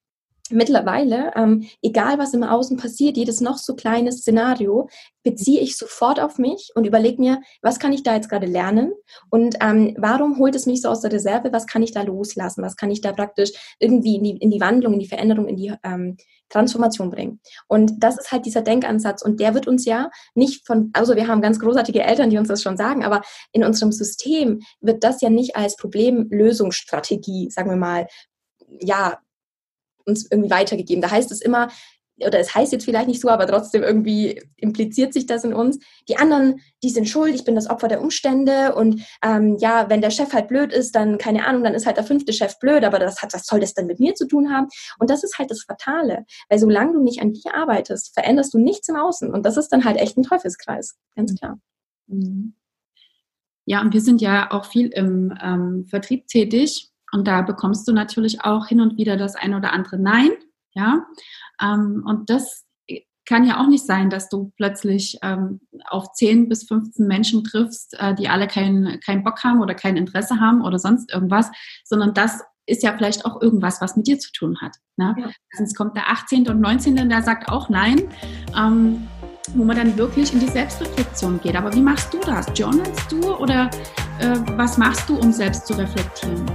mittlerweile, 0.49 1.32
ähm, 1.36 1.67
egal 1.82 2.19
was 2.19 2.34
im 2.34 2.43
Außen 2.43 2.77
passiert, 2.77 3.17
jedes 3.17 3.41
noch 3.41 3.58
so 3.58 3.75
kleine 3.75 4.12
Szenario, 4.12 4.89
beziehe 5.23 5.62
ich 5.62 5.77
sofort 5.77 6.19
auf 6.19 6.37
mich 6.37 6.71
und 6.75 6.85
überlege 6.85 7.21
mir, 7.21 7.41
was 7.62 7.79
kann 7.79 7.94
ich 7.94 8.04
da 8.04 8.15
jetzt 8.15 8.29
gerade 8.29 8.46
lernen? 8.46 8.94
Und 9.29 9.56
ähm, 9.62 9.96
warum 9.98 10.37
holt 10.37 10.56
es 10.56 10.65
mich 10.65 10.81
so 10.81 10.89
aus 10.89 11.02
der 11.02 11.13
Reserve, 11.13 11.54
was 11.54 11.65
kann 11.65 11.81
ich 11.81 11.94
da 11.94 12.02
loslassen, 12.02 12.62
was 12.62 12.75
kann 12.75 12.91
ich 12.91 13.00
da 13.00 13.13
praktisch 13.13 13.52
irgendwie 13.79 14.17
in 14.17 14.23
die, 14.23 14.37
in 14.37 14.52
die 14.52 14.60
Wandlung, 14.60 14.94
in 14.94 15.00
die 15.00 15.08
Veränderung, 15.08 15.48
in 15.48 15.56
die 15.56 15.73
ähm, 15.83 16.17
Transformation 16.50 17.10
bringen. 17.10 17.39
Und 17.67 18.04
das 18.04 18.17
ist 18.17 18.31
halt 18.31 18.46
dieser 18.46 18.62
Denkansatz 18.62 19.21
und 19.21 19.39
der 19.39 19.54
wird 19.54 19.67
uns 19.67 19.85
ja 19.85 20.10
nicht 20.35 20.67
von, 20.67 20.91
also 20.94 21.15
wir 21.15 21.27
haben 21.27 21.41
ganz 21.41 21.60
großartige 21.60 22.04
Eltern, 22.04 22.29
die 22.29 22.37
uns 22.37 22.50
das 22.50 22.62
schon 22.62 22.77
sagen, 22.77 23.04
aber 23.04 23.21
in 23.54 23.63
unserem 23.63 23.91
System 23.91 24.62
wird 24.81 25.04
das 25.04 25.21
ja 25.21 25.29
nicht 25.29 25.56
als 25.56 25.77
Problemlösungsstrategie, 25.77 27.50
sagen 27.50 27.69
wir 27.69 27.77
mal, 27.77 28.08
ja, 28.79 29.19
uns 30.06 30.29
irgendwie 30.29 30.51
weitergegeben. 30.51 31.01
Da 31.01 31.12
heißt 31.12 31.31
es 31.31 31.41
immer, 31.41 31.69
oder 32.17 32.39
es 32.39 32.54
heißt 32.54 32.71
jetzt 32.71 32.85
vielleicht 32.85 33.08
nicht 33.08 33.21
so, 33.21 33.29
aber 33.29 33.47
trotzdem 33.47 33.83
irgendwie 33.83 34.41
impliziert 34.58 35.13
sich 35.13 35.25
das 35.25 35.43
in 35.43 35.54
uns. 35.54 35.79
Die 36.08 36.17
anderen, 36.17 36.62
die 36.83 36.89
sind 36.89 37.10
schuld, 37.10 37.33
ich 37.33 37.43
bin 37.43 37.56
das 37.56 37.69
Opfer 37.69 37.87
der 37.87 38.01
Umstände 38.01 38.75
und 38.75 39.01
ähm, 39.23 39.58
ja, 39.60 39.89
wenn 39.89 40.01
der 40.01 40.12
Chef 40.12 40.31
halt 40.33 40.47
blöd 40.47 40.71
ist, 40.71 40.95
dann 40.95 41.17
keine 41.17 41.45
Ahnung, 41.45 41.63
dann 41.63 41.73
ist 41.73 41.85
halt 41.85 41.97
der 41.97 42.04
fünfte 42.04 42.33
Chef 42.33 42.60
blöd, 42.60 42.83
aber 42.83 42.99
das 42.99 43.21
hat, 43.21 43.33
was 43.33 43.45
soll 43.45 43.60
das 43.60 43.73
denn 43.73 43.87
mit 43.87 43.99
mir 43.99 44.13
zu 44.13 44.27
tun 44.27 44.51
haben? 44.54 44.67
Und 44.99 45.10
das 45.10 45.23
ist 45.23 45.39
halt 45.39 45.49
das 45.49 45.63
Fatale, 45.63 46.25
weil 46.49 46.60
solange 46.60 46.93
du 46.93 47.04
nicht 47.04 47.21
an 47.21 47.33
dir 47.33 47.56
arbeitest, 47.56 48.13
veränderst 48.13 48.54
du 48.54 48.60
nichts 48.60 48.87
im 48.89 48.95
Außen 48.95 49.33
und 49.33 49.45
das 49.45 49.58
ist 49.58 49.69
dann 49.69 49.83
halt 49.83 49.97
echt 49.97 50.17
ein 50.17 50.23
Teufelskreis, 50.23 50.95
ganz 51.15 51.31
mhm. 51.31 51.35
klar. 51.37 51.60
Mhm. 52.08 52.56
Ja, 53.65 53.81
und 53.81 53.93
wir 53.93 54.01
sind 54.01 54.21
ja 54.21 54.51
auch 54.51 54.65
viel 54.65 54.87
im 54.87 55.33
ähm, 55.41 55.85
Vertrieb 55.89 56.27
tätig 56.27 56.92
und 57.14 57.28
da 57.28 57.42
bekommst 57.42 57.88
du 57.88 57.94
natürlich 57.94 58.44
auch 58.44 58.68
hin 58.68 58.82
und 58.82 58.98
wieder 58.98 59.16
das 59.16 59.36
ein 59.36 59.54
oder 59.54 59.72
andere 59.72 59.98
Nein. 59.98 60.32
Ja, 60.74 61.06
ähm, 61.62 62.04
und 62.06 62.30
das 62.30 62.66
kann 63.26 63.46
ja 63.46 63.62
auch 63.62 63.68
nicht 63.68 63.86
sein, 63.86 64.10
dass 64.10 64.28
du 64.28 64.52
plötzlich 64.58 65.18
ähm, 65.22 65.62
auf 65.90 66.12
10 66.14 66.50
bis 66.50 66.68
15 66.68 67.08
Menschen 67.08 67.44
triffst, 67.44 67.98
äh, 68.00 68.16
die 68.16 68.28
alle 68.28 68.48
keinen 68.48 69.00
kein 69.00 69.24
Bock 69.24 69.44
haben 69.44 69.62
oder 69.62 69.76
kein 69.76 69.96
Interesse 69.96 70.40
haben 70.40 70.62
oder 70.62 70.80
sonst 70.80 71.14
irgendwas, 71.14 71.50
sondern 71.86 72.14
das 72.14 72.42
ist 72.66 72.84
ja 72.84 72.94
vielleicht 72.96 73.26
auch 73.26 73.42
irgendwas, 73.42 73.82
was 73.82 73.96
mit 73.96 74.08
dir 74.08 74.20
zu 74.20 74.32
tun 74.32 74.58
hat. 74.62 74.76
Ne? 74.98 75.16
Ja. 75.18 75.30
Sonst 75.56 75.76
kommt 75.76 75.96
der 75.96 76.10
18. 76.10 76.48
und 76.48 76.60
19. 76.60 77.10
der 77.10 77.22
sagt 77.22 77.50
auch 77.50 77.70
Nein. 77.70 78.02
Ähm, 78.58 79.08
wo 79.56 79.64
man 79.66 79.76
dann 79.76 79.98
wirklich 79.98 80.34
in 80.34 80.40
die 80.40 80.48
Selbstreflexion 80.48 81.40
geht. 81.42 81.56
Aber 81.56 81.74
wie 81.74 81.82
machst 81.82 82.14
du 82.14 82.20
das? 82.20 82.48
Journalst 82.56 83.12
du 83.12 83.36
oder 83.36 83.70
äh, 84.20 84.38
was 84.56 84.78
machst 84.78 85.10
du, 85.10 85.18
um 85.18 85.32
selbst 85.32 85.68
zu 85.68 85.74
reflektieren? 85.74 86.46